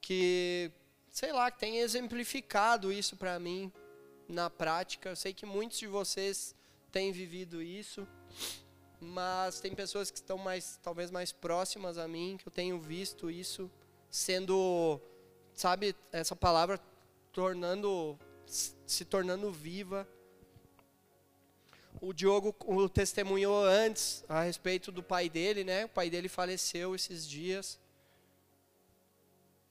que, 0.00 0.70
sei 1.10 1.32
lá, 1.32 1.50
que 1.50 1.58
têm 1.58 1.78
exemplificado 1.78 2.92
isso 2.92 3.16
para 3.16 3.36
mim 3.40 3.72
na 4.28 4.50
prática. 4.50 5.10
Eu 5.10 5.16
sei 5.16 5.32
que 5.32 5.46
muitos 5.46 5.78
de 5.78 5.86
vocês 5.86 6.54
têm 6.90 7.12
vivido 7.12 7.62
isso 7.62 8.06
mas 9.00 9.60
tem 9.60 9.74
pessoas 9.74 10.10
que 10.10 10.16
estão 10.16 10.38
mais, 10.38 10.78
talvez 10.82 11.10
mais 11.10 11.32
próximas 11.32 11.98
a 11.98 12.08
mim, 12.08 12.36
que 12.40 12.48
eu 12.48 12.52
tenho 12.52 12.80
visto 12.80 13.30
isso 13.30 13.70
sendo, 14.10 15.00
sabe, 15.54 15.94
essa 16.12 16.34
palavra 16.34 16.80
tornando, 17.32 18.18
se 18.46 19.04
tornando 19.04 19.52
viva. 19.52 20.08
O 22.00 22.12
Diogo 22.12 22.54
o 22.66 22.88
testemunhou 22.88 23.64
antes 23.64 24.24
a 24.28 24.42
respeito 24.42 24.92
do 24.92 25.02
pai 25.02 25.28
dele, 25.28 25.64
né? 25.64 25.86
O 25.86 25.88
pai 25.88 26.10
dele 26.10 26.28
faleceu 26.28 26.94
esses 26.94 27.28
dias. 27.28 27.78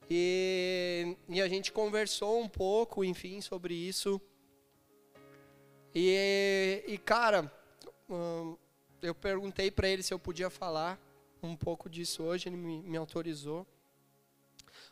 E, 0.08 1.16
e 1.28 1.40
a 1.40 1.48
gente 1.48 1.72
conversou 1.72 2.40
um 2.40 2.48
pouco, 2.48 3.04
enfim, 3.04 3.40
sobre 3.40 3.74
isso. 3.74 4.20
E, 5.98 6.84
e 6.86 6.98
cara, 6.98 7.50
hum, 8.06 8.54
eu 9.00 9.14
perguntei 9.14 9.70
para 9.70 9.88
ele 9.88 10.02
se 10.02 10.12
eu 10.12 10.18
podia 10.18 10.50
falar 10.50 11.00
um 11.42 11.56
pouco 11.56 11.88
disso 11.88 12.22
hoje, 12.22 12.50
ele 12.50 12.56
me, 12.58 12.82
me 12.82 12.98
autorizou. 12.98 13.66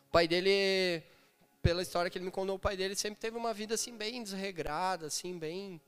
O 0.07 0.11
pai 0.11 0.27
dele, 0.27 1.03
pela 1.61 1.83
história 1.83 2.09
que 2.09 2.17
ele 2.17 2.25
me 2.25 2.31
contou, 2.31 2.55
o 2.55 2.59
pai 2.59 2.75
dele 2.75 2.95
sempre 2.95 3.19
teve 3.19 3.37
uma 3.37 3.53
vida 3.53 3.75
assim 3.75 3.95
bem 3.95 4.23
desregrada, 4.23 5.05
assim, 5.05 5.37
bem 5.37 5.79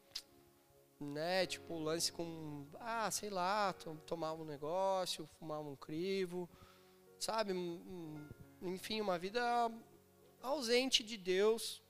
né, 1.00 1.48
tipo, 1.48 1.80
lance 1.80 2.12
com, 2.12 2.68
ah, 2.80 3.10
sei 3.10 3.32
lá, 3.32 3.74
tomar 4.06 4.34
um 4.34 4.46
negócio, 4.46 5.26
fumar 5.40 5.62
um 5.62 5.76
crivo, 5.76 6.48
sabe? 7.18 7.54
Enfim, 8.62 9.02
uma 9.02 9.18
vida 9.18 9.42
ausente 10.44 11.04
de 11.04 11.18
Deus. 11.18 11.82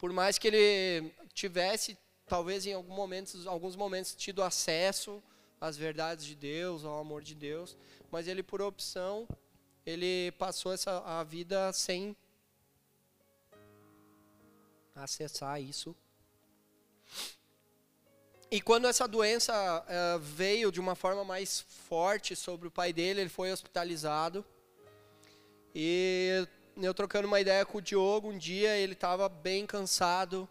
Por 0.00 0.14
mais 0.14 0.38
que 0.38 0.48
ele 0.48 1.12
tivesse, 1.34 1.96
talvez 2.26 2.64
em 2.64 2.72
algum 2.72 2.94
momento, 2.94 3.36
alguns 3.46 3.76
momentos, 3.76 4.14
tido 4.14 4.42
acesso 4.42 5.22
às 5.60 5.76
verdades 5.76 6.24
de 6.24 6.34
Deus, 6.34 6.86
ao 6.86 6.98
amor 6.98 7.22
de 7.22 7.34
Deus, 7.34 7.76
mas 8.10 8.26
ele, 8.26 8.42
por 8.42 8.62
opção, 8.62 9.28
ele 9.84 10.32
passou 10.38 10.72
essa, 10.72 11.00
a 11.00 11.22
vida 11.22 11.70
sem 11.74 12.16
acessar 14.94 15.60
isso. 15.60 15.94
E 18.50 18.58
quando 18.58 18.86
essa 18.86 19.06
doença 19.06 19.52
uh, 19.54 20.18
veio 20.18 20.72
de 20.72 20.80
uma 20.80 20.94
forma 20.94 21.24
mais 21.24 21.60
forte 21.60 22.34
sobre 22.34 22.66
o 22.66 22.70
pai 22.70 22.90
dele, 22.90 23.20
ele 23.20 23.28
foi 23.28 23.52
hospitalizado. 23.52 24.42
E 25.74 26.48
eu 26.76 26.94
trocando 26.94 27.28
uma 27.28 27.40
ideia 27.40 27.64
com 27.64 27.78
o 27.78 27.82
Diogo, 27.82 28.28
um 28.28 28.38
dia 28.38 28.76
ele 28.76 28.92
estava 28.92 29.28
bem 29.28 29.66
cansado. 29.66 30.48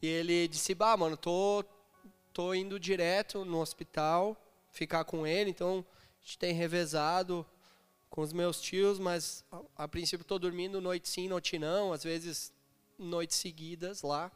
E 0.00 0.06
ele 0.06 0.48
disse: 0.48 0.74
Bah, 0.74 0.96
mano, 0.96 1.16
tô, 1.16 1.64
tô 2.32 2.54
indo 2.54 2.78
direto 2.78 3.44
no 3.44 3.60
hospital 3.60 4.36
ficar 4.70 5.04
com 5.04 5.26
ele. 5.26 5.50
Então 5.50 5.84
a 6.20 6.24
gente 6.24 6.38
tem 6.38 6.52
revezado 6.52 7.46
com 8.10 8.20
os 8.20 8.32
meus 8.32 8.60
tios, 8.60 8.98
mas 8.98 9.44
a, 9.50 9.84
a 9.84 9.88
princípio 9.88 10.22
estou 10.22 10.38
dormindo 10.38 10.80
noite 10.80 11.08
sim, 11.08 11.28
noite 11.28 11.58
não, 11.58 11.92
às 11.92 12.04
vezes 12.04 12.52
noites 12.98 13.36
seguidas 13.36 14.02
lá. 14.02 14.30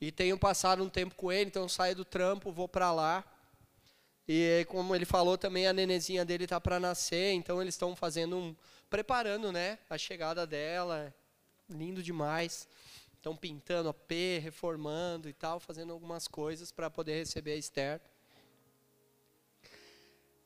E 0.00 0.12
tenho 0.12 0.38
passado 0.38 0.82
um 0.82 0.88
tempo 0.88 1.14
com 1.14 1.32
ele, 1.32 1.48
então 1.48 1.68
saio 1.68 1.96
do 1.96 2.04
trampo, 2.04 2.52
vou 2.52 2.68
para 2.68 2.92
lá. 2.92 3.24
E 4.28 4.64
como 4.68 4.94
ele 4.94 5.04
falou 5.04 5.38
também, 5.38 5.66
a 5.66 5.72
nenezinha 5.72 6.24
dele 6.24 6.44
está 6.44 6.60
para 6.60 6.80
nascer, 6.80 7.32
então 7.32 7.62
eles 7.62 7.74
estão 7.74 7.94
fazendo 7.94 8.36
um. 8.36 8.56
preparando 8.90 9.52
né, 9.52 9.78
a 9.88 9.96
chegada 9.96 10.46
dela. 10.46 11.14
Lindo 11.68 12.02
demais. 12.02 12.68
Estão 13.14 13.36
pintando 13.36 13.88
a 13.88 13.94
P, 13.94 14.38
reformando 14.42 15.28
e 15.28 15.32
tal, 15.32 15.58
fazendo 15.58 15.92
algumas 15.92 16.28
coisas 16.28 16.70
para 16.70 16.88
poder 16.88 17.14
receber 17.14 17.52
a 17.52 17.56
Esther. 17.56 18.00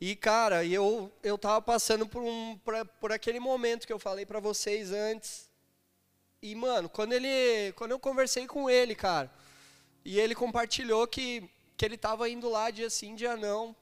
E 0.00 0.16
cara, 0.16 0.64
eu 0.64 1.12
eu 1.22 1.36
tava 1.36 1.60
passando 1.60 2.06
por 2.06 2.22
um 2.22 2.58
por, 2.64 2.74
por 3.00 3.12
aquele 3.12 3.38
momento 3.38 3.86
que 3.86 3.92
eu 3.92 3.98
falei 3.98 4.24
para 4.24 4.40
vocês 4.40 4.92
antes. 4.92 5.50
E 6.40 6.54
mano, 6.54 6.88
quando 6.88 7.12
ele 7.12 7.72
quando 7.74 7.90
eu 7.90 8.00
conversei 8.00 8.46
com 8.46 8.70
ele, 8.70 8.94
cara, 8.94 9.30
e 10.04 10.18
ele 10.18 10.34
compartilhou 10.34 11.06
que, 11.06 11.48
que 11.80 11.86
ele 11.86 11.94
estava 11.94 12.28
indo 12.28 12.50
lá 12.50 12.70
dia 12.70 12.90
sim, 12.90 13.14
dia 13.14 13.38
não, 13.38 13.74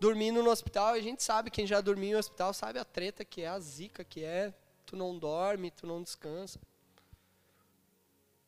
dormindo 0.00 0.42
no 0.42 0.50
hospital. 0.50 0.94
A 0.94 1.00
gente 1.00 1.22
sabe, 1.22 1.48
quem 1.48 1.64
já 1.64 1.80
dormiu 1.80 2.14
no 2.14 2.18
hospital 2.18 2.52
sabe 2.52 2.80
a 2.80 2.84
treta 2.84 3.24
que 3.24 3.42
é, 3.42 3.46
a 3.46 3.60
zica 3.60 4.02
que 4.02 4.24
é. 4.24 4.52
Tu 4.84 4.96
não 4.96 5.16
dorme, 5.16 5.70
tu 5.70 5.86
não 5.86 6.02
descansa. 6.02 6.58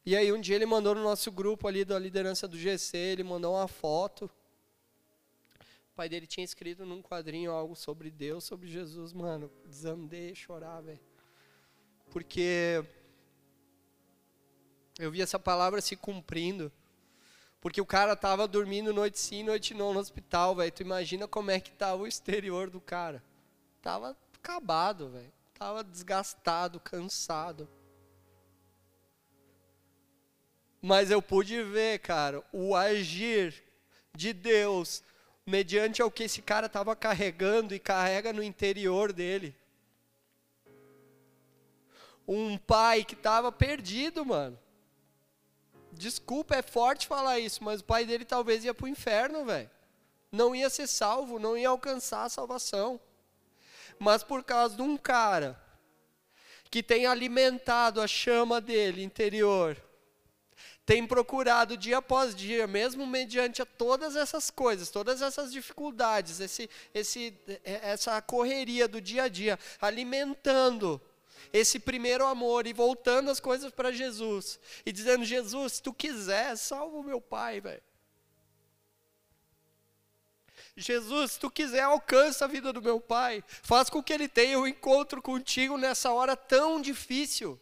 E 0.05 0.16
aí 0.16 0.32
um 0.32 0.40
dia 0.40 0.57
ele 0.57 0.66
mandou 0.66 0.93
no 0.93 1.05
nosso 1.05 1.30
grupo 1.30 1.68
ali 1.68 1.84
da 1.84 1.97
liderança 1.97 2.49
do 2.49 2.59
GC, 2.59 2.97
ele 2.97 3.22
mandou 3.22 3.55
uma 3.55 3.68
foto. 3.68 4.28
O 5.93 5.95
pai 5.95 6.09
dele 6.09 6.26
tinha 6.26 6.43
escrito 6.43 6.84
num 6.84 7.01
quadrinho 7.01 7.53
algo 7.53 7.76
sobre 7.76 8.11
Deus, 8.11 8.43
sobre 8.43 8.66
Jesus, 8.66 9.12
mano. 9.12 9.53
Desandei 9.64 10.34
chorar, 10.34 10.80
velho. 10.80 10.99
Porque 12.11 12.84
eu 14.99 15.12
vi 15.12 15.22
essa 15.22 15.38
palavra 15.38 15.80
se 15.80 15.95
cumprindo. 15.95 16.72
Porque 17.63 17.81
o 17.81 17.87
cara 17.87 18.17
tava 18.17 18.49
dormindo 18.49 18.93
noite 18.93 19.21
sim, 19.21 19.45
noite 19.45 19.73
não 19.73 19.95
no 19.95 20.01
hospital, 20.01 20.57
velho. 20.57 20.73
Tu 20.73 20.83
imagina 20.83 21.29
como 21.29 21.53
é 21.53 21.61
que 21.61 21.71
tava 21.71 22.03
o 22.03 22.09
exterior 22.09 22.69
do 22.69 22.81
cara. 22.81 23.23
Tava 23.81 24.17
acabado, 24.35 25.11
velho. 25.11 25.33
Tava 25.55 25.85
desgastado, 25.85 26.81
cansado. 26.81 27.69
Mas 30.83 31.13
eu 31.13 31.23
pude 31.23 31.63
ver, 31.63 32.01
cara, 32.01 32.43
o 32.53 32.75
agir 32.75 33.63
de 34.13 34.33
Deus 34.33 35.05
mediante 35.47 36.03
ao 36.03 36.11
que 36.11 36.25
esse 36.25 36.43
cara 36.43 36.67
estava 36.67 36.97
carregando 36.97 37.77
e 37.77 37.79
carrega 37.79 38.33
no 38.33 38.43
interior 38.43 39.13
dele. 39.13 39.55
Um 42.27 42.59
pai 42.59 43.05
que 43.05 43.15
estava 43.15 43.53
perdido, 43.53 44.27
mano. 44.27 44.59
Desculpa, 46.03 46.57
é 46.57 46.63
forte 46.63 47.07
falar 47.07 47.39
isso, 47.39 47.63
mas 47.63 47.81
o 47.81 47.85
pai 47.85 48.05
dele 48.05 48.25
talvez 48.25 48.65
ia 48.65 48.75
para 48.75 48.87
o 48.87 48.89
inferno, 48.89 49.45
velho. 49.45 49.71
Não 50.33 50.53
ia 50.53 50.69
ser 50.69 50.89
salvo, 50.89 51.39
não 51.39 51.57
ia 51.57 51.69
alcançar 51.69 52.25
a 52.25 52.29
salvação. 52.29 53.01
Mas 54.01 54.25
por 54.25 54.43
causa 54.43 54.75
de 54.75 54.83
um 54.83 54.97
cara 54.97 55.57
que 56.69 56.83
tem 56.83 57.07
alimentado 57.07 58.01
a 58.01 58.09
chama 58.09 58.61
dele 58.61 59.05
interior, 59.05 59.81
tem 60.85 61.07
procurado 61.07 61.77
dia 61.77 61.99
após 61.99 62.35
dia, 62.35 62.67
mesmo 62.67 63.07
mediante 63.07 63.65
todas 63.65 64.17
essas 64.17 64.51
coisas, 64.51 64.91
todas 64.91 65.23
essas 65.23 65.53
dificuldades, 65.53 66.41
esse, 66.41 66.69
esse, 66.93 67.33
essa 67.63 68.21
correria 68.21 68.89
do 68.89 69.01
dia 69.01 69.25
a 69.25 69.29
dia, 69.29 69.57
alimentando 69.81 71.01
esse 71.53 71.78
primeiro 71.78 72.26
amor 72.26 72.66
e 72.66 72.72
voltando 72.72 73.30
as 73.30 73.40
coisas 73.40 73.72
para 73.72 73.93
Jesus 73.93 74.59
e 74.84 74.93
dizendo: 74.93 75.24
Jesus, 75.24 75.74
se 75.74 75.82
tu 75.82 75.93
quiser, 75.95 76.57
salva 76.57 76.97
o 76.97 77.03
meu 77.03 77.20
pai, 77.20 77.61
velho. 77.61 77.82
Jesus, 80.76 81.32
se 81.32 81.38
tu 81.38 81.51
quiser, 81.51 81.82
alcança 81.82 82.45
a 82.45 82.49
vida 82.49 82.72
do 82.72 82.80
meu 82.80 83.01
pai. 83.01 83.45
Faz 83.62 83.90
com 83.90 84.03
que 84.03 84.12
ele 84.12 84.28
tenha 84.28 84.59
um 84.59 84.66
encontro 84.66 85.20
contigo 85.20 85.76
nessa 85.76 86.12
hora 86.12 86.36
tão 86.36 86.80
difícil. 86.80 87.61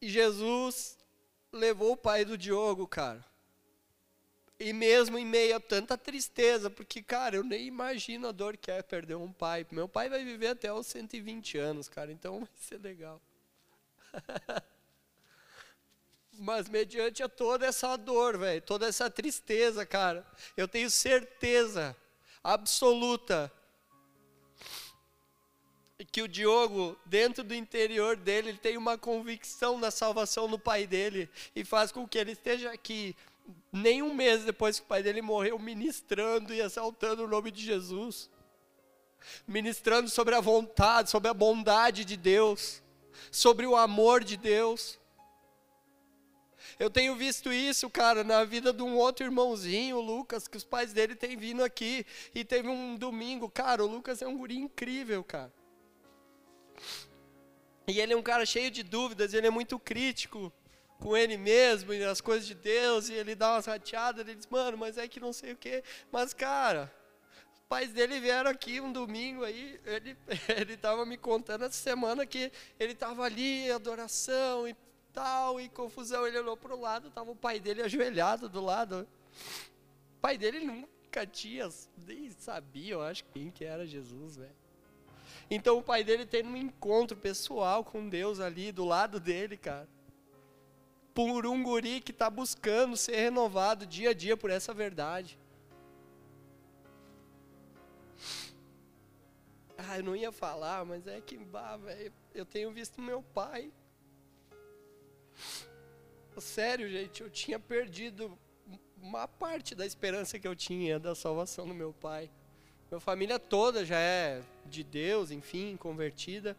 E 0.00 0.08
Jesus 0.08 0.96
levou 1.52 1.92
o 1.92 1.96
pai 1.96 2.24
do 2.24 2.38
Diogo, 2.38 2.86
cara. 2.86 3.24
E 4.58 4.72
mesmo 4.72 5.18
em 5.18 5.26
meio 5.26 5.56
a 5.56 5.60
tanta 5.60 5.98
tristeza, 5.98 6.70
porque, 6.70 7.02
cara, 7.02 7.36
eu 7.36 7.44
nem 7.44 7.66
imagino 7.66 8.28
a 8.28 8.32
dor 8.32 8.56
que 8.56 8.70
é 8.70 8.82
perder 8.82 9.16
um 9.16 9.30
pai. 9.30 9.66
Meu 9.70 9.86
pai 9.86 10.08
vai 10.08 10.24
viver 10.24 10.48
até 10.48 10.72
os 10.72 10.86
120 10.86 11.58
anos, 11.58 11.88
cara, 11.88 12.10
então 12.10 12.40
vai 12.40 12.48
ser 12.56 12.80
legal. 12.80 13.20
Mas 16.38 16.68
mediante 16.68 17.22
a 17.22 17.28
toda 17.28 17.66
essa 17.66 17.96
dor, 17.96 18.38
velho, 18.38 18.62
toda 18.62 18.86
essa 18.86 19.10
tristeza, 19.10 19.84
cara, 19.84 20.26
eu 20.56 20.66
tenho 20.66 20.90
certeza 20.90 21.96
absoluta 22.42 23.52
que 26.12 26.20
o 26.20 26.28
Diogo, 26.28 26.98
dentro 27.06 27.42
do 27.42 27.54
interior 27.54 28.16
dele, 28.16 28.50
ele 28.50 28.58
tem 28.58 28.76
uma 28.76 28.98
convicção 28.98 29.80
da 29.80 29.90
salvação 29.90 30.46
no 30.46 30.58
pai 30.58 30.86
dele 30.86 31.28
e 31.54 31.64
faz 31.64 31.90
com 31.90 32.06
que 32.06 32.18
ele 32.18 32.32
esteja 32.32 32.70
aqui 32.70 33.16
nem 33.72 34.02
um 34.02 34.14
mês 34.14 34.44
depois 34.44 34.78
que 34.78 34.84
o 34.84 34.88
pai 34.88 35.02
dele 35.02 35.22
morreu, 35.22 35.58
ministrando 35.58 36.52
e 36.52 36.60
exaltando 36.60 37.24
o 37.24 37.28
nome 37.28 37.50
de 37.50 37.62
Jesus, 37.62 38.30
ministrando 39.46 40.08
sobre 40.08 40.34
a 40.34 40.40
vontade, 40.40 41.10
sobre 41.10 41.28
a 41.28 41.34
bondade 41.34 42.04
de 42.04 42.16
Deus, 42.16 42.82
sobre 43.30 43.66
o 43.66 43.76
amor 43.76 44.24
de 44.24 44.36
Deus. 44.36 44.98
Eu 46.78 46.90
tenho 46.90 47.14
visto 47.14 47.52
isso, 47.52 47.88
cara, 47.88 48.24
na 48.24 48.44
vida 48.44 48.72
de 48.72 48.82
um 48.82 48.96
outro 48.96 49.24
irmãozinho, 49.24 49.96
o 49.96 50.00
Lucas, 50.00 50.48
que 50.48 50.56
os 50.56 50.64
pais 50.64 50.92
dele 50.92 51.14
têm 51.14 51.36
vindo 51.36 51.62
aqui. 51.62 52.04
E 52.34 52.44
teve 52.44 52.68
um 52.68 52.96
domingo, 52.96 53.48
cara, 53.48 53.84
o 53.84 53.86
Lucas 53.86 54.20
é 54.20 54.26
um 54.26 54.36
guri 54.36 54.56
incrível, 54.56 55.22
cara. 55.24 55.52
E 57.86 58.00
ele 58.00 58.12
é 58.12 58.16
um 58.16 58.22
cara 58.22 58.44
cheio 58.44 58.70
de 58.70 58.82
dúvidas, 58.82 59.32
ele 59.32 59.46
é 59.46 59.50
muito 59.50 59.78
crítico 59.78 60.52
com 60.98 61.16
ele 61.16 61.36
mesmo 61.36 61.92
e 61.92 62.04
as 62.04 62.20
coisas 62.20 62.46
de 62.46 62.54
Deus, 62.54 63.08
e 63.08 63.14
ele 63.14 63.34
dá 63.34 63.54
umas 63.54 63.66
rateadas, 63.66 64.26
ele 64.26 64.36
diz, 64.36 64.46
mano, 64.46 64.76
mas 64.76 64.98
é 64.98 65.06
que 65.06 65.20
não 65.20 65.32
sei 65.32 65.52
o 65.52 65.56
que. 65.56 65.82
Mas, 66.10 66.32
cara, 66.32 66.92
os 67.52 67.60
pais 67.68 67.92
dele 67.92 68.20
vieram 68.20 68.50
aqui 68.50 68.80
um 68.80 68.92
domingo 68.92 69.44
aí, 69.44 69.78
ele, 69.84 70.16
ele 70.56 70.76
tava 70.76 71.04
me 71.04 71.16
contando 71.16 71.64
essa 71.64 71.76
semana 71.76 72.26
que 72.26 72.50
ele 72.78 72.94
tava 72.94 73.24
ali, 73.24 73.70
adoração 73.70 74.66
e 74.66 74.74
tal, 75.12 75.60
e 75.60 75.68
confusão. 75.68 76.26
Ele 76.26 76.38
olhou 76.38 76.56
pro 76.56 76.78
lado, 76.78 77.10
tava 77.10 77.30
o 77.30 77.36
pai 77.36 77.60
dele 77.60 77.82
ajoelhado 77.82 78.48
do 78.48 78.60
lado. 78.60 79.06
O 80.16 80.20
pai 80.20 80.38
dele 80.38 80.60
nunca 80.60 81.26
tinha, 81.26 81.68
nem 82.06 82.30
sabia, 82.30 82.94
eu 82.94 83.02
acho, 83.02 83.24
quem 83.32 83.50
que 83.50 83.64
era 83.64 83.86
Jesus, 83.86 84.36
velho. 84.36 84.56
Então 85.50 85.78
o 85.78 85.82
pai 85.82 86.02
dele 86.02 86.26
tem 86.26 86.44
um 86.44 86.56
encontro 86.56 87.16
pessoal 87.16 87.84
com 87.84 88.08
Deus 88.08 88.40
ali 88.40 88.72
do 88.72 88.84
lado 88.84 89.20
dele, 89.20 89.56
cara. 89.56 89.88
Por 91.16 91.46
um 91.46 91.62
guri 91.62 92.02
que 92.02 92.10
está 92.10 92.28
buscando 92.28 92.94
ser 92.94 93.16
renovado 93.16 93.86
dia 93.86 94.10
a 94.10 94.12
dia 94.12 94.36
por 94.36 94.50
essa 94.50 94.74
verdade. 94.74 95.38
Ah, 99.78 99.96
eu 99.96 100.04
não 100.04 100.14
ia 100.14 100.30
falar, 100.30 100.84
mas 100.84 101.06
é 101.06 101.18
que, 101.22 101.38
bah, 101.38 101.78
velho, 101.78 102.12
eu 102.34 102.44
tenho 102.44 102.70
visto 102.70 103.00
meu 103.00 103.22
pai. 103.22 103.72
Sério, 106.38 106.86
gente, 106.90 107.22
eu 107.22 107.30
tinha 107.30 107.58
perdido 107.58 108.38
uma 109.00 109.26
parte 109.26 109.74
da 109.74 109.86
esperança 109.86 110.38
que 110.38 110.46
eu 110.46 110.54
tinha 110.54 110.98
da 110.98 111.14
salvação 111.14 111.66
do 111.66 111.72
meu 111.72 111.94
pai. 111.94 112.30
Minha 112.90 113.00
família 113.00 113.38
toda 113.38 113.86
já 113.86 113.98
é 113.98 114.42
de 114.66 114.84
Deus, 114.84 115.30
enfim, 115.30 115.78
convertida. 115.78 116.54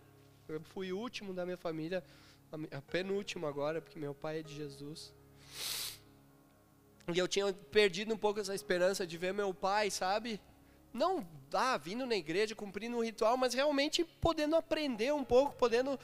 Eu 0.47 0.59
fui 0.61 0.91
o 0.91 0.97
último 0.97 1.31
da 1.31 1.45
minha 1.45 1.57
família, 1.57 2.03
a 2.51 2.81
penúltimo 2.81 3.45
agora, 3.45 3.81
porque 3.81 3.99
meu 3.99 4.13
pai 4.13 4.39
é 4.39 4.43
de 4.43 4.55
Jesus. 4.55 5.13
E 7.13 7.17
eu 7.17 7.27
tinha 7.27 7.51
perdido 7.71 8.13
um 8.13 8.17
pouco 8.17 8.39
essa 8.39 8.53
esperança 8.53 9.07
de 9.07 9.17
ver 9.17 9.33
meu 9.33 9.53
pai, 9.53 9.89
sabe? 9.89 10.41
Não, 10.93 11.25
ah, 11.53 11.77
vindo 11.77 12.05
na 12.05 12.15
igreja, 12.15 12.55
cumprindo 12.55 12.97
um 12.97 13.03
ritual, 13.03 13.37
mas 13.37 13.53
realmente 13.53 14.03
podendo 14.19 14.55
aprender 14.55 15.13
um 15.13 15.23
pouco, 15.23 15.55
podendo, 15.55 15.99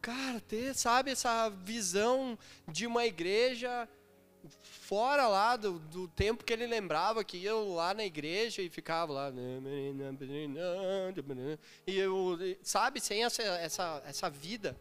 cara, 0.00 0.40
ter, 0.40 0.74
sabe, 0.74 1.10
essa 1.10 1.48
visão 1.48 2.38
de 2.68 2.86
uma 2.86 3.06
igreja 3.06 3.88
fora 4.62 5.26
lá 5.26 5.56
do, 5.56 5.78
do 5.78 6.06
tempo 6.08 6.44
que 6.44 6.52
ele 6.52 6.66
lembrava 6.66 7.24
que 7.24 7.38
ia 7.38 7.54
lá 7.54 7.94
na 7.94 8.04
igreja 8.04 8.60
e 8.60 8.68
ficava 8.68 9.10
lá 9.10 9.32
e 11.86 11.96
eu 11.96 12.36
sabe 12.62 13.00
sem 13.00 13.24
essa 13.24 13.42
essa 13.42 14.02
essa 14.04 14.28
vida 14.28 14.76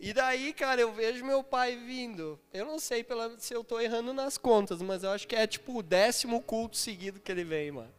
e 0.00 0.12
daí 0.12 0.52
cara 0.52 0.80
eu 0.80 0.92
vejo 0.92 1.24
meu 1.24 1.44
pai 1.44 1.76
vindo 1.76 2.40
eu 2.52 2.66
não 2.66 2.80
sei 2.80 3.04
pela, 3.04 3.38
se 3.38 3.54
eu 3.54 3.60
estou 3.60 3.80
errando 3.80 4.12
nas 4.12 4.36
contas 4.36 4.82
mas 4.82 5.04
eu 5.04 5.10
acho 5.10 5.28
que 5.28 5.36
é 5.36 5.46
tipo 5.46 5.78
o 5.78 5.82
décimo 5.82 6.42
culto 6.42 6.76
seguido 6.76 7.20
que 7.20 7.30
ele 7.30 7.44
vem 7.44 7.70
mano 7.70 7.94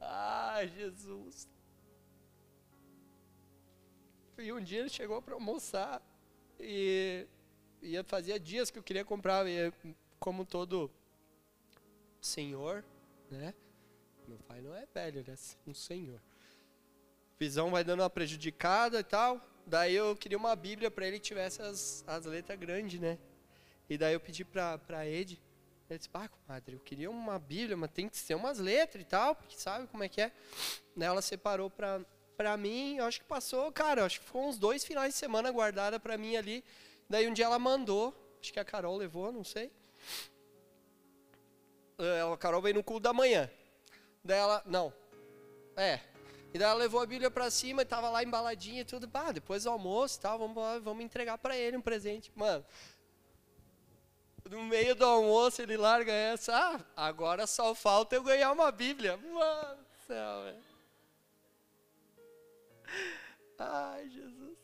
ah 0.00 0.64
Jesus 0.64 1.48
e 4.38 4.52
um 4.52 4.60
dia 4.62 4.80
ele 4.80 4.88
chegou 4.88 5.20
para 5.20 5.34
almoçar 5.34 6.00
e 6.58 7.26
ia 7.82 8.04
fazia 8.04 8.38
dias 8.38 8.70
que 8.70 8.78
eu 8.78 8.82
queria 8.82 9.04
comprar, 9.04 9.46
e 9.46 9.72
como 10.18 10.44
todo 10.44 10.90
senhor, 12.20 12.84
né? 13.30 13.54
Meu 14.28 14.38
pai 14.38 14.60
não 14.60 14.74
é 14.74 14.86
velho, 14.86 15.20
ele 15.20 15.30
é 15.30 15.34
um 15.66 15.74
senhor. 15.74 16.20
Visão 17.38 17.70
vai 17.70 17.82
dando 17.82 18.00
uma 18.00 18.10
prejudicada 18.10 19.00
e 19.00 19.04
tal. 19.04 19.40
Daí 19.66 19.94
eu 19.94 20.16
queria 20.16 20.38
uma 20.38 20.56
Bíblia 20.56 20.90
para 20.90 21.06
ele 21.06 21.18
que 21.18 21.26
tivesse 21.26 21.62
as, 21.62 22.04
as 22.06 22.24
letras 22.24 22.58
grandes, 22.58 23.00
né? 23.00 23.18
E 23.88 23.96
daí 23.98 24.14
eu 24.14 24.20
pedi 24.20 24.44
para 24.44 24.78
pra 24.78 25.06
Ed. 25.06 25.40
Ele 25.88 25.98
disse, 25.98 26.10
ah, 26.14 26.28
comadre, 26.28 26.76
eu 26.76 26.80
queria 26.80 27.10
uma 27.10 27.38
Bíblia, 27.38 27.76
mas 27.76 27.90
tem 27.90 28.08
que 28.08 28.16
ser 28.16 28.36
umas 28.36 28.58
letras 28.58 29.02
e 29.02 29.06
tal, 29.06 29.34
porque 29.34 29.58
sabe 29.58 29.88
como 29.88 30.04
é 30.04 30.08
que 30.08 30.20
é. 30.20 30.32
Daí 30.96 31.08
ela 31.08 31.20
separou 31.20 31.68
pra, 31.68 32.00
pra 32.36 32.56
mim, 32.56 32.96
eu 32.96 33.04
acho 33.04 33.20
que 33.20 33.26
passou, 33.26 33.72
cara, 33.72 34.04
acho 34.04 34.20
que 34.20 34.26
foi 34.26 34.42
uns 34.42 34.56
dois 34.56 34.84
finais 34.84 35.14
de 35.14 35.18
semana 35.18 35.50
guardada 35.50 35.98
pra 35.98 36.16
mim 36.16 36.36
ali. 36.36 36.64
Daí 37.08 37.28
um 37.28 37.32
dia 37.32 37.46
ela 37.46 37.58
mandou, 37.58 38.14
acho 38.40 38.52
que 38.52 38.60
a 38.60 38.64
Carol 38.64 38.96
levou, 38.96 39.32
não 39.32 39.42
sei. 39.42 39.72
Eh, 41.98 42.32
a 42.32 42.36
Carol 42.36 42.62
veio 42.62 42.76
no 42.76 42.84
culto 42.84 43.02
da 43.02 43.12
manhã. 43.12 43.50
Daí 44.24 44.38
ela, 44.38 44.62
não, 44.64 44.92
é. 45.76 46.00
E 46.52 46.58
daí 46.58 46.68
ela 46.68 46.74
levou 46.74 47.00
a 47.00 47.06
Bíblia 47.06 47.30
para 47.30 47.50
cima 47.50 47.82
e 47.82 47.84
tava 47.84 48.10
lá 48.10 48.22
embaladinha 48.22 48.80
e 48.80 48.84
tudo. 48.84 49.06
Bah, 49.06 49.30
depois 49.30 49.64
do 49.64 49.70
almoço 49.70 50.18
e 50.18 50.20
tal, 50.20 50.38
vamos, 50.38 50.82
vamos 50.82 51.04
entregar 51.04 51.38
para 51.38 51.56
ele 51.56 51.76
um 51.76 51.82
presente. 51.82 52.32
Mano, 52.34 52.64
no 54.48 54.64
meio 54.64 54.96
do 54.96 55.04
almoço 55.04 55.62
ele 55.62 55.76
larga 55.76 56.12
essa. 56.12 56.52
Ah, 56.56 56.80
agora 56.96 57.46
só 57.46 57.74
falta 57.74 58.16
eu 58.16 58.22
ganhar 58.22 58.50
uma 58.50 58.72
Bíblia. 58.72 59.16
Mano 59.16 59.76
do 59.76 60.06
céu, 60.06 60.42
velho. 60.42 60.70
Ai, 63.58 64.08
Jesus. 64.08 64.58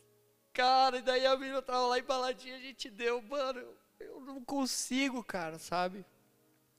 Cara, 0.52 0.96
e 0.96 1.02
daí 1.02 1.26
a 1.26 1.36
menina 1.36 1.60
tava 1.60 1.86
lá 1.86 1.98
embaladinha, 1.98 2.56
a 2.56 2.60
gente 2.60 2.88
deu, 2.88 3.20
mano, 3.20 3.62
eu 4.00 4.20
não 4.20 4.42
consigo, 4.42 5.22
cara, 5.22 5.58
sabe? 5.58 6.04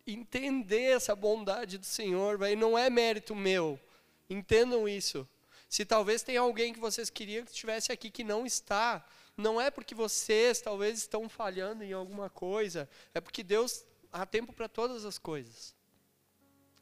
Entender 0.06 0.96
essa 0.96 1.16
bondade 1.16 1.78
do 1.78 1.86
Senhor, 1.86 2.38
velho, 2.40 2.60
não 2.60 2.78
é 2.78 2.90
mérito 2.90 3.36
meu. 3.36 3.80
Entendam 4.30 4.88
isso. 4.88 5.28
Se 5.70 5.86
talvez 5.86 6.24
tenha 6.24 6.42
alguém 6.42 6.74
que 6.74 6.80
vocês 6.80 7.10
queriam 7.10 7.44
que 7.44 7.52
estivesse 7.52 7.92
aqui 7.92 8.10
que 8.10 8.24
não 8.24 8.46
está, 8.46 9.06
não 9.36 9.60
é 9.60 9.70
porque 9.70 9.94
vocês 9.94 10.62
talvez 10.62 11.00
estão 11.00 11.28
falhando 11.28 11.84
em 11.84 11.94
alguma 11.94 12.30
coisa, 12.30 12.90
é 13.14 13.20
porque 13.20 13.44
Deus 13.44 13.86
há 14.12 14.26
tempo 14.26 14.54
para 14.54 14.68
todas 14.68 15.06
as 15.06 15.18
coisas. 15.18 15.76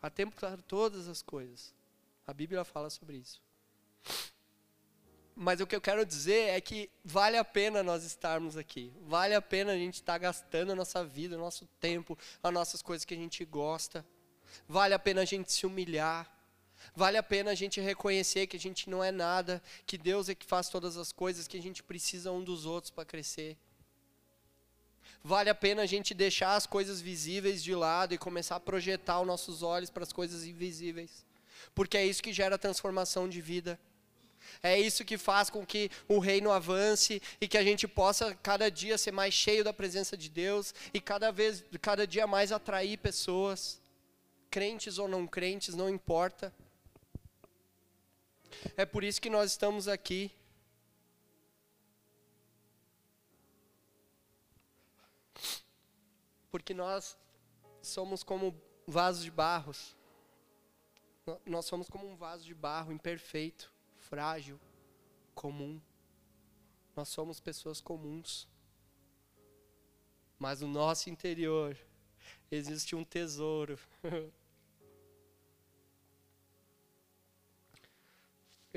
Há 0.02 0.10
tempo 0.10 0.36
para 0.36 0.56
todas 0.58 1.08
as 1.08 1.22
coisas. 1.22 1.74
A 2.28 2.34
Bíblia 2.34 2.64
fala 2.64 2.90
sobre 2.90 3.18
isso. 3.18 3.42
Mas 5.36 5.60
o 5.60 5.68
que 5.68 5.76
eu 5.76 5.82
quero 5.82 6.06
dizer 6.06 6.50
é 6.50 6.62
que 6.62 6.90
vale 7.04 7.36
a 7.38 7.44
pena 7.44 7.84
nós 7.84 8.04
estarmos 8.04 8.56
aqui. 8.56 8.94
Vale 9.02 9.34
a 9.36 9.42
pena 9.42 9.74
a 9.74 9.78
gente 9.78 9.96
estar 9.96 10.18
gastando 10.18 10.72
a 10.72 10.76
nossa 10.76 11.04
vida, 11.04 11.36
o 11.36 11.40
nosso 11.40 11.68
tempo, 11.80 12.18
as 12.42 12.54
nossas 12.54 12.82
coisas 12.82 13.04
que 13.04 13.14
a 13.14 13.18
gente 13.18 13.44
gosta. 13.44 14.06
Vale 14.68 14.94
a 14.94 15.00
pena 15.00 15.22
a 15.22 15.26
gente 15.26 15.52
se 15.52 15.66
humilhar. 15.66 16.32
Vale 16.94 17.18
a 17.18 17.24
pena 17.24 17.52
a 17.52 17.56
gente 17.56 17.80
reconhecer 17.80 18.48
que 18.48 18.58
a 18.58 18.60
gente 18.60 18.90
não 18.90 19.04
é 19.04 19.12
nada, 19.12 19.62
que 19.86 19.98
Deus 19.98 20.30
é 20.30 20.36
que 20.36 20.46
faz 20.46 20.70
todas 20.70 20.98
as 20.98 21.12
coisas, 21.12 21.48
que 21.48 21.58
a 21.58 21.62
gente 21.62 21.82
precisa 21.82 22.32
um 22.32 22.44
dos 22.44 22.66
outros 22.66 22.92
para 22.92 23.06
crescer. 23.06 23.58
Vale 25.24 25.50
a 25.50 25.56
pena 25.56 25.82
a 25.82 25.86
gente 25.86 26.14
deixar 26.14 26.56
as 26.56 26.68
coisas 26.68 27.02
visíveis 27.02 27.64
de 27.64 27.74
lado 27.74 28.14
e 28.14 28.18
começar 28.18 28.58
a 28.58 28.60
projetar 28.60 29.22
os 29.22 29.28
nossos 29.28 29.64
olhos 29.64 29.90
para 29.90 30.04
as 30.04 30.14
coisas 30.14 30.46
invisíveis. 30.46 31.26
Porque 31.74 31.98
é 31.98 32.06
isso 32.06 32.22
que 32.22 32.32
gera 32.32 32.58
transformação 32.58 33.28
de 33.28 33.42
vida. 33.42 33.80
É 34.62 34.80
isso 34.80 35.04
que 35.04 35.18
faz 35.18 35.50
com 35.50 35.66
que 35.66 35.90
o 36.08 36.20
reino 36.20 36.52
avance 36.52 37.22
e 37.42 37.48
que 37.48 37.58
a 37.58 37.64
gente 37.64 37.88
possa 37.88 38.36
cada 38.36 38.70
dia 38.70 38.98
ser 38.98 39.12
mais 39.12 39.34
cheio 39.34 39.64
da 39.64 39.74
presença 39.74 40.16
de 40.16 40.30
Deus 40.30 40.74
e 40.94 41.02
cada 41.02 41.32
vez, 41.32 41.64
cada 41.82 42.06
dia 42.06 42.28
mais 42.28 42.52
atrair 42.52 42.98
pessoas, 42.98 43.82
crentes 44.52 45.00
ou 45.00 45.08
não 45.08 45.26
crentes, 45.26 45.76
não 45.76 45.90
importa. 45.90 46.54
É 48.78 48.86
por 48.86 49.04
isso 49.04 49.22
que 49.22 49.30
nós 49.30 49.52
estamos 49.52 49.88
aqui. 49.88 50.32
Porque 56.50 56.74
nós 56.74 57.18
somos 57.82 58.24
como 58.24 58.60
vasos 58.88 59.24
de 59.24 59.32
barros. 59.32 59.96
Nós 61.46 61.66
somos 61.66 61.90
como 61.90 62.08
um 62.08 62.16
vaso 62.16 62.46
de 62.46 62.54
barro 62.54 62.92
imperfeito 62.92 63.74
frágil, 64.06 64.60
comum. 65.34 65.82
Nós 66.96 67.10
somos 67.10 67.40
pessoas 67.40 67.82
comuns. 67.82 68.48
Mas 70.38 70.62
no 70.62 70.68
nosso 70.68 71.10
interior 71.10 71.78
existe 72.52 72.96
um 72.96 73.04
tesouro. 73.04 73.80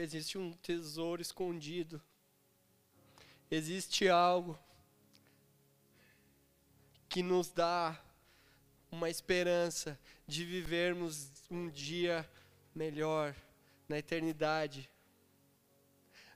existe 0.01 0.39
um 0.39 0.53
tesouro 0.53 1.21
escondido. 1.21 2.01
Existe 3.51 4.09
algo 4.09 4.59
que 7.09 7.23
nos 7.23 7.51
dá 7.51 7.99
uma 8.91 9.09
esperança 9.09 9.99
de 10.27 10.45
vivermos 10.45 11.31
um 11.51 11.69
dia 11.69 12.29
melhor 12.75 13.35
na 13.89 13.99
eternidade. 13.99 14.91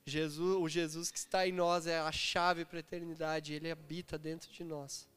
Jesus, 0.04 0.56
o 0.56 0.68
Jesus 0.68 1.10
que 1.10 1.18
está 1.18 1.46
em 1.46 1.52
nós 1.52 1.86
é 1.86 1.98
a 1.98 2.10
chave 2.10 2.64
para 2.64 2.78
a 2.78 2.80
eternidade, 2.80 3.52
ele 3.54 3.70
habita 3.70 4.18
dentro 4.18 4.50
de 4.50 4.64
nós. 4.64 5.08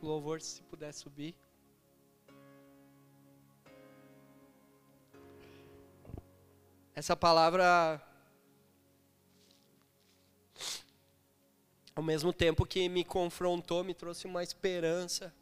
Louvor, 0.00 0.40
se 0.40 0.62
puder 0.62 0.92
subir. 0.92 1.34
Essa 7.00 7.16
palavra, 7.16 7.98
ao 11.96 12.02
mesmo 12.02 12.30
tempo 12.30 12.66
que 12.66 12.90
me 12.90 13.02
confrontou, 13.02 13.82
me 13.82 13.94
trouxe 13.94 14.26
uma 14.26 14.42
esperança. 14.42 15.34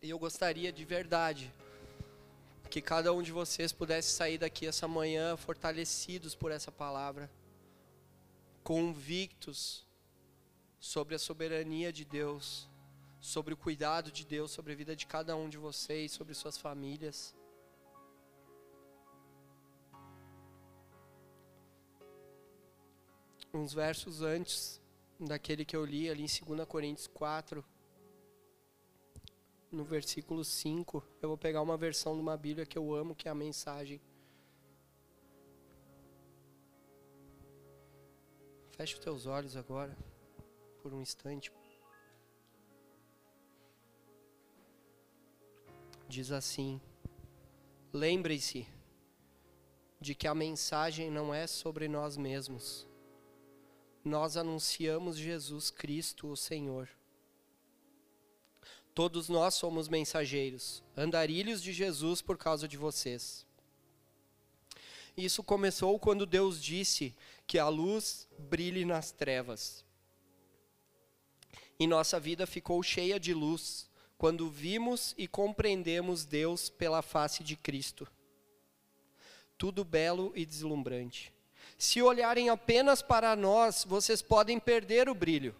E 0.00 0.10
eu 0.10 0.20
gostaria 0.20 0.72
de 0.72 0.84
verdade 0.84 1.52
que 2.70 2.80
cada 2.80 3.12
um 3.12 3.20
de 3.20 3.32
vocês 3.32 3.72
pudesse 3.72 4.12
sair 4.12 4.38
daqui 4.38 4.64
essa 4.64 4.86
manhã 4.86 5.36
fortalecidos 5.36 6.36
por 6.36 6.52
essa 6.52 6.70
palavra, 6.70 7.28
convictos 8.62 9.84
sobre 10.78 11.16
a 11.16 11.18
soberania 11.18 11.92
de 11.92 12.04
Deus, 12.04 12.68
sobre 13.20 13.54
o 13.54 13.56
cuidado 13.56 14.12
de 14.12 14.24
Deus 14.24 14.52
sobre 14.52 14.72
a 14.72 14.76
vida 14.76 14.94
de 14.94 15.04
cada 15.04 15.34
um 15.34 15.48
de 15.48 15.58
vocês, 15.58 16.12
sobre 16.12 16.32
suas 16.32 16.56
famílias. 16.56 17.34
Uns 23.52 23.74
versos 23.74 24.22
antes 24.22 24.80
daquele 25.20 25.64
que 25.64 25.76
eu 25.76 25.84
li 25.84 26.08
ali 26.08 26.24
em 26.24 26.56
2 26.56 26.66
Coríntios 26.66 27.06
4, 27.06 27.64
no 29.70 29.84
versículo 29.84 30.44
5. 30.44 31.04
Eu 31.20 31.28
vou 31.28 31.38
pegar 31.38 31.60
uma 31.60 31.76
versão 31.76 32.14
de 32.14 32.20
uma 32.20 32.36
Bíblia 32.36 32.64
que 32.64 32.78
eu 32.78 32.94
amo, 32.94 33.14
que 33.14 33.28
é 33.28 33.30
a 33.30 33.34
mensagem. 33.34 34.00
Feche 38.70 38.94
os 38.94 39.00
teus 39.00 39.26
olhos 39.26 39.56
agora, 39.56 39.96
por 40.82 40.94
um 40.94 41.00
instante. 41.00 41.52
Diz 46.08 46.32
assim: 46.32 46.80
Lembre-se 47.92 48.66
de 50.00 50.14
que 50.14 50.26
a 50.26 50.34
mensagem 50.34 51.10
não 51.10 51.32
é 51.32 51.46
sobre 51.46 51.86
nós 51.86 52.16
mesmos. 52.16 52.90
Nós 54.04 54.36
anunciamos 54.36 55.16
Jesus 55.16 55.70
Cristo, 55.70 56.28
o 56.28 56.36
Senhor. 56.36 56.88
Todos 58.94 59.28
nós 59.28 59.54
somos 59.54 59.88
mensageiros, 59.88 60.82
andarilhos 60.96 61.62
de 61.62 61.72
Jesus 61.72 62.20
por 62.20 62.36
causa 62.36 62.68
de 62.68 62.76
vocês. 62.76 63.46
Isso 65.16 65.42
começou 65.42 65.98
quando 65.98 66.26
Deus 66.26 66.62
disse 66.62 67.14
que 67.46 67.58
a 67.58 67.68
luz 67.68 68.28
brilhe 68.38 68.84
nas 68.84 69.12
trevas. 69.12 69.84
E 71.78 71.86
nossa 71.86 72.20
vida 72.20 72.46
ficou 72.46 72.82
cheia 72.82 73.18
de 73.18 73.32
luz 73.32 73.88
quando 74.18 74.50
vimos 74.50 75.14
e 75.16 75.26
compreendemos 75.26 76.24
Deus 76.24 76.68
pela 76.68 77.02
face 77.02 77.42
de 77.42 77.56
Cristo 77.56 78.06
tudo 79.62 79.84
belo 79.84 80.32
e 80.34 80.44
deslumbrante. 80.44 81.32
Se 81.78 82.00
olharem 82.00 82.48
apenas 82.48 83.02
para 83.02 83.34
nós, 83.34 83.84
vocês 83.84 84.22
podem 84.22 84.58
perder 84.58 85.08
o 85.08 85.14
brilho. 85.14 85.54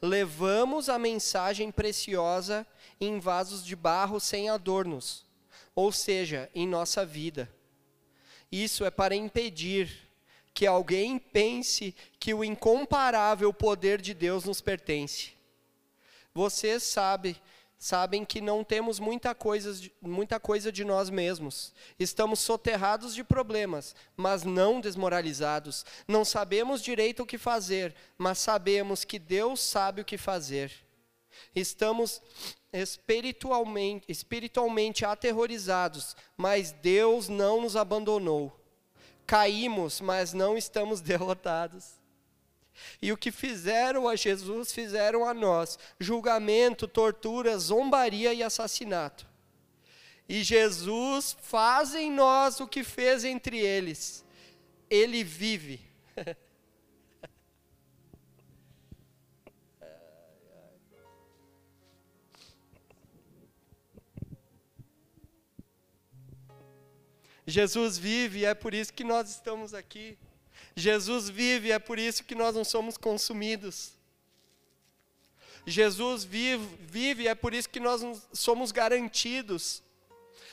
Levamos 0.00 0.88
a 0.88 0.98
mensagem 0.98 1.70
preciosa 1.70 2.66
em 3.00 3.18
vasos 3.18 3.64
de 3.64 3.74
barro 3.74 4.20
sem 4.20 4.48
adornos, 4.48 5.24
ou 5.74 5.90
seja, 5.90 6.50
em 6.54 6.66
nossa 6.66 7.04
vida. 7.04 7.50
Isso 8.50 8.84
é 8.84 8.90
para 8.90 9.16
impedir 9.16 10.04
que 10.52 10.66
alguém 10.66 11.18
pense 11.18 11.94
que 12.20 12.32
o 12.32 12.44
incomparável 12.44 13.52
poder 13.52 14.00
de 14.00 14.14
Deus 14.14 14.44
nos 14.44 14.60
pertence. 14.60 15.32
Vocês 16.32 16.84
sabem 16.84 17.36
sabem 17.84 18.24
que 18.24 18.40
não 18.40 18.64
temos 18.64 18.98
muita 18.98 19.34
coisa, 19.34 19.78
muita 20.00 20.40
coisa 20.40 20.72
de 20.72 20.82
nós 20.84 21.10
mesmos. 21.10 21.74
Estamos 21.98 22.40
soterrados 22.40 23.14
de 23.14 23.22
problemas, 23.22 23.94
mas 24.16 24.42
não 24.42 24.80
desmoralizados. 24.80 25.84
Não 26.08 26.24
sabemos 26.24 26.80
direito 26.80 27.22
o 27.22 27.26
que 27.26 27.36
fazer, 27.36 27.94
mas 28.16 28.38
sabemos 28.38 29.04
que 29.04 29.18
Deus 29.18 29.60
sabe 29.60 30.00
o 30.00 30.04
que 30.04 30.16
fazer. 30.16 30.72
Estamos 31.54 32.22
espiritualmente, 32.72 34.06
espiritualmente 34.08 35.04
aterrorizados, 35.04 36.16
mas 36.38 36.72
Deus 36.72 37.28
não 37.28 37.60
nos 37.60 37.76
abandonou. 37.76 38.58
Caímos, 39.26 40.00
mas 40.00 40.32
não 40.32 40.56
estamos 40.56 41.02
derrotados. 41.02 42.02
E 43.00 43.12
o 43.12 43.16
que 43.16 43.30
fizeram 43.30 44.08
a 44.08 44.16
Jesus, 44.16 44.72
fizeram 44.72 45.24
a 45.24 45.32
nós: 45.34 45.78
julgamento, 45.98 46.88
tortura, 46.88 47.58
zombaria 47.58 48.32
e 48.34 48.42
assassinato. 48.42 49.26
E 50.28 50.42
Jesus 50.42 51.36
faz 51.40 51.94
em 51.94 52.10
nós 52.10 52.60
o 52.60 52.66
que 52.66 52.82
fez 52.82 53.24
entre 53.24 53.58
eles. 53.58 54.24
Ele 54.88 55.22
vive. 55.22 55.80
Jesus 67.46 67.98
vive 67.98 68.40
e 68.40 68.44
é 68.46 68.54
por 68.54 68.72
isso 68.72 68.92
que 68.92 69.04
nós 69.04 69.28
estamos 69.28 69.74
aqui. 69.74 70.16
Jesus 70.76 71.28
vive, 71.28 71.70
é 71.70 71.78
por 71.78 71.98
isso 71.98 72.24
que 72.24 72.34
nós 72.34 72.54
não 72.54 72.64
somos 72.64 72.96
consumidos. 72.96 73.92
Jesus 75.66 76.24
vive, 76.24 76.76
vive, 76.80 77.28
é 77.28 77.34
por 77.34 77.54
isso 77.54 77.68
que 77.68 77.80
nós 77.80 78.02
somos 78.32 78.72
garantidos. 78.72 79.82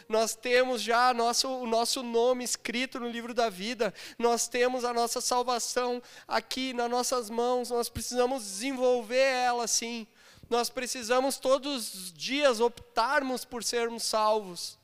Nós 0.07 0.35
temos 0.35 0.81
já 0.81 1.13
nosso, 1.13 1.47
o 1.47 1.65
nosso 1.65 2.03
nome 2.03 2.43
escrito 2.43 2.99
no 2.99 3.09
livro 3.09 3.33
da 3.33 3.49
vida, 3.49 3.93
nós 4.17 4.47
temos 4.47 4.83
a 4.83 4.93
nossa 4.93 5.21
salvação 5.21 6.01
aqui 6.27 6.73
nas 6.73 6.89
nossas 6.89 7.29
mãos, 7.29 7.69
nós 7.69 7.89
precisamos 7.89 8.43
desenvolver 8.43 9.15
ela 9.15 9.67
sim. 9.67 10.05
Nós 10.49 10.69
precisamos 10.69 11.37
todos 11.37 11.93
os 11.93 12.13
dias 12.13 12.59
optarmos 12.59 13.45
por 13.45 13.63
sermos 13.63 14.03
salvos. 14.03 14.77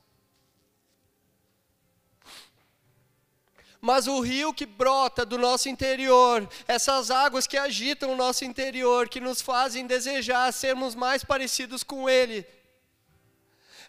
Mas 3.79 4.07
o 4.07 4.19
rio 4.19 4.53
que 4.53 4.65
brota 4.65 5.25
do 5.25 5.37
nosso 5.37 5.69
interior, 5.69 6.47
essas 6.67 7.11
águas 7.11 7.45
que 7.45 7.57
agitam 7.57 8.11
o 8.11 8.15
nosso 8.15 8.43
interior, 8.43 9.07
que 9.07 9.19
nos 9.19 9.41
fazem 9.41 9.85
desejar 9.85 10.51
sermos 10.51 10.95
mais 10.95 11.23
parecidos 11.23 11.83
com 11.83 12.09
Ele, 12.09 12.45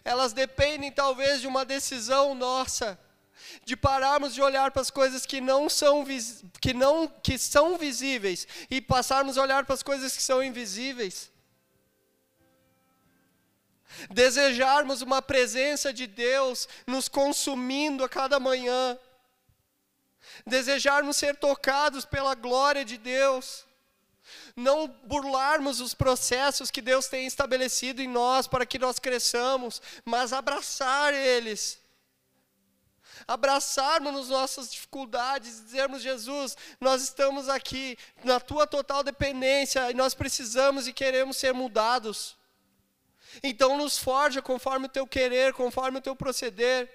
elas 0.03 0.33
dependem 0.33 0.91
talvez 0.91 1.41
de 1.41 1.47
uma 1.47 1.65
decisão 1.65 2.33
nossa, 2.33 2.99
de 3.65 3.75
pararmos 3.75 4.33
de 4.33 4.41
olhar 4.41 4.71
para 4.71 4.81
as 4.81 4.89
coisas 4.89 5.25
que 5.25 5.41
não 5.41 5.69
são, 5.69 6.05
que 6.61 6.73
não, 6.73 7.07
que 7.07 7.37
são 7.37 7.77
visíveis 7.77 8.47
e 8.69 8.81
passarmos 8.81 9.37
a 9.37 9.41
olhar 9.41 9.65
para 9.65 9.75
as 9.75 9.83
coisas 9.83 10.15
que 10.15 10.23
são 10.23 10.41
invisíveis. 10.43 11.31
Desejarmos 14.11 15.01
uma 15.01 15.21
presença 15.21 15.91
de 15.91 16.05
Deus 16.05 16.67
nos 16.85 17.07
consumindo 17.07 18.03
a 18.03 18.09
cada 18.09 18.39
manhã 18.39 18.97
desejarmos 20.45 21.17
ser 21.17 21.35
tocados 21.35 22.05
pela 22.05 22.35
glória 22.35 22.85
de 22.85 22.97
Deus, 22.97 23.65
não 24.55 24.87
burlarmos 24.87 25.79
os 25.79 25.93
processos 25.93 26.69
que 26.69 26.81
Deus 26.81 27.07
tem 27.07 27.25
estabelecido 27.25 28.01
em 28.01 28.07
nós 28.07 28.47
para 28.47 28.65
que 28.65 28.79
nós 28.79 28.99
cresçamos, 28.99 29.81
mas 30.05 30.33
abraçar 30.33 31.13
eles. 31.13 31.79
Abraçarmos 33.27 34.21
as 34.21 34.29
nossas 34.29 34.71
dificuldades, 34.71 35.63
dizermos, 35.63 36.01
Jesus, 36.01 36.55
nós 36.79 37.03
estamos 37.03 37.49
aqui 37.49 37.97
na 38.23 38.39
tua 38.39 38.65
total 38.65 39.03
dependência 39.03 39.91
e 39.91 39.93
nós 39.93 40.13
precisamos 40.13 40.87
e 40.87 40.93
queremos 40.93 41.37
ser 41.37 41.53
mudados. 41.53 42.37
Então 43.43 43.77
nos 43.77 43.97
forja 43.97 44.41
conforme 44.41 44.87
o 44.87 44.89
teu 44.89 45.05
querer, 45.05 45.53
conforme 45.53 45.99
o 45.99 46.01
teu 46.01 46.15
proceder. 46.15 46.89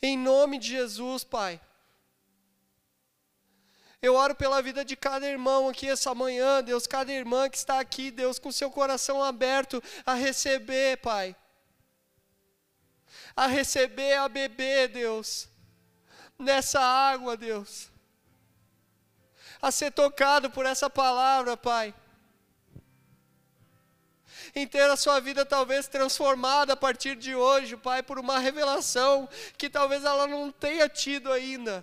Em 0.00 0.16
nome 0.16 0.58
de 0.58 0.68
Jesus, 0.68 1.24
Pai. 1.24 1.60
Eu 4.04 4.16
oro 4.16 4.34
pela 4.34 4.60
vida 4.60 4.84
de 4.84 4.94
cada 4.94 5.26
irmão 5.26 5.66
aqui 5.66 5.88
essa 5.88 6.14
manhã, 6.14 6.62
Deus, 6.62 6.86
cada 6.86 7.10
irmã 7.10 7.48
que 7.48 7.56
está 7.56 7.80
aqui, 7.80 8.10
Deus, 8.10 8.38
com 8.38 8.52
seu 8.52 8.70
coração 8.70 9.24
aberto 9.24 9.82
a 10.04 10.12
receber, 10.12 10.98
Pai. 10.98 11.34
A 13.34 13.46
receber, 13.46 14.12
a 14.18 14.28
beber, 14.28 14.88
Deus, 14.88 15.48
nessa 16.38 16.82
água, 16.82 17.34
Deus. 17.34 17.90
A 19.62 19.70
ser 19.70 19.90
tocado 19.90 20.50
por 20.50 20.66
essa 20.66 20.90
palavra, 20.90 21.56
Pai. 21.56 21.94
Em 24.54 24.66
ter 24.66 24.90
a 24.90 24.96
sua 24.98 25.18
vida 25.18 25.46
talvez 25.46 25.88
transformada 25.88 26.74
a 26.74 26.76
partir 26.76 27.16
de 27.16 27.34
hoje, 27.34 27.74
Pai, 27.74 28.02
por 28.02 28.18
uma 28.18 28.38
revelação 28.38 29.26
que 29.56 29.70
talvez 29.70 30.04
ela 30.04 30.26
não 30.26 30.52
tenha 30.52 30.90
tido 30.90 31.32
ainda 31.32 31.82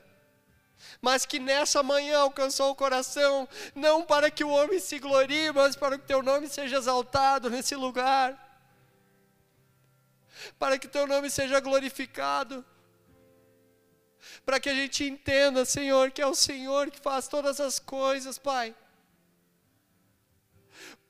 mas 1.02 1.26
que 1.26 1.40
nessa 1.40 1.82
manhã 1.82 2.20
alcançou 2.20 2.72
o 2.72 2.76
coração, 2.76 3.48
não 3.74 4.04
para 4.04 4.30
que 4.30 4.44
o 4.44 4.50
homem 4.50 4.80
se 4.80 5.00
glorie, 5.00 5.52
mas 5.52 5.76
para 5.76 5.98
que 5.98 6.06
teu 6.06 6.22
nome 6.22 6.48
seja 6.48 6.78
exaltado 6.78 7.50
nesse 7.50 7.76
lugar, 7.76 8.38
para 10.60 10.78
que 10.78 10.88
teu 10.88 11.08
nome 11.08 11.30
seja 11.30 11.60
glorificado, 11.60 12.66
para 14.46 14.60
que 14.60 14.70
a 14.70 14.74
gente 14.74 15.04
entenda, 15.04 15.66
Senhor, 15.66 16.12
que 16.12 16.22
é 16.22 16.28
o 16.28 16.36
Senhor 16.36 16.92
que 16.92 17.00
faz 17.00 17.28
todas 17.28 17.60
as 17.60 17.80
coisas, 17.80 18.38
Pai. 18.38 18.76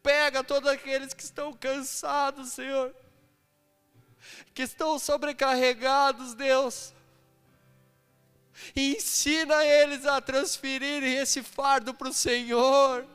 Pega 0.01 0.43
todos 0.43 0.69
aqueles 0.69 1.13
que 1.13 1.23
estão 1.23 1.53
cansados, 1.53 2.53
Senhor, 2.53 2.95
que 4.53 4.63
estão 4.63 4.97
sobrecarregados, 4.97 6.33
Deus 6.33 6.93
ensina 8.75 9.65
eles 9.65 10.05
a 10.05 10.21
transferirem 10.21 11.15
esse 11.15 11.41
fardo 11.43 11.93
para 11.93 12.09
o 12.09 12.13
Senhor. 12.13 13.05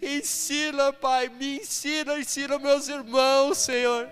Ensina, 0.00 0.92
Pai, 0.92 1.28
me 1.28 1.58
ensina, 1.60 2.18
ensina 2.18 2.58
meus 2.58 2.88
irmãos, 2.88 3.58
Senhor. 3.58 4.08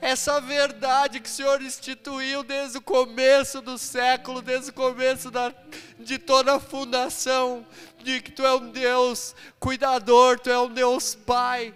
essa 0.00 0.40
verdade 0.40 1.20
que 1.20 1.28
o 1.28 1.32
Senhor 1.32 1.62
instituiu 1.62 2.42
desde 2.42 2.78
o 2.78 2.82
começo 2.82 3.60
do 3.60 3.78
século, 3.78 4.42
desde 4.42 4.70
o 4.70 4.74
começo 4.74 5.30
da, 5.30 5.54
de 5.98 6.18
toda 6.18 6.56
a 6.56 6.60
fundação, 6.60 7.66
de 8.02 8.20
que 8.20 8.32
Tu 8.32 8.44
é 8.44 8.54
um 8.54 8.70
Deus 8.70 9.34
cuidador, 9.58 10.38
Tu 10.40 10.50
é 10.50 10.58
um 10.58 10.72
Deus 10.72 11.14
Pai. 11.14 11.72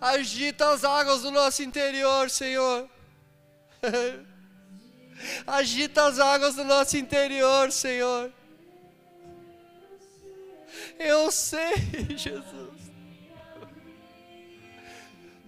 Agita 0.00 0.70
as 0.70 0.82
águas 0.82 1.22
do 1.22 1.30
nosso 1.30 1.62
interior, 1.62 2.30
Senhor. 2.30 2.88
Agita 5.46 6.06
as 6.06 6.18
águas 6.18 6.54
do 6.54 6.64
nosso 6.64 6.96
interior, 6.96 7.70
Senhor. 7.70 8.32
Eu 10.98 11.30
sei, 11.30 11.74
Jesus. 12.16 12.80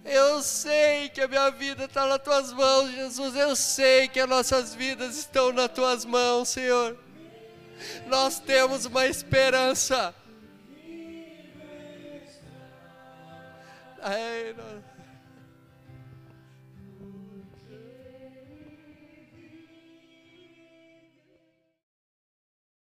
Eu 0.04 0.42
sei 0.42 1.08
que 1.08 1.20
a 1.20 1.28
minha 1.28 1.50
vida 1.50 1.84
está 1.84 2.06
nas 2.06 2.22
tuas 2.22 2.52
mãos, 2.52 2.90
Jesus. 2.90 3.36
Eu 3.36 3.54
sei 3.54 4.08
que 4.08 4.18
as 4.18 4.28
nossas 4.28 4.74
vidas 4.74 5.16
estão 5.16 5.52
nas 5.52 5.68
tuas 5.68 6.04
mãos, 6.04 6.48
Senhor. 6.48 6.98
Nós 8.06 8.40
temos 8.40 8.84
uma 8.84 9.06
esperança. 9.06 10.14
Ai, 14.00 14.54
nós... 14.56 14.91